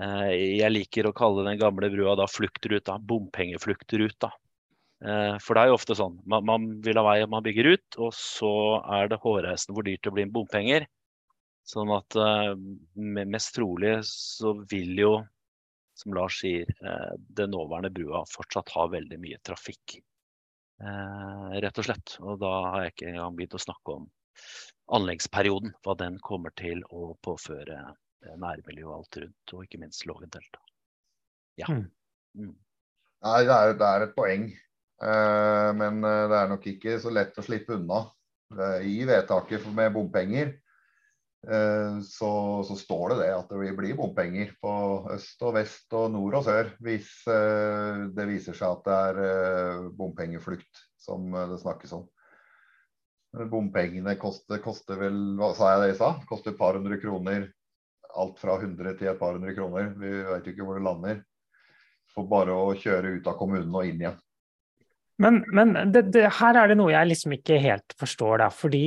eh, 0.00 0.30
Jeg 0.58 0.72
liker 0.72 1.06
å 1.06 1.14
kalle 1.14 1.44
den 1.46 1.60
gamle 1.60 1.92
brua 1.92 2.16
da 2.18 2.26
fluktruta, 2.30 2.96
bompengefluktruta. 2.98 4.32
Eh, 5.02 5.36
for 5.42 5.54
det 5.54 5.62
er 5.62 5.70
jo 5.70 5.76
ofte 5.76 5.98
sånn, 5.98 6.16
man, 6.30 6.48
man, 6.48 6.66
vil 6.82 6.98
ha 6.98 7.04
vei 7.06 7.20
man 7.26 7.44
bygger 7.44 7.72
ut, 7.74 8.00
og 8.00 8.10
så 8.16 8.54
er 8.98 9.12
det 9.12 9.20
hårreisende 9.22 9.76
hvor 9.76 9.86
dyrt 9.86 10.02
det 10.06 10.14
blir 10.16 10.28
med 10.28 10.34
bompenger. 10.36 10.88
Sånn 11.68 11.92
at 11.94 12.18
eh, 12.18 12.54
mest 13.28 13.54
trolig 13.54 14.00
så 14.08 14.56
vil 14.70 14.96
jo 14.98 15.12
som 15.94 16.14
Lars 16.14 16.40
sier, 16.40 16.68
eh, 16.84 17.12
den 17.18 17.50
nåværende 17.50 17.90
brua 17.90 18.24
fortsatt 18.28 18.72
har 18.74 18.90
veldig 18.92 19.18
mye 19.20 19.38
trafikk. 19.44 19.98
Eh, 20.82 21.60
rett 21.62 21.78
og 21.78 21.86
slett. 21.86 22.16
Og 22.20 22.40
da 22.42 22.52
har 22.70 22.84
jeg 22.84 22.94
ikke 22.94 23.10
engang 23.12 23.36
begynt 23.36 23.56
å 23.58 23.62
snakke 23.62 23.98
om 24.00 24.08
anleggsperioden. 24.96 25.74
Hva 25.84 25.96
den 25.98 26.18
kommer 26.24 26.54
til 26.58 26.82
å 26.90 27.12
påføre 27.22 27.78
nærmiljøet 28.22 28.38
nærmiljøet 28.38 28.94
alt 28.94 29.16
rundt, 29.18 29.52
og 29.52 29.64
ikke 29.64 29.80
minst 29.82 30.04
Lågendelta. 30.06 30.60
Ja. 31.58 31.66
Mm. 31.66 31.88
Mm. 32.38 32.52
Nei, 33.26 33.38
det 33.48 33.56
er, 33.56 33.72
det 33.78 33.88
er, 33.88 34.04
et 34.06 34.14
poeng. 34.14 34.44
men 35.78 35.98
det 36.06 36.36
er 36.38 36.50
nok 36.50 36.66
ikke 36.70 37.00
så 37.02 37.10
lett 37.10 37.38
å 37.38 37.42
slippe 37.42 37.74
unna. 37.74 38.04
I 38.86 39.02
vedtaket 39.08 39.66
med 39.74 39.90
bompenger 39.96 40.52
Eh, 40.52 40.61
så, 41.42 42.62
så, 42.62 42.74
står 42.78 43.08
det 43.10 43.16
det 43.24 43.30
at 43.34 43.48
det 43.50 43.72
blir 43.74 43.96
bompenger 43.98 44.52
på 44.62 44.72
øst 45.10 45.42
og 45.42 45.56
vest 45.56 45.96
og 45.98 46.12
nord 46.14 46.36
og 46.38 46.44
sør 46.46 46.68
hvis 46.86 47.08
eh, 47.26 48.04
det 48.14 48.26
viser 48.28 48.54
seg 48.54 48.76
at 48.76 48.84
det 48.86 48.98
er 49.08 49.18
eh, 49.26 49.88
bompengeflukt 49.98 50.84
som 51.02 51.34
det 51.34 51.58
snakkes 51.64 51.96
om. 51.98 52.06
Bompengene 53.50 54.14
koster, 54.20 54.60
koster 54.62 55.00
vel 55.00 55.18
hva 55.40 55.50
sa 55.56 55.72
jeg 55.72 55.82
det 55.82 55.90
jeg 55.94 56.00
sa? 56.02 56.12
Koster 56.28 56.52
et 56.52 56.60
par 56.60 56.78
hundre 56.78 57.00
kroner. 57.02 57.48
Alt 58.12 58.38
fra 58.38 58.58
100 58.60 58.98
til 59.00 59.10
et 59.10 59.18
par 59.18 59.34
hundre 59.34 59.54
kroner. 59.56 59.94
Vi 59.98 60.10
vet 60.28 60.50
ikke 60.52 60.66
hvor 60.68 60.78
det 60.78 60.84
lander. 60.84 61.22
For 62.12 62.28
bare 62.28 62.54
å 62.54 62.74
kjøre 62.76 63.16
ut 63.16 63.30
av 63.30 63.38
kommunen 63.40 63.72
og 63.72 63.88
inn 63.88 64.04
igjen. 64.04 64.20
Men, 65.22 65.40
men 65.54 65.74
det, 65.94 66.06
det, 66.12 66.26
her 66.38 66.58
er 66.60 66.70
det 66.70 66.76
noe 66.78 66.92
jeg 66.92 67.08
liksom 67.08 67.34
ikke 67.36 67.58
helt 67.62 67.96
forstår, 67.98 68.42
da. 68.44 68.48
Fordi 68.52 68.84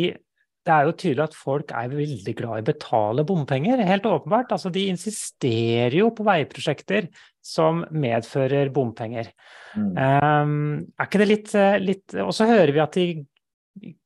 det 0.66 0.74
er 0.74 0.88
jo 0.88 0.96
tydelig 0.98 1.24
at 1.28 1.38
folk 1.38 1.72
er 1.78 1.92
veldig 1.94 2.34
glad 2.40 2.58
i 2.58 2.64
å 2.64 2.68
betale 2.72 3.26
bompenger. 3.28 3.84
Helt 3.86 4.08
åpenbart. 4.10 4.56
Altså, 4.56 4.72
de 4.74 4.88
insisterer 4.90 5.94
jo 5.94 6.10
på 6.16 6.26
veiprosjekter 6.26 7.12
som 7.46 7.84
medfører 7.94 8.72
bompenger. 8.74 9.30
Mm. 9.78 9.92
Um, 9.94 10.56
er 10.98 11.10
ikke 11.10 11.22
det 11.22 11.30
litt, 11.30 11.54
litt 11.84 12.16
Og 12.24 12.32
så 12.34 12.48
hører 12.50 12.74
vi 12.74 12.82
at 12.82 12.98
de 12.98 13.06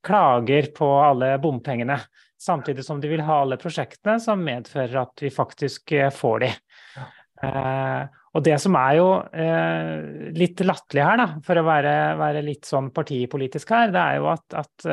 klager 0.03 0.72
på 0.76 0.89
alle 1.05 1.32
bompengene. 1.39 1.99
Samtidig 2.39 2.84
som 2.88 2.99
de 2.99 3.12
vil 3.12 3.24
ha 3.24 3.41
alle 3.45 3.60
prosjektene 3.60 4.20
som 4.24 4.43
medfører 4.43 5.01
at 5.05 5.24
vi 5.24 5.32
faktisk 5.32 5.95
eh, 5.95 6.12
får 6.12 6.43
de. 6.43 6.53
Ja. 6.97 7.10
Uh, 7.39 8.20
og 8.36 8.43
det 8.43 8.57
som 8.60 8.76
er 8.76 8.97
jo 8.99 9.10
uh, 9.24 10.32
litt 10.36 10.60
latterlig 10.68 11.05
her, 11.07 11.20
da, 11.22 11.28
for 11.45 11.60
å 11.60 11.64
være, 11.66 11.93
være, 12.20 12.43
litt 12.43 12.68
sånn 12.68 12.91
partipolitisk 12.95 13.72
her, 13.74 13.93
det 13.95 14.01
er 14.03 14.20
jo 14.20 14.28
at, 14.36 14.60
at 14.60 14.89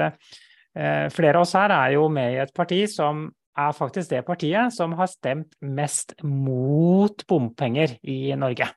flere 0.76 1.38
av 1.38 1.46
oss 1.46 1.54
her 1.56 1.72
er 1.72 1.94
jo 1.94 2.08
med 2.12 2.34
i 2.34 2.40
et 2.42 2.50
parti 2.52 2.82
som 2.92 3.22
er 3.56 3.76
faktisk 3.76 4.10
det 4.12 4.24
partiet 4.26 4.74
som 4.74 4.92
har 4.98 5.08
stemt 5.08 5.54
mest 5.64 6.12
mot 6.24 7.24
bompenger 7.28 7.96
i 8.04 8.34
Norge. 8.36 8.68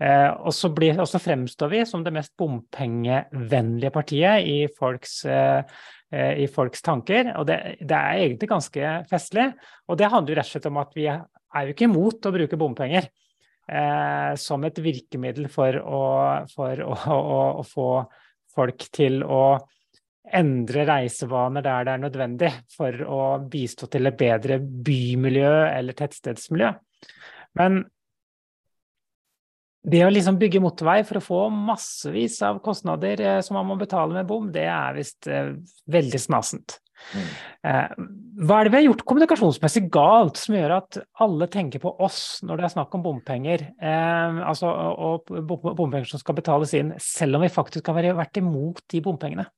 Eh, 0.00 0.30
og, 0.32 0.52
så 0.56 0.70
blir, 0.72 0.96
og, 0.96 1.06
så 1.10 1.20
fremstår 1.20 1.72
vi 1.74 1.80
som 1.88 2.04
det 2.04 2.14
mest 2.14 2.32
bompengevennlige 2.40 3.92
partiet 3.92 4.46
i 4.48 4.58
folks, 4.72 5.18
eh, 5.28 5.60
eh, 6.12 6.40
i 6.44 6.46
folks 6.48 6.80
tanker. 6.86 7.34
Og 7.36 7.44
det, 7.50 7.58
det, 7.82 7.96
er 7.96 8.22
egentlig 8.22 8.48
ganske 8.48 8.94
festlig. 9.10 9.50
Og 9.88 10.00
det 10.00 10.08
handler 10.08 10.32
jo 10.32 10.38
rett 10.40 10.48
og 10.48 10.54
slett 10.54 10.70
om 10.70 10.80
at 10.80 10.96
vi 10.96 11.10
er 11.10 11.66
jo 11.66 11.74
ikke 11.74 11.90
imot 11.90 12.30
å 12.30 12.32
bruke 12.32 12.60
bompenger 12.60 13.10
eh, 13.10 14.32
som 14.40 14.64
et 14.64 14.80
virkemiddel 14.80 15.50
for, 15.52 15.76
å, 15.76 16.00
for 16.54 16.86
å, 16.86 16.96
å, 17.12 17.44
å 17.60 17.68
få 17.68 17.90
folk 18.56 18.88
til 18.96 19.20
å 19.22 19.42
endre 20.36 20.84
reisevaner 20.88 21.64
der 21.64 21.86
det 21.86 21.94
er 21.94 22.02
nødvendig 22.04 22.50
for 22.74 23.06
å 23.06 23.22
bistå 23.50 23.88
til 23.90 24.10
et 24.10 24.18
bedre 24.20 24.60
bymiljø 24.60 25.54
eller 25.70 25.96
tettstedsmiljø. 25.98 26.74
Men 27.60 27.82
det 29.90 30.02
å 30.04 30.12
liksom 30.12 30.36
bygge 30.40 30.60
motorvei 30.60 31.00
for 31.08 31.18
å 31.18 31.24
få 31.24 31.40
massevis 31.54 32.36
av 32.44 32.60
kostnader 32.64 33.22
eh, 33.24 33.40
som 33.44 33.56
man 33.56 33.70
må 33.70 33.78
betale 33.80 34.12
med 34.12 34.28
bom, 34.28 34.50
det 34.52 34.66
er 34.68 34.96
visst 34.98 35.28
eh, 35.30 35.54
veldig 35.88 36.20
snasent. 36.20 36.76
Mm. 37.14 37.28
Eh, 37.70 37.94
hva 38.44 38.58
er 38.58 38.66
det 38.66 38.72
vi 38.72 38.78
har 38.78 38.86
gjort 38.86 39.04
kommunikasjonsmessig 39.08 39.86
galt 39.92 40.40
som 40.40 40.56
gjør 40.56 40.76
at 40.76 40.98
alle 41.24 41.48
tenker 41.52 41.82
på 41.82 41.92
oss 42.04 42.40
når 42.46 42.60
det 42.60 42.66
er 42.66 42.74
snakk 42.74 42.96
om 42.96 43.04
bompenger, 43.04 43.64
eh, 43.80 44.42
altså, 44.44 44.68
og 44.68 45.32
bompenger 45.48 46.08
som 46.12 46.22
skal 46.22 46.36
betales 46.38 46.74
inn, 46.76 46.92
selv 47.00 47.38
om 47.38 47.46
vi 47.46 47.52
faktisk 47.52 47.90
har 47.90 48.12
vært 48.20 48.40
imot 48.42 48.84
de 48.92 49.02
bompengene? 49.04 49.48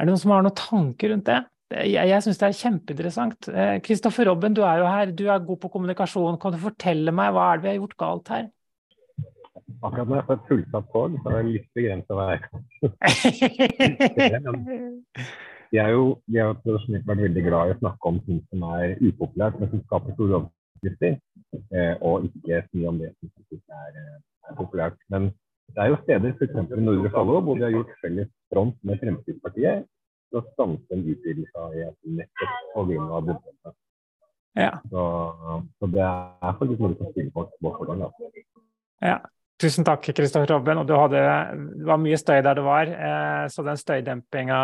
Er 0.00 0.06
det 0.06 0.14
noen 0.14 0.20
som 0.22 0.32
har 0.32 0.44
noen 0.46 0.56
tanker 0.56 1.10
rundt 1.12 1.26
det? 1.28 1.42
Jeg, 1.70 2.08
jeg 2.08 2.24
syns 2.24 2.38
det 2.40 2.46
er 2.48 2.56
kjempeinteressant. 2.56 3.48
Kristoffer 3.84 4.24
eh, 4.24 4.30
Robben, 4.30 4.54
du 4.56 4.62
er 4.64 4.80
jo 4.80 4.86
her, 4.88 5.10
du 5.12 5.26
er 5.28 5.42
god 5.44 5.58
på 5.60 5.68
kommunikasjon. 5.74 6.38
Kan 6.40 6.54
du 6.56 6.58
fortelle 6.62 7.12
meg 7.14 7.34
hva 7.36 7.50
er 7.50 7.60
det 7.60 7.66
vi 7.66 7.70
har 7.70 7.76
gjort 7.82 7.98
galt 8.00 8.32
her? 8.32 8.48
Akkurat 9.84 10.08
når 10.08 10.16
jeg 10.16 10.26
får 10.30 10.38
et 10.38 10.48
fullsatt 10.48 10.88
tog, 10.94 11.18
så 11.20 11.30
er 11.30 11.36
det 11.36 11.52
litt 11.52 11.68
begrensa 11.76 12.16
hva 12.16 12.24
jeg 12.30 12.40
kan 12.46 12.64
De 15.70 15.80
er 15.84 15.92
jo 15.92 16.06
de 16.26 16.40
har 16.40 16.56
vært 16.64 17.20
veldig 17.20 17.44
glad 17.44 17.68
i 17.68 17.76
å 17.76 17.78
snakke 17.82 18.10
om 18.10 18.18
ting 18.24 18.40
som 18.48 18.64
er 18.72 18.96
upopulært, 19.04 19.60
men 19.60 19.70
som 19.74 19.84
skaper 19.84 20.16
store 20.16 20.40
overskrifter, 20.40 21.20
eh, 21.76 21.94
og 22.00 22.26
ikke 22.30 22.64
si 22.70 22.88
om 22.88 22.98
det 23.04 23.12
som 23.12 23.32
faktisk 23.36 23.76
er, 23.84 24.00
eh, 24.00 24.18
er, 24.48 24.56
populært. 24.58 24.98
Men 25.12 25.30
det 25.74 25.82
er 25.84 25.92
jo 25.92 25.98
steder, 26.02 26.34
f.eks. 26.36 26.56
Nordre 26.76 27.10
Follo, 27.14 27.40
hvor 27.44 27.58
vi 27.58 27.66
har 27.66 27.74
gjort 27.74 27.96
felles 28.02 28.30
front 28.52 28.76
med 28.86 29.00
Fremskrittspartiet 29.02 29.86
for 30.30 30.40
å 30.40 30.46
stanse 30.54 30.96
en 30.96 31.04
utvidelse 31.12 31.64
av 31.64 31.74
E18 31.74 32.16
nettopp 32.20 32.56
pga. 32.74 33.20
bompengene. 33.28 33.74
Ja. 34.58 34.70
Så, 34.90 35.02
så, 35.78 35.90
det 35.94 36.06
er 36.06 36.56
faktisk 36.58 36.80
noe 36.82 36.96
som 36.98 37.44
oss 37.44 37.52
på 37.60 37.76
fordel. 37.78 38.08
Ja. 39.04 39.20
Tusen 39.60 39.84
takk, 39.84 40.06
Kristoffer 40.16 40.48
Robben. 40.48 40.78
Og 40.80 40.88
hadde, 40.88 41.20
det 41.76 41.84
var 41.84 41.98
mye 42.00 42.16
støy 42.16 42.38
der 42.46 42.56
du 42.56 42.62
var, 42.64 42.88
eh, 42.88 43.42
så 43.52 43.60
den 43.66 43.76
støydempinga 43.76 44.60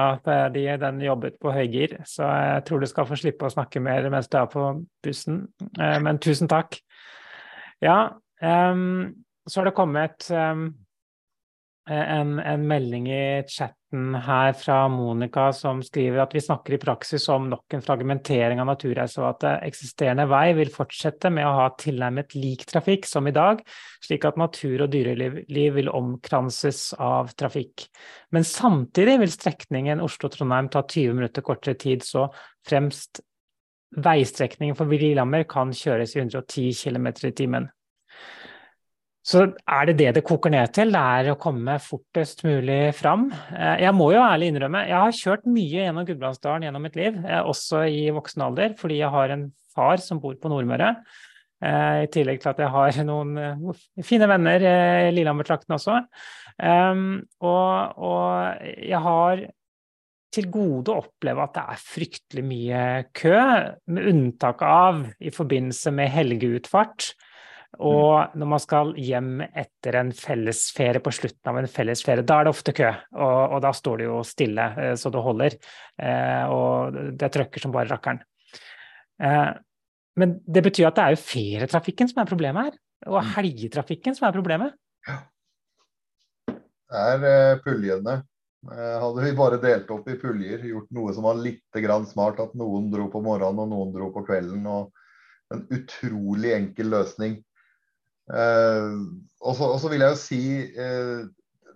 de, 0.55 0.63
den 0.81 1.03
jobbet 1.05 1.37
på 1.43 1.53
høygir. 1.53 1.99
Så 2.09 2.25
jeg 2.25 2.63
tror 2.65 2.81
du 2.81 2.89
skal 2.89 3.09
få 3.09 3.19
slippe 3.21 3.45
å 3.45 3.53
snakke 3.53 3.83
mer 3.85 4.09
mens 4.13 4.31
du 4.33 4.39
er 4.41 4.49
på 4.49 4.71
bussen. 5.05 5.43
Eh, 5.77 5.99
men 6.01 6.21
tusen 6.25 6.49
takk. 6.49 6.79
Ja, 7.85 8.17
um, 8.41 9.13
så 9.45 9.61
har 9.61 9.69
det 9.69 9.77
kommet 9.77 10.31
um, 10.33 10.71
en, 11.91 12.39
en, 12.39 12.67
melding 12.67 13.07
i 13.13 13.43
chatten 13.49 14.15
her 14.27 14.53
fra 14.59 14.89
Monica 14.91 15.53
som 15.55 15.83
skriver 15.87 16.25
at 16.25 16.33
vi 16.35 16.43
snakker 16.43 16.75
i 16.75 16.81
praksis 16.83 17.29
om 17.31 17.47
nok 17.53 17.77
en 17.77 17.85
fragmentering 17.85 18.59
av 18.61 18.67
naturreservatet. 18.73 19.63
Eksisterende 19.69 20.27
vei 20.31 20.51
vil 20.59 20.73
fortsette 20.75 21.31
med 21.31 21.47
å 21.47 21.55
ha 21.61 21.69
tilnærmet 21.79 22.35
lik 22.35 22.67
trafikk 22.67 23.07
som 23.07 23.31
i 23.31 23.35
dag, 23.37 23.63
slik 24.03 24.27
at 24.27 24.41
natur 24.41 24.87
og 24.87 24.91
dyreliv 24.93 25.79
vil 25.79 25.93
omkranses 25.95 26.91
av 26.99 27.31
trafikk. 27.39 27.87
Men 28.35 28.47
samtidig 28.47 29.21
vil 29.23 29.37
strekningen 29.37 30.03
Oslo-Trondheim 30.03 30.73
ta 30.75 30.83
20 30.83 31.15
minutter 31.21 31.47
kortere 31.47 31.79
tid, 31.79 32.03
så 32.03 32.27
fremst 32.67 33.23
veistrekningen 33.97 34.77
for 34.77 34.91
Lillehammer 34.91 35.47
kan 35.49 35.71
kjøres 35.71 36.17
i 36.17 36.25
110 36.25 36.75
km 36.83 37.13
i 37.31 37.35
timen. 37.37 37.71
Så 39.27 39.43
er 39.43 39.89
det 39.89 39.97
det 39.99 40.13
det 40.21 40.25
koker 40.27 40.53
ned 40.55 40.71
til, 40.77 40.93
det 40.95 41.03
er 41.03 41.33
å 41.33 41.39
komme 41.41 41.81
fortest 41.83 42.45
mulig 42.47 42.93
fram. 42.95 43.27
Eh, 43.51 43.83
jeg 43.83 43.95
må 43.99 44.13
jo 44.15 44.23
ærlig 44.23 44.53
innrømme, 44.53 44.85
jeg 44.87 44.95
har 45.03 45.17
kjørt 45.19 45.49
mye 45.51 45.81
gjennom 45.81 46.07
Gudbrandsdalen 46.07 46.69
gjennom 46.69 46.87
mitt 46.87 46.99
liv, 46.99 47.19
eh, 47.27 47.43
også 47.43 47.83
i 47.91 48.05
voksen 48.15 48.47
alder, 48.47 48.77
fordi 48.79 49.01
jeg 49.01 49.11
har 49.11 49.35
en 49.35 49.49
far 49.75 49.99
som 50.05 50.23
bor 50.23 50.39
på 50.39 50.53
Nordmøre. 50.53 50.93
Eh, 51.59 52.05
I 52.07 52.11
tillegg 52.15 52.39
til 52.39 52.53
at 52.53 52.63
jeg 52.63 52.71
har 52.71 53.03
noen 53.09 53.75
fine 54.05 54.31
venner 54.31 54.63
i 54.63 55.11
Lillehammer-trakten 55.17 55.75
også. 55.75 55.99
Ehm, 56.63 57.25
og, 57.43 57.99
og 57.99 58.67
jeg 58.79 59.01
har 59.11 59.47
til 60.37 60.51
gode 60.53 60.93
å 60.93 61.03
oppleve 61.03 61.43
at 61.43 61.57
det 61.57 61.65
er 61.73 61.83
fryktelig 61.83 62.45
mye 62.47 62.83
kø, 63.17 63.39
med 63.91 64.11
unntak 64.13 64.63
av 64.63 65.07
i 65.19 65.33
forbindelse 65.35 65.91
med 65.97 66.13
helgeutfart 66.15 67.17
og 67.77 68.37
når 68.39 68.49
man 68.49 68.63
skal 68.63 68.93
hjem 68.97 69.43
etter 69.45 69.99
en 70.01 70.13
fellesferie 70.17 71.03
på 71.05 71.13
slutten 71.13 71.51
av 71.51 71.59
en 71.61 71.69
fellesferie, 71.69 72.25
da 72.25 72.39
er 72.41 72.47
det 72.47 72.53
ofte 72.55 72.73
kø, 72.77 72.89
og, 73.19 73.57
og 73.57 73.61
da 73.65 73.73
står 73.77 74.01
det 74.01 74.07
jo 74.09 74.21
stille 74.25 74.67
eh, 74.81 74.95
så 74.97 75.13
det 75.13 75.25
holder. 75.27 75.57
Eh, 76.01 76.45
og 76.53 76.97
det 77.21 77.31
trøkker 77.35 77.63
som 77.63 77.75
bare 77.75 77.91
rakkeren. 77.91 78.23
Eh, 79.21 79.51
men 80.17 80.39
det 80.49 80.63
betyr 80.65 80.89
at 80.89 80.97
det 80.97 81.05
er 81.05 81.17
jo 81.17 81.25
ferietrafikken 81.27 82.09
som 82.09 82.23
er 82.23 82.31
problemet 82.31 82.71
her, 82.71 82.79
og 83.11 83.19
mm. 83.19 83.33
helgetrafikken 83.35 84.17
som 84.17 84.29
er 84.29 84.37
problemet. 84.39 84.79
Ja. 85.09 85.19
Det 86.87 87.33
er 87.35 87.61
puljene. 87.65 88.21
hadde 88.71 89.25
vi 89.25 89.33
bare 89.37 89.59
delt 89.61 89.91
opp 89.91 90.07
i 90.09 90.17
puljer, 90.19 90.63
gjort 90.71 90.87
noe 90.95 91.13
som 91.13 91.27
var 91.27 91.37
litt 91.39 91.61
smart, 92.09 92.41
at 92.41 92.55
noen 92.55 92.89
dro 92.91 93.11
på 93.11 93.21
morgenen 93.21 93.59
og 93.59 93.69
noen 93.69 93.93
dro 93.93 94.13
på 94.15 94.23
kvelden, 94.25 94.65
og 94.67 94.95
en 95.53 95.67
utrolig 95.75 96.55
enkel 96.55 96.89
løsning. 96.95 97.37
Eh, 98.27 98.95
og 99.47 99.61
så 99.81 99.91
vil 99.93 100.03
jeg 100.03 100.15
jo 100.15 100.19
si 100.19 100.43
eh, 100.75 101.27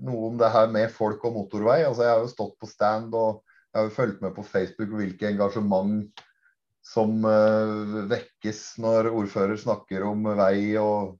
noe 0.00 0.30
om 0.30 0.40
det 0.40 0.50
her 0.54 0.70
med 0.72 0.90
folk 0.94 1.24
og 1.28 1.36
motorvei. 1.36 1.82
Altså, 1.84 2.06
jeg 2.06 2.14
har 2.14 2.24
jo 2.24 2.32
stått 2.32 2.56
på 2.60 2.70
stand 2.70 3.14
og 3.14 3.44
jeg 3.70 3.78
har 3.78 3.86
jo 3.86 3.94
fulgt 3.94 4.24
med 4.24 4.34
på 4.34 4.44
Facebook 4.46 4.94
hvilke 4.98 5.28
engasjement 5.30 6.24
som 6.90 7.20
uh, 7.22 8.06
vekkes 8.10 8.62
når 8.82 9.10
ordfører 9.12 9.60
snakker 9.60 10.02
om 10.08 10.24
vei 10.40 10.74
og 10.80 11.18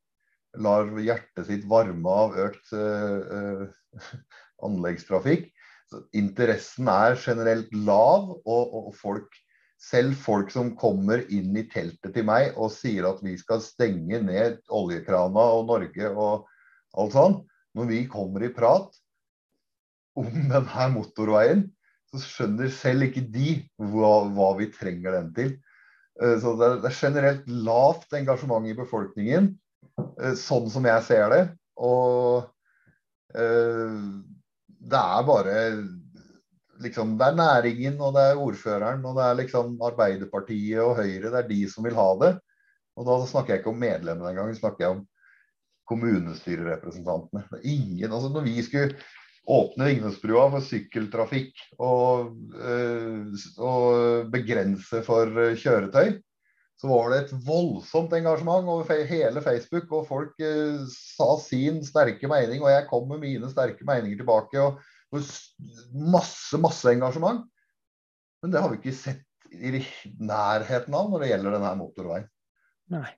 lar 0.59 0.89
hjertet 0.99 1.47
sitt 1.47 1.67
varme 1.71 2.15
av 2.25 2.35
økt 2.49 2.73
uh, 2.75 3.61
uh, 3.61 4.09
anleggstrafikk. 4.67 5.47
Så 5.91 6.03
interessen 6.17 6.91
er 6.91 7.19
generelt 7.21 7.71
lav, 7.75 8.33
og, 8.41 8.75
og 8.81 8.91
folk 8.99 9.39
selv 9.81 10.17
folk 10.21 10.51
som 10.53 10.75
kommer 10.79 11.23
inn 11.33 11.55
i 11.57 11.65
teltet 11.73 12.13
til 12.15 12.27
meg 12.29 12.57
og 12.61 12.73
sier 12.75 13.09
at 13.09 13.23
vi 13.25 13.37
skal 13.41 13.63
stenge 13.65 14.21
ned 14.23 14.61
oljekrana 14.69 15.47
og 15.57 15.71
Norge 15.71 16.11
og 16.11 16.51
alt 17.01 17.17
sånn, 17.17 17.39
når 17.79 17.89
vi 17.89 18.01
kommer 18.11 18.45
i 18.45 18.53
prat 18.53 18.93
om 20.19 20.29
denne 20.53 20.89
motorveien, 20.95 21.65
så 22.11 22.21
skjønner 22.25 22.71
selv 22.75 23.07
ikke 23.07 23.23
de 23.31 23.61
hva, 23.79 24.27
hva 24.35 24.53
vi 24.59 24.69
trenger 24.75 25.15
den 25.17 25.35
til. 25.37 25.53
Eh, 26.21 26.37
så 26.43 26.57
det 26.59 26.71
er, 26.75 26.97
generelt 26.97 27.47
lavt 27.49 28.17
engasjement 28.19 28.67
i 28.67 28.77
befolkningen, 28.77 29.53
eh, 30.19 30.35
sånn 30.39 30.67
som 30.73 30.89
jeg 30.91 31.07
ser 31.07 31.31
det. 31.33 31.43
Og 31.81 32.51
eh, 33.39 34.01
det 34.91 35.01
er 35.01 35.29
bare 35.29 35.55
liksom, 36.85 37.17
det 37.21 37.29
er 37.29 37.39
næringen, 37.39 38.01
og 38.01 38.15
det 38.17 38.27
er 38.27 38.41
ordføreren, 38.41 39.05
og 39.05 39.17
det 39.19 39.27
er 39.27 39.39
liksom 39.43 39.79
Arbeiderpartiet 39.91 40.83
og 40.83 40.97
Høyre. 41.01 41.31
Det 41.31 41.39
er 41.43 41.49
de 41.49 41.61
som 41.71 41.87
vil 41.87 41.99
ha 41.99 42.11
det. 42.25 42.35
Og 42.99 43.07
da 43.09 43.17
snakker 43.29 43.55
jeg 43.55 43.63
ikke 43.63 43.73
om 43.73 43.81
medlemmene 43.81 44.33
engang, 44.33 44.53
snakker 44.57 44.85
jeg 44.85 44.97
om 44.99 45.05
kommunestyrerepresentantene. 45.91 47.45
Ingen, 47.65 48.13
altså 48.13 48.31
når 48.33 48.47
vi 48.47 48.63
skulle 48.63 48.99
åpne 49.51 49.89
Vignesbrua 49.89 50.47
for 50.53 50.63
sykkeltrafikk 50.63 51.63
og, 51.83 52.35
eh, 52.61 53.47
og 53.59 54.29
begrense 54.33 55.01
for 55.07 55.55
kjøretøy, 55.59 56.19
så 56.81 56.89
var 56.89 57.11
det 57.13 57.19
et 57.21 57.33
voldsomt 57.45 58.15
engasjement 58.17 58.69
over 58.73 59.03
hele 59.09 59.43
Facebook. 59.45 59.91
Og 59.93 60.07
folk 60.09 60.45
eh, 60.45 60.81
sa 60.89 61.35
sin 61.43 61.83
sterke 61.85 62.31
mening, 62.31 62.63
og 62.63 62.73
jeg 62.73 62.89
kom 62.89 63.09
med 63.11 63.21
mine 63.25 63.51
sterke 63.53 63.85
meninger 63.89 64.23
tilbake. 64.23 64.61
og 64.61 64.81
Masse, 65.11 66.59
masse 66.63 66.93
engasjement. 66.93 67.47
Men 68.43 68.53
det 68.55 68.63
har 68.63 68.71
vi 68.73 68.81
ikke 68.81 68.97
sett 68.97 69.27
i 69.51 69.83
nærheten 70.23 70.95
av 70.95 71.09
når 71.11 71.25
det 71.25 71.33
gjelder 71.33 71.57
denne 71.57 71.73
motorveien. 71.81 72.29
Nei. 72.91 73.11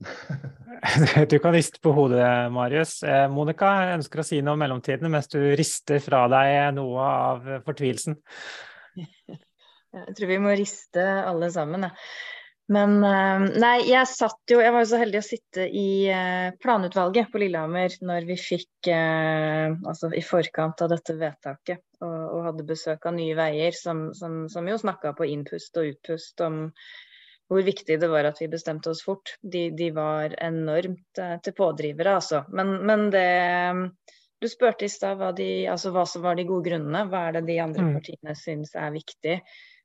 du 1.30 1.36
kan 1.42 1.52
riste 1.52 1.80
på 1.82 1.92
hodet, 1.96 2.24
Marius. 2.52 3.00
Eh, 3.04 3.26
Monica 3.32 3.72
ønsker 3.96 4.22
å 4.22 4.26
si 4.26 4.40
noe 4.44 4.56
om 4.56 4.62
mellomtiden 4.62 5.12
mens 5.12 5.28
du 5.32 5.40
rister 5.58 6.00
fra 6.04 6.24
deg 6.32 6.74
noe 6.76 7.04
av 7.04 7.48
fortvilelsen. 7.66 8.18
Jeg 9.90 10.14
tror 10.16 10.30
vi 10.30 10.38
må 10.38 10.54
riste 10.54 11.02
alle 11.02 11.50
sammen. 11.52 11.88
Men 12.70 13.00
eh, 13.02 13.44
nei, 13.58 13.76
jeg 13.90 14.06
satt 14.06 14.52
jo 14.52 14.60
Jeg 14.62 14.70
var 14.70 14.84
jo 14.84 14.90
så 14.92 15.00
heldig 15.00 15.20
å 15.20 15.26
sitte 15.26 15.66
i 15.66 16.06
eh, 16.12 16.52
planutvalget 16.62 17.30
på 17.32 17.42
Lillehammer 17.42 17.96
når 18.06 18.28
vi 18.28 18.36
fikk 18.38 18.90
eh, 18.94 19.74
Altså 19.74 20.12
i 20.14 20.22
forkant 20.22 20.84
av 20.84 20.92
dette 20.92 21.16
vedtaket, 21.18 21.82
og, 22.04 22.20
og 22.36 22.44
hadde 22.46 22.68
besøk 22.68 23.08
av 23.10 23.16
Nye 23.16 23.34
Veier, 23.38 23.74
som, 23.76 24.10
som, 24.16 24.44
som 24.52 24.68
jo 24.70 24.78
snakka 24.78 25.16
på 25.18 25.26
innpust 25.32 25.80
og 25.82 25.94
utpust 25.94 26.46
om 26.46 26.66
hvor 27.50 27.64
viktig 27.66 27.96
det 27.98 28.06
var 28.06 28.28
at 28.28 28.38
vi 28.38 28.46
bestemte 28.46 28.92
oss 28.92 29.00
fort. 29.02 29.32
De, 29.42 29.64
de 29.74 29.88
var 29.90 30.36
enormt 30.38 31.18
til 31.42 31.54
pådrivere, 31.58 32.12
altså. 32.20 32.44
Men, 32.54 32.76
men 32.86 33.08
det 33.10 33.24
du 34.38 34.46
spurte 34.48 34.86
i 34.86 34.92
stad 34.92 35.18
hva, 35.18 35.32
altså 35.72 35.90
hva, 35.90 36.06
som 36.06 36.22
var 36.22 36.38
de 36.38 36.46
gode 36.48 36.70
grunnene. 36.70 37.02
Hva 37.10 37.26
er 37.26 37.40
det 37.40 37.48
de 37.50 37.58
andre 37.60 37.88
mm. 37.88 37.90
partiene 37.98 38.36
syns 38.38 38.70
er 38.78 38.94
viktig? 38.94 39.34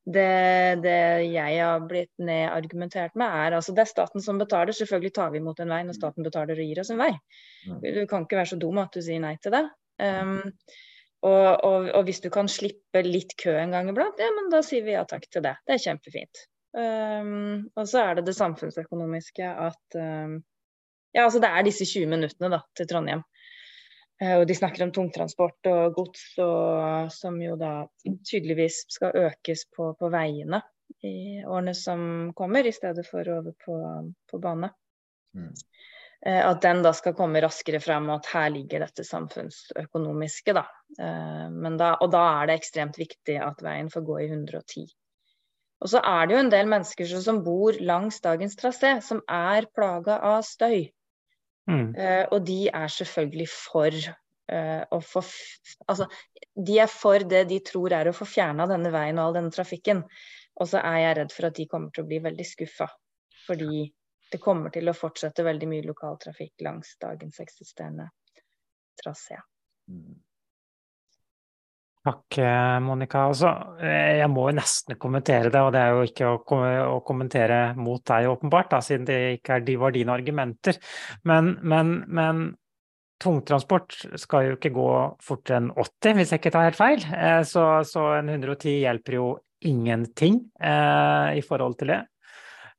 Det, 0.06 0.82
det, 0.84 0.98
jeg 1.34 1.62
har 1.66 1.86
blitt 1.90 2.12
nedargumentert 2.22 3.16
med, 3.18 3.26
er 3.26 3.56
altså 3.58 3.74
det 3.74 3.82
er 3.86 3.90
staten 3.90 4.22
som 4.22 4.38
betaler. 4.38 4.76
Selvfølgelig 4.78 5.14
tar 5.16 5.32
vi 5.34 5.42
imot 5.42 5.62
en 5.64 5.74
vei 5.74 5.82
når 5.88 5.98
staten 5.98 6.26
betaler 6.28 6.62
og 6.62 6.68
gir 6.70 6.82
oss 6.84 6.92
en 6.94 7.02
vei. 7.02 7.12
Mm. 7.66 7.80
Du 7.82 8.02
kan 8.12 8.28
ikke 8.28 8.38
være 8.38 8.52
så 8.54 8.60
dum 8.62 8.82
at 8.84 8.94
du 8.94 9.02
sier 9.02 9.24
nei 9.24 9.34
til 9.42 9.56
det. 9.56 9.64
Um, 10.06 10.52
og, 11.26 11.48
og, 11.66 11.88
og, 11.90 12.02
hvis 12.06 12.22
du 12.22 12.30
kan 12.34 12.50
slippe 12.52 13.02
litt 13.06 13.34
kø 13.42 13.56
en 13.58 13.74
gang 13.74 13.90
iblant, 13.90 14.20
ja, 14.22 14.30
men 14.36 14.52
da 14.54 14.62
sier 14.66 14.86
vi 14.86 14.94
ja 14.94 15.06
takk 15.10 15.26
til 15.32 15.46
det. 15.48 15.56
Det 15.66 15.74
er 15.74 15.86
kjempefint. 15.88 16.44
Um, 16.76 17.66
og 17.74 17.88
så 17.90 18.04
er 18.04 18.20
det 18.20 18.28
det 18.28 18.38
samfunnsøkonomiske 18.38 19.56
at 19.70 19.98
um, 20.02 20.44
Ja, 21.16 21.24
altså 21.24 21.40
det 21.40 21.48
er 21.48 21.64
disse 21.64 21.86
20 21.88 22.10
minuttene 22.12 22.50
da, 22.52 22.58
til 22.76 22.90
Trondheim. 22.92 23.22
Eh, 24.22 24.38
og 24.40 24.46
de 24.48 24.56
snakker 24.56 24.86
om 24.86 24.94
tungtransport 24.96 25.68
og 25.72 25.98
gods, 25.98 26.24
og, 26.44 27.12
som 27.12 27.40
jo 27.42 27.58
da 27.60 27.74
tydeligvis 28.06 28.86
skal 28.96 29.18
økes 29.26 29.66
på, 29.76 29.92
på, 30.00 30.12
veiene 30.14 30.62
i 31.04 31.44
årene 31.44 31.74
som 31.76 32.32
kommer, 32.38 32.66
i 32.66 32.76
stedet 32.76 33.04
for 33.08 33.28
over 33.40 33.56
på, 33.66 33.78
på 34.32 34.40
bane. 34.42 34.72
Mm. 35.36 35.52
Eh, 36.26 36.42
at 36.48 36.62
den 36.64 36.84
da 36.86 36.94
skal 36.96 37.16
komme 37.18 37.44
raskere 37.44 37.82
frem, 37.84 38.08
og 38.10 38.22
at 38.22 38.32
her 38.34 38.52
ligger 38.56 38.86
dette 38.86 39.04
samfunnsøkonomiske. 39.08 40.56
Da. 40.56 40.66
Eh, 40.96 41.72
da. 41.76 41.96
Og 42.00 42.14
da 42.14 42.28
er 42.40 42.50
det 42.50 42.60
ekstremt 42.62 43.02
viktig 43.02 43.40
at 43.44 43.66
veien 43.66 43.92
får 43.92 44.08
gå 44.08 44.22
i 44.24 44.30
110. 44.32 44.88
Og 45.84 45.92
så 45.92 46.00
er 46.08 46.26
det 46.26 46.38
jo 46.38 46.44
en 46.46 46.54
del 46.54 46.70
mennesker 46.72 47.18
som 47.22 47.44
bor 47.44 47.76
langs 47.84 48.22
dagens 48.24 48.56
trasé, 48.58 48.96
som 49.04 49.20
er 49.28 49.68
plaga 49.76 50.22
av 50.24 50.40
støy. 50.48 50.88
Mm. 51.70 51.90
Uh, 51.98 52.24
og 52.36 52.46
de 52.46 52.60
er 52.70 52.92
selvfølgelig 52.94 53.48
for 53.50 53.96
uh, 54.54 54.84
å 54.94 55.00
få 55.02 55.24
Altså, 55.90 56.08
de 56.68 56.78
er 56.82 56.90
for 56.92 57.26
det 57.26 57.46
de 57.50 57.60
tror 57.66 57.96
er 57.98 58.10
å 58.10 58.16
få 58.16 58.28
fjerna 58.30 58.68
denne 58.70 58.92
veien 58.94 59.18
og 59.20 59.30
all 59.30 59.40
denne 59.40 59.54
trafikken. 59.54 60.04
Og 60.56 60.70
så 60.72 60.80
er 60.82 61.00
jeg 61.02 61.18
redd 61.20 61.34
for 61.36 61.50
at 61.50 61.58
de 61.58 61.68
kommer 61.72 61.92
til 61.94 62.06
å 62.06 62.10
bli 62.10 62.22
veldig 62.24 62.46
skuffa. 62.48 62.88
Fordi 63.46 63.86
det 64.32 64.42
kommer 64.42 64.74
til 64.74 64.90
å 64.90 64.96
fortsette 64.98 65.46
veldig 65.46 65.68
mye 65.70 65.86
lokaltrafikk 65.86 66.64
langs 66.66 66.96
dagens 67.02 67.42
eksisterende 67.44 68.08
trasé. 69.02 69.38
Mm. 69.92 70.16
Takk, 72.06 72.38
eh, 72.38 72.80
Monica. 72.86 73.24
Altså, 73.32 73.50
jeg 73.82 74.28
må 74.30 74.44
jo 74.50 74.58
nesten 74.60 74.98
kommentere 75.02 75.50
det, 75.50 75.62
og 75.66 75.72
det 75.74 75.82
er 75.82 75.96
jo 75.96 76.04
ikke 76.06 76.34
å, 76.36 77.00
kommentere 77.06 77.60
mot 77.80 78.04
deg, 78.06 78.28
åpenbart, 78.30 78.70
da, 78.76 78.82
siden 78.86 79.08
det 79.10 79.18
ikke 79.40 79.58
er, 79.58 79.72
var 79.82 79.96
dine 79.96 80.14
argumenter. 80.14 80.78
Men, 81.26 81.56
men, 81.66 81.98
men, 82.06 82.46
tungtransport 83.22 83.96
skal 84.20 84.50
jo 84.50 84.56
ikke 84.58 84.74
gå 84.76 84.90
fortere 85.24 85.62
enn 85.62 85.72
80, 85.72 86.18
hvis 86.20 86.34
jeg 86.34 86.44
ikke 86.44 86.54
tar 86.54 86.68
helt 86.68 86.78
feil. 86.78 87.06
Eh, 87.16 87.42
så, 87.48 87.66
så 87.88 88.06
en 88.20 88.30
110 88.36 88.84
hjelper 88.84 89.18
jo 89.18 89.30
ingenting 89.66 90.44
eh, 90.62 91.40
i 91.40 91.44
forhold 91.46 91.80
til 91.80 91.96
det. 91.96 92.02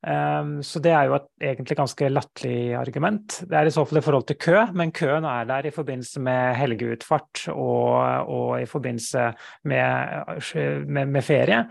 Um, 0.07 0.61
så 0.63 0.79
det 0.79 0.93
er 0.95 1.09
jo 1.09 1.17
et 1.17 1.47
egentlig 1.49 1.75
ganske 1.75 2.07
latterlig 2.07 2.77
argument. 2.79 3.41
Det 3.43 3.57
er 3.59 3.67
i 3.67 3.73
så 3.75 3.83
fall 3.83 3.99
i 3.99 4.03
forhold 4.05 4.27
til 4.29 4.37
kø, 4.39 4.55
men 4.77 4.93
køen 4.95 5.25
er 5.27 5.47
der 5.49 5.67
i 5.67 5.73
forbindelse 5.75 6.21
med 6.23 6.55
helgeutfart 6.55 7.47
og, 7.51 8.29
og 8.31 8.61
i 8.61 8.69
forbindelse 8.69 9.25
med, 9.67 10.45
med, 10.87 11.11
med, 11.11 11.21
ferie. 11.27 11.65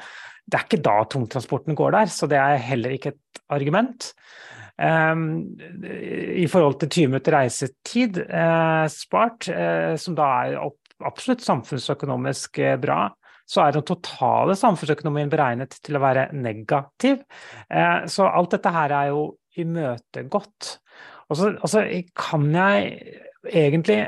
Det 0.44 0.58
er 0.58 0.66
ikke 0.66 0.82
da 0.84 0.98
tungtransporten 1.08 1.78
går 1.78 1.96
der, 1.96 2.12
så 2.12 2.28
det 2.28 2.36
er 2.36 2.60
heller 2.60 2.92
ikke 2.98 3.14
et 3.14 3.40
argument. 3.48 4.12
Um, 4.76 5.56
I 6.36 6.44
forhold 6.52 6.76
til 6.82 6.90
20 6.90 7.06
minutter 7.14 7.38
reisetid 7.38 8.20
uh, 8.26 8.84
spart, 8.92 9.48
uh, 9.48 9.94
som 9.96 10.18
da 10.18 10.28
er 10.44 10.58
opp, 10.60 10.82
absolutt 11.08 11.44
samfunnsøkonomisk 11.46 12.60
uh, 12.60 12.74
bra, 12.82 13.06
så 13.46 13.62
er 13.62 13.76
den 13.76 13.86
totale 13.86 14.56
samfunnsøkonomien 14.58 15.30
beregnet 15.30 15.76
til 15.86 15.98
å 15.98 16.02
være 16.02 16.28
negativ. 16.34 17.22
Eh, 17.70 18.06
så 18.10 18.26
alt 18.26 18.56
dette 18.56 18.72
her 18.74 18.94
er 18.96 19.12
jo 19.12 19.26
imøtegått. 19.62 20.72
Og 21.30 21.38
så 21.38 21.52
altså, 21.54 21.84
kan 22.14 22.46
jeg 22.54 23.20
egentlig 23.46 24.00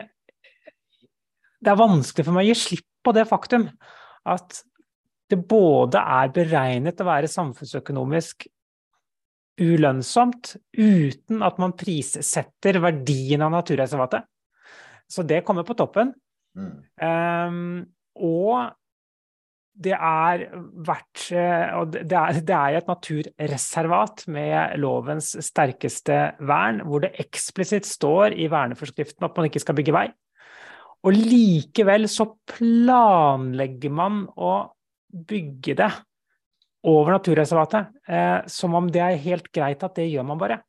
Det 1.59 1.71
er 1.73 1.79
vanskelig 1.79 2.25
for 2.27 2.37
meg 2.37 2.47
å 2.47 2.51
gi 2.53 2.59
slipp 2.59 2.87
på 3.03 3.13
det 3.17 3.25
faktum 3.27 3.65
at 4.31 4.61
det 5.29 5.39
både 5.51 5.99
er 5.99 6.31
beregnet 6.35 7.01
å 7.03 7.07
være 7.09 7.31
samfunnsøkonomisk 7.31 8.47
ulønnsomt 9.59 10.55
uten 10.79 11.43
at 11.43 11.59
man 11.59 11.75
prissetter 11.79 12.79
verdien 12.83 13.43
av 13.43 13.51
naturreservatet. 13.57 14.23
Så 15.11 15.25
det 15.27 15.43
kommer 15.47 15.67
på 15.67 15.75
toppen. 15.79 16.13
Mm. 16.55 16.75
Um, 17.03 17.83
og 18.15 18.71
det 19.79 19.95
er 19.95 20.45
vært 20.87 21.25
og 21.79 21.93
det 21.95 22.17
er, 22.19 22.41
det 22.43 22.55
er 22.57 22.79
et 22.79 22.89
naturreservat 22.91 24.25
med 24.35 24.79
lovens 24.83 25.31
sterkeste 25.47 26.17
vern, 26.43 26.83
hvor 26.87 27.05
det 27.05 27.15
eksplisitt 27.23 27.87
står 27.87 28.35
i 28.35 28.49
verneforskriften 28.51 29.29
at 29.29 29.39
man 29.39 29.49
ikke 29.49 29.63
skal 29.63 29.79
bygge 29.79 29.95
vei. 29.95 30.09
Og 31.07 31.15
likevel 31.15 32.09
så 32.11 32.27
planlegger 32.51 33.93
man 33.95 34.25
å 34.35 34.53
bygge 35.09 35.77
det 35.79 35.91
over 36.89 37.15
naturreservatet, 37.17 37.93
eh, 38.09 38.41
som 38.51 38.75
om 38.75 38.89
det 38.91 39.03
er 39.03 39.23
helt 39.23 39.51
greit 39.55 39.83
at 39.85 39.95
det 39.99 40.09
gjør 40.09 40.27
man 40.27 40.41
bare. 40.41 40.61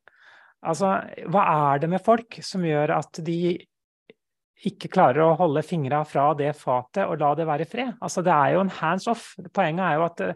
Altså, 0.60 0.92
hva 1.32 1.44
er 1.72 1.82
det 1.82 1.90
med 1.90 2.04
folk 2.04 2.40
som 2.44 2.64
gjør 2.66 2.92
at 2.98 3.22
de 3.24 3.56
ikke 4.68 4.90
klarer 4.92 5.24
å 5.24 5.36
holde 5.38 5.62
fingra 5.64 6.02
fra 6.08 6.30
det 6.36 6.52
fatet 6.58 7.06
og 7.06 7.20
la 7.20 7.32
det 7.38 7.46
være 7.48 7.64
i 7.64 7.68
fred. 7.68 7.92
Altså, 8.00 8.24
det 8.24 8.32
er 8.34 8.54
jo 8.54 8.64
en 8.64 8.72
hands 8.80 9.06
off. 9.10 9.30
Poenget 9.56 9.86
er 9.86 9.96
jo 9.96 10.04
at 10.04 10.20
det, 10.20 10.34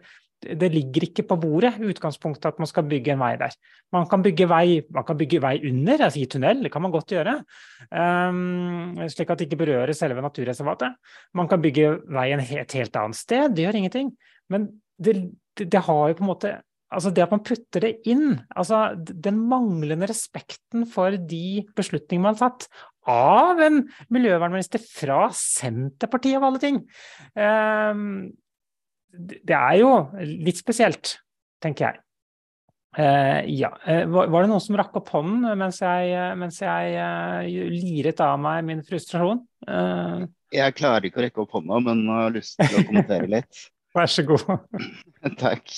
eh, 0.48 0.72
ligger 0.72 1.06
ikke 1.08 1.26
på 1.28 1.38
bordet 1.40 1.74
utgangspunktet 1.80 2.50
at 2.52 2.58
man 2.60 2.68
skal 2.70 2.86
bygge 2.88 3.12
en 3.12 3.20
vei 3.20 3.34
der. 3.40 3.54
Man 3.92 4.08
kan 4.08 4.24
bygge 4.24 4.48
vei, 4.48 4.82
kan 5.06 5.18
bygge 5.20 5.40
vei 5.44 5.54
under, 5.68 6.06
altså 6.06 6.20
i 6.20 6.26
tunnel, 6.26 6.62
det 6.62 6.72
kan 6.72 6.82
man 6.82 6.92
godt 6.92 7.12
gjøre. 7.16 7.38
Um, 7.90 8.96
slik 9.08 9.30
at 9.30 9.38
det 9.38 9.48
ikke 9.48 9.62
berører 9.64 9.92
selve 9.92 10.24
naturreservatet. 10.24 10.96
Man 11.34 11.48
kan 11.48 11.62
bygge 11.62 12.00
veien 12.08 12.40
et 12.40 12.72
helt 12.72 12.96
annet 12.96 13.16
sted, 13.16 13.54
det 13.54 13.66
gjør 13.66 13.80
ingenting. 13.80 14.14
Men 14.48 14.68
det, 14.98 15.32
det, 15.56 15.68
det 15.72 15.84
har 15.84 16.08
jo 16.08 16.16
på 16.20 16.24
en 16.24 16.32
måte 16.32 16.60
Altså 16.94 17.10
det 17.10 17.24
at 17.24 17.32
man 17.32 17.42
putter 17.42 17.82
det 17.82 17.92
inn, 18.06 18.36
altså 18.54 18.92
den 18.94 19.40
manglende 19.50 20.06
respekten 20.06 20.84
for 20.86 21.16
de 21.16 21.64
beslutningene 21.74 22.28
man 22.28 22.36
har 22.38 22.52
tatt, 22.52 22.68
av 23.10 23.60
en 23.64 23.82
miljøvernminister 24.12 24.82
fra 24.82 25.26
Senterpartiet, 25.36 26.38
av 26.38 26.48
alle 26.48 26.62
ting. 26.62 26.80
Ehm, 27.36 28.32
det 29.14 29.56
er 29.56 29.76
jo 29.80 29.90
litt 30.24 30.58
spesielt, 30.58 31.18
tenker 31.62 31.88
jeg. 31.88 32.00
Uh, 32.94 33.42
ja. 33.50 33.72
Uh, 33.82 34.04
var, 34.06 34.44
det 34.44 34.50
noen 34.52 34.62
som 34.62 34.76
rakk 34.78 34.94
opp 35.00 35.08
hånden 35.16 35.48
mens 35.58 35.80
jeg, 35.82 36.12
mens 36.38 36.60
jeg 36.62 37.72
liret 37.74 38.20
av 38.22 38.36
meg 38.38 38.62
min 38.68 38.84
frustrasjon? 38.86 39.44
jeg 40.54 40.74
klarer 40.76 41.06
ikke 41.08 41.18
å 41.18 41.22
rekke 41.24 41.40
opp 41.42 41.54
hånda, 41.56 41.78
men 41.82 42.02
har 42.12 42.34
lyst 42.34 42.58
til 42.60 42.76
å 42.78 42.84
kommentere 42.86 43.26
litt. 43.32 43.64
Vær 43.96 44.10
så 44.10 44.22
god. 44.26 44.44
Takk. 45.42 45.72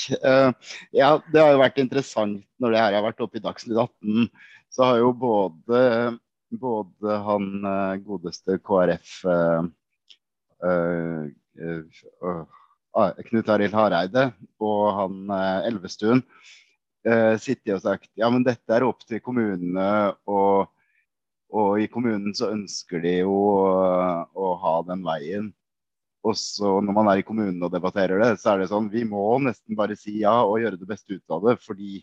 ja, 0.96 1.08
det 1.30 1.40
har 1.40 1.52
jo 1.54 1.60
vært 1.60 1.78
interessant 1.80 2.42
når 2.60 2.74
det 2.74 2.80
her 2.82 2.96
har 2.96 3.04
vært 3.04 3.22
oppe 3.24 3.38
i 3.38 3.44
Dagsnytt 3.44 3.78
18. 3.78 4.26
Så 4.74 4.84
har 4.84 5.00
jo 5.00 5.12
både 5.16 5.80
både 6.50 7.16
han 7.26 7.64
eh, 7.64 7.96
godeste 8.06 8.58
KrF 8.62 9.24
uh, 9.26 9.66
uh, 10.64 12.44
Knut 13.28 13.50
Arild 13.52 13.74
Hareide 13.76 14.30
og 14.62 14.84
han 14.96 15.34
Elvestuen 15.68 16.22
sittet 17.38 17.76
og 17.76 17.82
sagt 17.84 18.08
ja, 18.18 18.26
men 18.32 18.42
dette 18.42 18.72
er 18.72 18.82
opp 18.82 19.04
til 19.06 19.20
kommunene. 19.22 20.14
Og, 20.26 20.64
og 21.54 21.78
i 21.78 21.86
kommunen 21.92 22.32
så 22.34 22.48
ønsker 22.50 23.04
de 23.04 23.12
jo 23.20 23.36
å 23.36 24.48
ha 24.64 24.72
den 24.88 25.04
veien. 25.06 25.52
Og 26.26 26.34
så 26.34 26.80
når 26.82 26.96
man 26.96 27.10
er 27.12 27.20
i 27.20 27.26
kommunen 27.26 27.62
og 27.62 27.70
debatterer 27.70 28.18
det, 28.22 28.32
så 28.42 28.54
er 28.54 28.62
det 28.62 28.70
sånn 28.72 28.90
vi 28.90 29.04
må 29.06 29.36
nesten 29.44 29.78
bare 29.78 29.94
si 29.98 30.18
ja 30.24 30.40
og 30.42 30.58
gjøre 30.62 30.80
det 30.80 30.88
beste 30.88 31.14
ut 31.14 31.36
av 31.36 31.44
det. 31.46 31.54
Fordi 31.62 32.00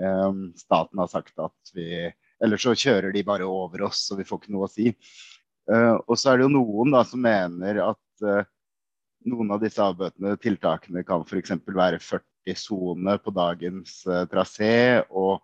um, 0.00 0.48
staten 0.58 1.02
har 1.02 1.10
sagt 1.12 1.38
at 1.38 1.74
vi 1.76 2.08
Eller 2.42 2.60
så 2.60 2.74
kjører 2.74 3.14
de 3.14 3.24
bare 3.26 3.46
over 3.46 3.86
oss, 3.88 4.04
og 4.12 4.20
vi 4.20 4.26
får 4.26 4.42
ikke 4.42 4.54
noe 4.54 4.66
å 4.66 4.72
si. 4.72 4.92
Uh, 5.70 5.94
og 6.08 6.16
så 6.18 6.32
er 6.32 6.40
det 6.40 6.48
jo 6.48 6.56
noen 6.56 6.90
da 6.94 7.04
som 7.06 7.22
mener 7.22 7.78
at 7.84 8.24
uh, 8.26 8.42
noen 9.30 9.54
av 9.54 9.62
disse 9.62 9.82
avbøtende 9.82 10.34
tiltakene 10.42 11.04
kan 11.06 11.22
f.eks. 11.22 11.54
være 11.68 12.00
40 12.02 12.58
soner 12.58 13.20
på 13.22 13.34
dagens 13.36 14.00
uh, 14.10 14.24
trasé 14.30 14.72
og, 15.06 15.38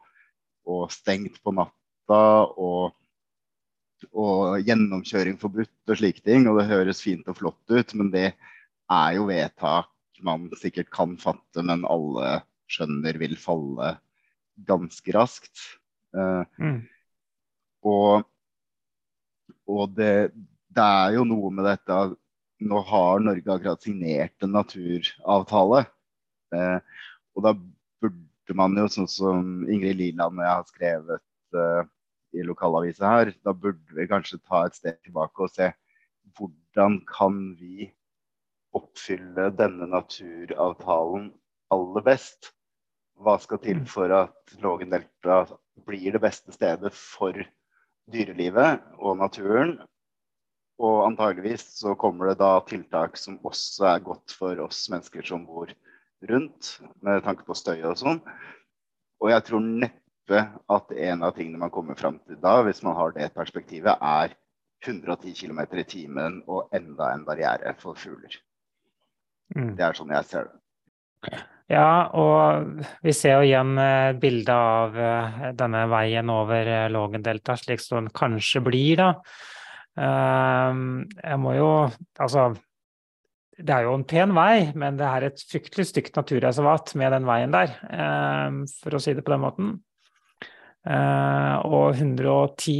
og, 0.66 0.88
stengt 0.94 1.38
på 1.42 1.54
natta 1.54 2.22
og 2.56 2.94
og 4.14 4.62
gjennomkjøring 4.62 5.40
forbudt 5.40 5.90
og 5.90 5.98
slike 5.98 6.22
ting. 6.22 6.44
Og 6.46 6.60
det 6.60 6.68
høres 6.70 7.00
fint 7.02 7.26
og 7.26 7.34
flott 7.40 7.72
ut, 7.72 7.94
men 7.98 8.12
det 8.12 8.28
er 8.30 9.16
jo 9.16 9.24
vedtak 9.26 9.90
man 10.24 10.48
sikkert 10.58 10.90
kan 10.94 11.16
fatte, 11.20 11.62
men 11.62 11.86
alle 11.88 12.40
skjønner 12.70 13.18
vil 13.20 13.36
falle 13.38 13.96
ganske 14.68 15.14
raskt. 15.14 15.64
Uh, 16.18 16.42
mm. 16.58 16.78
Og, 17.86 18.24
og 19.70 19.92
det, 19.94 20.32
det, 20.74 20.84
er 20.84 21.14
jo 21.18 21.26
noe 21.28 21.52
med 21.54 21.68
dette 21.68 21.98
Nå 22.58 22.80
har 22.88 23.22
Norge 23.22 23.54
akkurat 23.54 23.84
signert 23.84 24.42
en 24.42 24.56
naturavtale. 24.56 25.84
Eh, 26.50 27.04
og 27.36 27.44
da 27.44 27.52
burde 27.54 28.56
man 28.58 28.74
jo, 28.80 28.88
sånn 28.90 29.06
som 29.12 29.44
Ingrid 29.70 30.00
Liland 30.00 30.40
og 30.40 30.42
jeg 30.42 30.50
har 30.56 30.64
skrevet 30.66 31.60
eh, 31.62 31.84
i 32.34 32.42
lokalavisa 32.42 33.12
her, 33.12 33.30
da 33.46 33.54
burde 33.54 33.94
vi 33.94 34.08
kanskje 34.10 34.40
ta 34.42 34.64
et 34.66 34.74
steg 34.74 34.98
tilbake 35.06 35.46
og 35.46 35.52
se 35.54 35.70
hvordan 36.34 36.98
kan 37.06 37.38
vi 37.60 37.92
oppfylle 38.74 39.52
denne 39.54 39.86
naturavtalen 39.94 41.30
aller 41.74 42.06
best? 42.10 42.50
Hva 43.22 43.38
skal 43.42 43.62
til 43.62 43.84
mm. 43.84 43.88
for 43.90 44.18
at 44.18 44.58
Lågendelta 44.62 45.44
blir 45.86 46.14
det 46.14 46.22
beste 46.22 46.54
stedet 46.54 46.92
for 46.94 47.36
dyrelivet 48.10 48.82
og 48.98 49.18
naturen? 49.20 49.76
Og 50.78 51.02
antageligvis 51.08 51.64
så 51.80 51.96
kommer 51.98 52.30
det 52.30 52.38
da 52.42 52.52
tiltak 52.66 53.18
som 53.18 53.40
også 53.46 53.88
er 53.94 54.04
godt 54.06 54.34
for 54.38 54.60
oss 54.62 54.84
mennesker 54.92 55.26
som 55.26 55.46
bor 55.46 55.72
rundt, 56.28 56.78
med 57.02 57.22
tanke 57.26 57.46
på 57.46 57.56
støy 57.58 57.82
og 57.82 57.98
sånn. 57.98 58.20
Og 59.22 59.32
jeg 59.32 59.46
tror 59.48 59.64
neppe 59.64 60.44
at 60.70 60.92
en 60.94 61.24
av 61.26 61.34
tingene 61.34 61.62
man 61.64 61.74
kommer 61.74 61.98
fram 61.98 62.20
til 62.26 62.38
da, 62.42 62.60
hvis 62.66 62.84
man 62.86 62.94
har 62.98 63.14
det 63.16 63.32
perspektivet, 63.34 63.98
er 63.98 64.36
110 64.86 65.34
km 65.34 65.60
i 65.74 65.86
timen 65.88 66.42
og 66.46 66.70
enda 66.74 67.10
en 67.14 67.24
barriere 67.26 67.74
for 67.80 67.98
fugler. 67.98 68.38
Mm. 69.56 69.74
Det 69.74 69.84
er 69.84 69.96
sånn 69.98 70.14
jeg 70.14 70.28
ser 70.28 70.50
det. 70.50 71.40
Ja, 71.68 72.08
og 72.16 72.80
vi 73.04 73.12
ser 73.12 73.36
jo 73.36 73.44
igjen 73.44 73.74
et 73.76 74.14
eh, 74.14 74.20
bilde 74.22 74.54
av 74.56 74.94
eh, 74.96 75.42
denne 75.58 75.82
veien 75.92 76.30
over 76.32 76.64
Lågendeltaet, 76.64 76.94
Lågendelta, 76.94 77.56
slik 77.60 77.82
som 77.84 78.00
den 78.00 78.12
kanskje 78.16 78.62
blir, 78.64 79.02
da. 79.02 79.10
Ehm, 79.98 81.04
jeg 81.18 81.38
må 81.42 81.54
jo 81.56 81.68
Altså, 82.18 82.52
det 83.58 83.74
er 83.74 83.84
jo 83.88 83.96
en 83.98 84.06
pen 84.06 84.32
vei, 84.36 84.70
men 84.78 84.98
det 84.98 85.06
er 85.06 85.28
et 85.28 85.44
fryktelig 85.50 85.88
stygt 85.90 86.16
naturreservat 86.16 86.94
med 86.98 87.12
den 87.16 87.26
veien 87.26 87.54
der, 87.54 87.74
ehm, 87.90 88.62
for 88.82 88.94
å 88.94 89.02
si 89.02 89.14
det 89.14 89.24
på 89.26 89.34
den 89.34 89.42
måten. 89.42 89.72
Uh, 90.86 91.58
og 91.66 91.98
110 91.98 92.74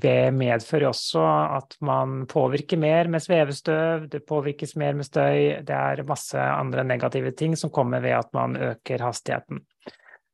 V 0.00 0.10
medfører 0.32 0.86
også 0.92 1.24
at 1.58 1.74
man 1.84 2.22
påvirker 2.30 2.78
mer 2.80 3.10
med 3.10 3.20
svevestøv, 3.20 4.06
det 4.12 4.22
påvirkes 4.28 4.76
mer 4.80 4.94
med 4.96 5.08
støy. 5.08 5.58
Det 5.66 5.74
er 5.76 6.04
masse 6.08 6.38
andre 6.38 6.84
negative 6.86 7.34
ting 7.36 7.56
som 7.58 7.72
kommer 7.74 8.00
ved 8.00 8.14
at 8.20 8.30
man 8.32 8.56
øker 8.56 9.04
hastigheten. 9.04 9.64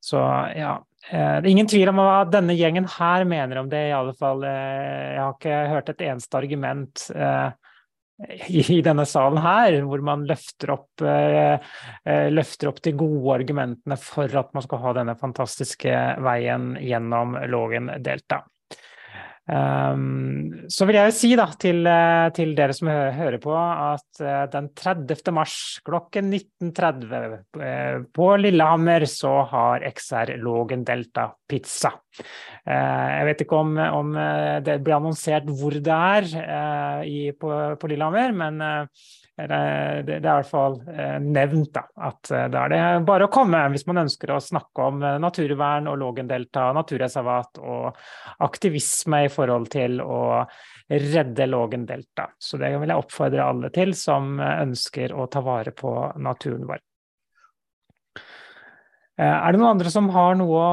Så 0.05 0.21
ja, 0.55 0.77
uh, 0.79 1.37
det 1.41 1.49
er 1.49 1.51
ingen 1.51 1.71
tvil 1.71 1.91
om 1.91 1.99
hva 2.05 2.21
denne 2.29 2.55
gjengen 2.59 2.87
her 2.99 3.25
mener 3.27 3.65
om 3.65 3.73
det, 3.73 3.89
i 3.89 3.97
alle 3.97 4.15
fall. 4.19 4.45
Uh, 4.45 5.09
jeg 5.17 5.25
har 5.25 5.35
ikke 5.35 5.63
hørt 5.73 5.91
et 5.95 6.07
eneste 6.13 6.39
argument 6.39 7.09
i 8.49 8.81
denne 8.83 9.05
salen 9.07 9.39
her, 9.43 9.77
hvor 9.87 10.03
man 10.03 10.25
løfter 10.27 10.73
opp, 10.75 11.03
eh, 11.07 11.59
eh, 12.05 12.29
løfter 12.35 12.73
opp 12.73 12.83
de 12.83 12.93
gode 12.99 13.37
argumentene 13.37 13.99
for 14.03 14.33
at 14.41 14.51
man 14.57 14.64
skal 14.64 14.83
ha 14.83 14.95
denne 14.99 15.14
fantastiske 15.19 15.95
veien 16.27 16.73
gjennom 16.83 17.39
Lågen-delta. 17.47 18.43
Um, 19.49 20.66
så 20.68 20.84
vil 20.84 20.99
jeg 20.99 21.12
si 21.16 21.30
da, 21.38 21.46
til, 21.57 21.80
eh, 21.88 22.26
til 22.36 22.51
dere 22.57 22.74
som 22.76 22.90
hø 22.92 22.96
hører 23.16 23.40
på, 23.40 23.55
at 23.57 24.20
uh, 24.20 24.42
den 24.53 24.68
30. 24.76 25.32
mars 25.32 25.55
klokken 25.86 26.28
19.30 26.28 27.38
uh, 27.57 28.03
på 28.12 28.26
Lillehammer 28.42 29.07
så 29.09 29.38
har 29.49 29.86
XR 29.88 30.34
Lågen 30.42 30.84
Delta 30.84 31.30
pizza. 31.49 31.94
Uh, 32.18 33.09
jeg 33.14 33.24
vet 33.30 33.46
ikke 33.46 33.62
om, 33.62 33.72
om 33.80 34.12
det 34.66 34.76
blir 34.84 34.99
annonsert 34.99 35.49
hvor 35.49 35.78
det 35.80 35.96
er 35.96 36.28
i, 37.09 37.30
på, 37.32 37.55
på, 37.80 37.88
Lillehammer, 37.88 38.36
men 38.36 38.61
det, 39.39 39.59
det, 40.09 40.16
er 40.16 40.18
i 40.18 40.41
hvert 40.41 40.51
fall 40.51 40.80
nevnt 41.22 41.70
da, 41.76 41.84
at 42.09 42.30
da 42.51 42.64
er 42.64 42.72
det 42.72 42.80
bare 43.07 43.28
å 43.28 43.32
komme 43.32 43.61
hvis 43.70 43.86
man 43.86 44.03
ønsker 44.03 44.32
å 44.34 44.41
snakke 44.43 44.89
om 44.91 45.05
naturvern 45.22 45.86
og 45.93 46.01
Lågendelta 46.01 46.72
naturreservat 46.74 47.61
og 47.62 48.01
aktivisme 48.43 49.22
i 49.28 49.30
forhold 49.30 49.70
til 49.70 50.03
å 50.03 50.43
redde 50.89 51.47
Lågendelta. 51.47 52.30
Så 52.39 52.59
det 52.59 52.72
vil 52.80 52.91
jeg 52.91 53.05
oppfordre 53.05 53.47
alle 53.47 53.70
til 53.74 53.95
som 53.99 54.39
ønsker 54.41 55.14
å 55.14 55.28
ta 55.30 55.45
vare 55.45 55.74
på 55.76 55.95
naturen 56.18 56.66
vår. 56.68 56.82
Er 59.18 59.51
det 59.51 59.59
noen 59.59 59.72
andre 59.72 59.91
som 59.91 60.07
har 60.14 60.36
noe, 60.39 60.66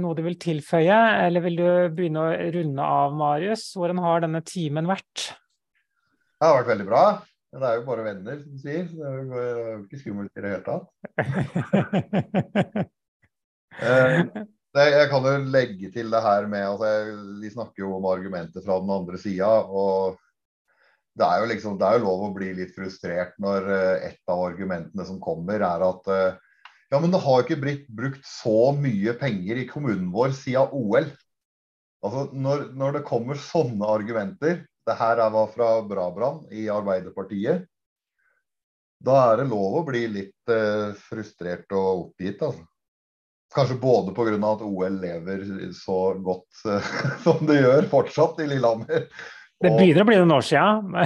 noe 0.00 0.16
de 0.16 0.22
vil 0.24 0.38
tilføye, 0.40 0.98
eller 1.26 1.44
vil 1.44 1.58
du 1.58 1.66
begynne 1.92 2.22
å 2.24 2.36
runde 2.54 2.86
av, 2.88 3.12
Marius? 3.18 3.66
Hvordan 3.76 4.00
har 4.00 4.24
denne 4.24 4.40
timen 4.48 4.88
vært? 4.88 5.26
Det 6.40 6.48
har 6.48 6.56
vært 6.62 6.70
veldig 6.72 6.86
bra. 6.88 7.02
Det 7.52 7.68
er 7.68 7.76
jo 7.76 7.84
bare 7.84 8.04
venner, 8.06 8.38
som 8.40 8.52
du 8.54 8.60
sier. 8.62 8.86
Det 8.88 9.04
er 9.04 9.16
jo 9.20 9.82
ikke 9.82 9.98
skummelt 10.00 10.32
i 10.32 10.42
det 10.44 10.52
hele 10.54 10.64
tatt. 10.64 10.86
eh, 13.88 14.22
jeg 14.72 15.10
kan 15.10 15.28
jo 15.28 15.34
legge 15.52 15.90
til 15.92 16.08
det 16.14 16.22
her 16.24 16.48
med 16.48 16.64
altså, 16.64 16.92
Vi 17.42 17.50
snakker 17.52 17.84
jo 17.84 17.90
om 17.98 18.08
argumenter 18.08 18.64
fra 18.64 18.78
den 18.80 18.94
andre 18.94 19.20
sida. 19.20 19.50
Og 19.68 20.16
det 21.20 21.28
er, 21.28 21.42
jo 21.42 21.50
liksom, 21.50 21.76
det 21.76 21.90
er 21.90 21.98
jo 21.98 22.06
lov 22.06 22.24
å 22.30 22.32
bli 22.38 22.54
litt 22.56 22.72
frustrert 22.72 23.36
når 23.42 23.68
uh, 23.68 24.00
et 24.08 24.32
av 24.32 24.46
argumentene 24.46 25.04
som 25.04 25.20
kommer, 25.20 25.60
er 25.60 25.84
at 25.84 26.08
uh, 26.08 26.38
ja, 26.88 27.00
men 27.00 27.12
det 27.12 27.20
har 27.20 27.44
ikke 27.44 27.60
blitt 27.60 27.84
brukt 27.92 28.24
så 28.24 28.72
mye 28.76 29.12
penger 29.20 29.60
i 29.60 29.68
kommunen 29.68 30.08
vår 30.14 30.32
siden 30.40 30.72
OL. 30.72 31.10
Altså, 32.02 32.30
når, 32.32 32.70
når 32.80 32.96
det 32.96 33.08
kommer 33.12 33.36
sånne 33.40 33.92
argumenter 33.92 34.64
Det 34.86 34.94
her 34.98 35.30
var 35.30 35.46
fra 35.54 35.68
Brabrand 35.86 36.52
i 36.52 36.66
Arbeiderpartiet. 36.70 37.68
Da 39.02 39.18
er 39.32 39.42
det 39.42 39.50
lov 39.50 39.80
å 39.80 39.86
bli 39.86 40.02
litt 40.10 40.50
uh, 40.50 40.94
frustrert 41.08 41.70
og 41.74 42.06
oppgitt, 42.06 42.42
altså. 42.42 42.66
Kanskje 43.52 43.76
både 43.82 44.14
pga. 44.16 44.38
at 44.48 44.62
OL 44.64 44.94
lever 45.02 45.42
så 45.76 45.98
godt 46.18 46.62
uh, 46.66 46.92
som 47.24 47.42
det 47.46 47.60
gjør 47.60 47.88
fortsatt 47.90 48.40
i 48.42 48.48
Lillehammer. 48.54 49.08
Det 49.62 49.70
begynner 49.70 50.02
å 50.02 50.08
bli 50.08 50.18
noen 50.18 50.36
år 50.38 50.46
siden. 50.46 50.96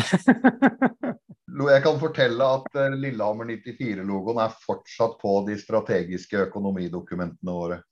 jeg 1.73 1.83
kan 1.85 2.01
fortelle 2.01 2.53
at 2.61 2.69
uh, 2.79 2.97
Lillehammer 2.97 3.51
94-logoen 3.57 4.41
er 4.45 4.57
fortsatt 4.63 5.19
på 5.21 5.41
de 5.49 5.59
strategiske 5.61 6.47
økonomidokumentene 6.49 7.61
våre. 7.61 7.83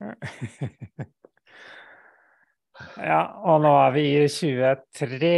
Ja, 3.00 3.20
og 3.48 3.62
nå 3.64 3.70
er 3.82 3.92
vi 3.94 4.04
i 4.12 4.24
2023, 4.28 5.30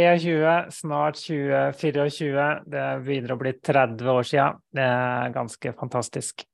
snart 0.73 1.19
2024. 1.19 2.47
Det 2.73 2.87
begynner 3.05 3.35
å 3.35 3.39
bli 3.39 3.53
30 3.59 4.11
år 4.13 4.27
siden. 4.27 4.59
Det 4.73 4.87
er 4.87 5.35
ganske 5.35 5.73
fantastisk. 5.79 6.45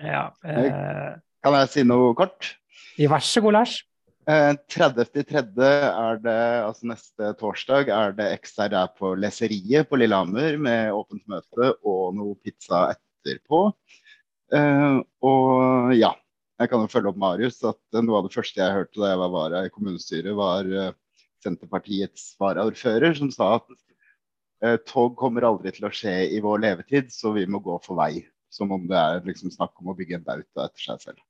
Ja, 0.00 0.24
eh, 0.44 1.12
kan 1.44 1.56
jeg 1.60 1.70
si 1.72 1.84
noe 1.86 2.14
kort? 2.18 2.54
Vær 3.00 3.24
så 3.24 3.42
god, 3.44 3.58
Lars. 3.60 3.76
Eh, 4.28 4.52
30.3. 4.68 5.42
er 5.64 6.18
det, 6.22 6.40
altså 6.66 6.90
neste 6.90 7.32
torsdag, 7.40 7.88
er 7.90 8.12
det 8.16 8.28
XR 8.42 8.76
er 8.82 8.90
på 8.96 9.14
Leseriet 9.18 9.88
på 9.88 9.98
Lillehammer 9.98 10.58
med 10.60 10.92
åpent 10.94 11.24
møte 11.30 11.72
og 11.80 12.14
noe 12.18 12.36
pizza 12.44 12.90
etterpå. 12.92 13.62
Eh, 14.52 14.98
og 15.26 15.94
ja. 15.96 16.12
Jeg 16.60 16.70
kan 16.70 16.82
jo 16.84 16.90
følge 16.92 17.10
opp 17.10 17.20
Marius, 17.20 17.62
at 17.64 18.00
noe 18.04 18.18
av 18.20 18.26
det 18.26 18.34
første 18.36 18.60
jeg 18.60 18.76
hørte 18.76 19.00
da 19.00 19.14
jeg 19.14 19.20
var 19.22 19.32
vara 19.32 19.62
i 19.64 19.72
kommunestyret, 19.72 20.34
var 20.36 20.68
Senterpartiets 21.44 22.34
varaordfører 22.40 23.16
som 23.16 23.30
sa 23.32 23.54
at 23.56 23.70
eh, 24.64 24.76
tog 24.88 25.16
kommer 25.20 25.46
aldri 25.48 25.72
til 25.76 25.88
å 25.88 25.94
skje 25.94 26.14
i 26.36 26.42
vår 26.44 26.62
levetid, 26.66 27.08
så 27.14 27.32
vi 27.36 27.46
må 27.48 27.62
gå 27.64 27.78
for 27.84 28.00
vei. 28.00 28.26
Som 28.52 28.74
om 28.74 28.86
det 28.90 28.98
er 28.98 29.24
liksom 29.24 29.52
snakk 29.54 29.78
om 29.80 29.92
å 29.92 29.96
bygge 29.96 30.18
en 30.18 30.26
bauta 30.26 30.66
etter 30.66 30.84
seg 30.84 31.04
selv. 31.06 31.22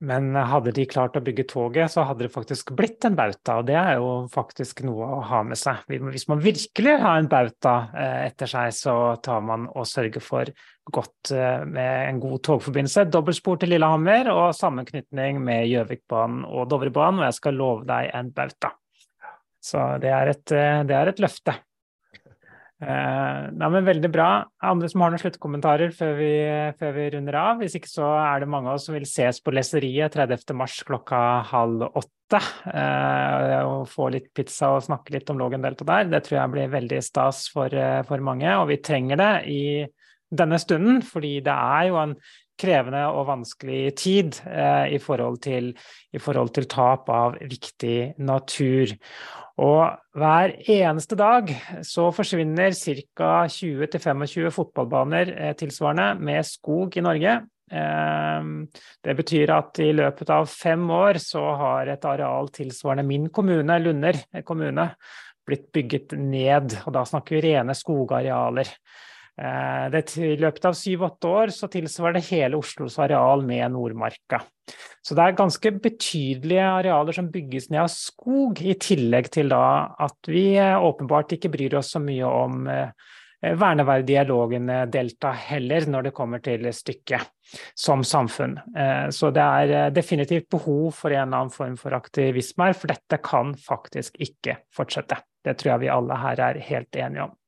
Men 0.00 0.32
hadde 0.32 0.72
de 0.72 0.86
klart 0.88 1.18
å 1.18 1.20
bygge 1.20 1.44
toget, 1.50 1.92
så 1.92 2.06
hadde 2.08 2.24
det 2.24 2.32
faktisk 2.32 2.70
blitt 2.76 3.04
en 3.04 3.18
bauta. 3.18 3.58
Og 3.60 3.66
det 3.68 3.76
er 3.76 3.98
jo 4.00 4.24
faktisk 4.32 4.80
noe 4.88 5.04
å 5.04 5.20
ha 5.28 5.42
med 5.44 5.60
seg. 5.60 5.82
Hvis 5.90 6.24
man 6.30 6.40
virkelig 6.40 6.94
har 7.02 7.20
en 7.20 7.28
bauta 7.28 7.74
eh, 7.92 8.22
etter 8.30 8.48
seg, 8.48 8.72
så 8.72 8.94
tar 9.20 9.44
man 9.44 9.68
og 9.68 9.84
sørger 9.88 10.24
for 10.24 10.52
godt 10.88 11.34
eh, 11.36 11.66
med 11.68 12.08
en 12.08 12.20
god 12.22 12.40
togforbindelse. 12.48 13.10
Dobbeltspor 13.12 13.60
til 13.60 13.74
Lillehammer 13.74 14.32
og 14.32 14.56
sammenknytning 14.56 15.42
med 15.44 15.68
Gjøvikbanen 15.68 16.46
og 16.48 16.70
Dovrebanen. 16.72 17.20
Og 17.20 17.28
jeg 17.28 17.40
skal 17.42 17.60
love 17.60 17.84
deg 17.90 18.08
en 18.16 18.32
bauta. 18.32 18.72
Så 19.60 19.84
det 20.00 20.14
er 20.16 20.32
et, 20.32 20.46
eh, 20.56 20.80
det 20.88 20.96
er 20.96 21.12
et 21.12 21.20
løfte. 21.20 21.60
Eh, 22.80 23.40
nei, 23.52 23.68
men 23.74 23.84
Veldig 23.84 24.08
bra. 24.12 24.28
Andre 24.64 24.88
som 24.88 25.02
har 25.04 25.12
noen 25.12 25.20
sluttkommentarer 25.20 25.92
før 25.92 26.14
vi, 26.16 26.30
før 26.80 26.94
vi, 26.96 27.08
runder 27.14 27.36
av? 27.36 27.60
Hvis 27.60 27.76
ikke 27.76 27.90
så 27.90 28.08
er 28.22 28.40
det 28.40 28.48
mange 28.52 28.70
av 28.70 28.78
oss 28.78 28.88
som 28.88 28.96
vil 28.96 29.08
ses 29.08 29.42
på 29.44 29.52
Leseriet 29.52 30.16
30.3 30.16 30.86
klokka 30.88 31.20
halv 31.50 31.84
åtte. 31.90 32.40
Eh, 32.72 33.56
og 33.66 33.88
få 33.90 34.08
litt 34.14 34.30
pizza 34.36 34.72
og 34.76 34.84
snakke 34.86 35.12
litt 35.16 35.32
om 35.32 35.40
Lågendelta 35.40 35.84
der. 35.88 36.08
Det 36.08 36.22
tror 36.24 36.38
jeg 36.38 36.54
blir 36.54 36.72
veldig 36.72 37.00
stas 37.04 37.48
for, 37.52 37.68
eh, 37.74 38.00
for 38.08 38.24
mange, 38.24 38.48
og 38.56 38.70
vi 38.72 38.80
trenger 38.80 39.20
det 39.20 39.32
i 39.52 39.64
denne 40.32 40.60
stunden. 40.62 41.02
Fordi 41.04 41.40
det 41.44 41.56
er 41.56 41.90
jo 41.90 42.00
en 42.00 42.16
krevende 42.60 43.06
og 43.10 43.28
vanskelig 43.30 43.94
tid 43.98 44.40
eh, 44.46 44.92
i, 44.96 45.00
forhold 45.02 45.40
til, 45.44 45.72
i 46.12 46.20
forhold 46.22 46.52
til 46.56 46.68
tap 46.70 47.08
av 47.12 47.38
viktig 47.40 48.14
natur. 48.22 48.94
Og 49.60 49.82
hver 50.16 50.54
eneste 50.72 51.18
dag 51.20 51.50
så 51.84 52.08
forsvinner 52.16 52.76
ca. 52.76 53.32
20-25 53.50 54.52
fotballbaner 54.54 55.32
eh, 55.36 55.56
tilsvarende 55.58 56.14
med 56.20 56.46
skog 56.48 56.96
i 56.96 57.04
Norge. 57.04 57.40
Ehm, 57.70 58.54
det 59.04 59.14
betyr 59.18 59.52
at 59.54 59.78
i 59.82 59.92
løpet 59.94 60.32
av 60.34 60.48
fem 60.50 60.82
år 60.90 61.20
så 61.22 61.42
har 61.60 61.92
et 61.92 62.06
areal 62.08 62.50
tilsvarende 62.54 63.06
min 63.06 63.28
kommune, 63.30 63.78
Lunder 63.82 64.18
kommune, 64.46 64.88
blitt 65.46 65.70
bygget 65.74 66.16
ned. 66.18 66.80
Og 66.86 66.96
da 66.96 67.04
snakker 67.06 67.36
vi 67.36 67.50
rene 67.50 67.76
skogarealer. 67.76 68.72
Eh, 69.40 69.90
det, 69.90 70.02
I 70.20 70.34
løpet 70.40 70.66
av 70.68 70.74
syv-åtte 70.76 71.28
år 71.28 71.52
så 71.54 71.68
tilsvarer 71.72 72.18
det 72.18 72.26
hele 72.28 72.58
Oslos 72.60 72.98
areal 73.00 73.44
med 73.46 73.72
Nordmarka. 73.72 74.42
Så 75.00 75.16
det 75.16 75.24
er 75.24 75.38
ganske 75.38 75.72
betydelige 75.80 76.66
arealer 76.66 77.16
som 77.16 77.30
bygges 77.32 77.70
ned 77.70 77.86
av 77.86 77.88
skog, 77.92 78.60
i 78.60 78.76
tillegg 78.76 79.30
til 79.32 79.48
da 79.52 79.62
at 79.96 80.28
vi 80.28 80.52
eh, 80.60 80.76
åpenbart 80.76 81.32
ikke 81.38 81.52
bryr 81.54 81.78
oss 81.80 81.94
så 81.96 82.02
mye 82.04 82.28
om 82.28 82.68
eh, 82.68 82.92
verneverdige 83.40 84.26
Lågen-delta 84.28 85.32
heller, 85.48 85.88
når 85.88 86.10
det 86.10 86.14
kommer 86.18 86.44
til 86.44 86.68
stykket 86.76 87.30
som 87.72 88.04
samfunn. 88.04 88.58
Så 89.16 89.30
det 89.32 89.46
er 89.64 89.94
definitivt 89.96 90.50
behov 90.52 90.90
for 90.98 91.16
en 91.16 91.32
annen 91.32 91.48
form 91.54 91.78
for 91.80 91.96
aktivisme 91.96 92.68
her, 92.68 92.76
for 92.76 92.92
dette 92.92 93.16
kan 93.24 93.56
faktisk 93.56 94.20
ikke 94.20 94.58
fortsette. 94.76 95.22
Det 95.40 95.56
tror 95.56 95.72
jeg 95.72 95.86
vi 95.86 95.92
alle 95.96 96.20
her 96.20 96.44
er 96.50 96.60
helt 96.68 97.00
enige 97.00 97.30
om. 97.30 97.39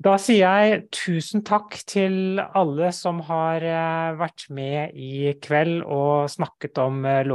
Da 0.00 0.14
sier 0.16 0.48
jeg 0.48 0.84
tusen 0.96 1.42
takk 1.44 1.74
til 1.84 2.40
alle 2.40 2.88
som 2.96 3.18
har 3.26 3.60
eh, 3.60 4.14
vært 4.16 4.46
med 4.48 4.94
i 4.96 5.34
kveld 5.44 5.82
og 5.84 6.30
snakket 6.32 6.80
om 6.80 7.02
Lågendeltaet. 7.04 7.28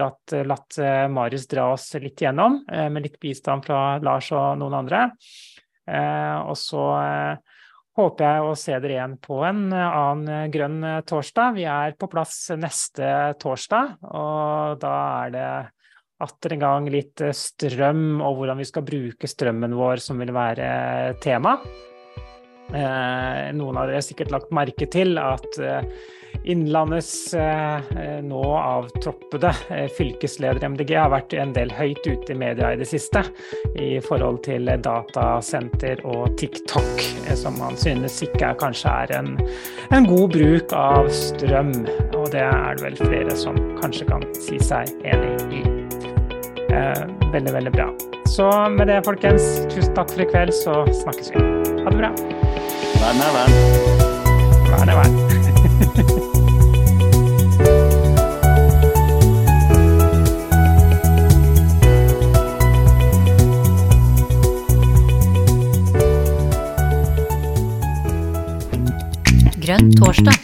Lågendelta. 0.00 0.06
At 0.06 0.34
latt 0.48 0.78
eh, 0.80 1.04
Marius 1.12 1.44
dra 1.50 1.66
oss 1.74 1.90
litt 2.00 2.24
gjennom, 2.24 2.62
med 2.64 3.04
litt 3.04 3.18
bistand 3.20 3.66
fra 3.68 3.98
Lars 4.00 4.30
og 4.32 4.56
noen 4.62 4.78
andre. 4.80 5.02
Og 5.82 6.54
så 6.56 6.82
håper 7.98 8.24
jeg 8.24 8.44
å 8.46 8.52
se 8.56 8.76
dere 8.78 8.94
igjen 8.94 9.16
på 9.20 9.40
en 9.44 9.64
annen 9.74 10.52
grønn 10.54 10.84
torsdag. 11.04 11.56
Vi 11.58 11.66
er 11.68 11.96
på 11.98 12.08
plass 12.12 12.36
neste 12.54 13.34
torsdag, 13.42 13.96
og 14.06 14.78
da 14.80 14.94
er 15.26 15.34
det 15.34 15.48
atter 16.22 16.56
en 16.56 16.62
gang 16.62 16.88
litt 16.92 17.22
eh, 17.22 17.34
strøm 17.36 18.22
og 18.22 18.40
hvordan 18.40 18.60
vi 18.62 18.68
skal 18.68 18.86
bruke 18.86 19.30
strømmen 19.30 19.76
vår 19.78 20.02
som 20.02 20.22
vil 20.22 20.32
være 20.34 20.72
tema. 21.22 21.58
Eh, 22.72 23.46
noen 23.56 23.76
av 23.76 23.88
dere 23.88 24.00
har 24.00 24.06
sikkert 24.06 24.32
lagt 24.32 24.52
merke 24.54 24.88
til 24.90 25.18
at 25.20 25.60
eh, 25.60 25.86
Innlandets 26.48 27.34
nå 28.24 28.44
avtroppede 28.56 29.50
fylkesleder 29.98 30.64
MDG 30.72 30.94
har 30.96 31.10
vært 31.12 31.34
en 31.36 31.52
del 31.52 31.70
høyt 31.76 32.00
ute 32.08 32.32
i 32.32 32.36
media 32.40 32.70
i 32.72 32.78
det 32.80 32.88
siste 32.88 33.20
i 33.76 34.00
forhold 34.02 34.40
til 34.48 34.70
datasenter 34.82 36.00
og 36.08 36.32
TikTok, 36.40 37.04
som 37.38 37.60
man 37.60 37.76
synes 37.78 38.16
ikke 38.24 38.54
kanskje 38.64 38.96
er 39.04 39.12
en, 39.20 39.36
en 39.92 40.08
god 40.08 40.32
bruk 40.38 40.72
av 40.72 41.12
strøm. 41.12 41.76
Og 42.16 42.32
det 42.32 42.42
er 42.48 42.80
det 42.80 42.88
vel 42.88 42.98
flere 43.04 43.36
som 43.36 43.60
kanskje 43.84 44.08
kan 44.08 44.26
si 44.40 44.58
seg 44.72 44.88
enig 45.04 45.60
i 45.60 45.71
eh, 46.72 47.02
veldig, 47.32 47.52
veldig 47.52 47.72
bra. 47.72 47.86
Så 48.32 48.48
med 48.72 48.86
det, 48.88 49.02
folkens, 49.04 49.42
tusen 49.72 49.94
takk 49.96 50.10
for 50.12 50.24
i 50.24 50.28
kveld, 50.30 50.54
så 50.56 50.82
snakkes 51.02 51.32
vi. 51.34 51.42
Ha 51.82 51.90
det 51.90 51.98
bra. 51.98 52.10
Vær 53.02 53.12
med, 53.18 53.30
vær. 53.36 53.48
Vær 54.70 54.84
med, 54.86 54.96
vær. 55.00 55.10
Grønn 69.62 69.92
torsdag. 69.96 70.36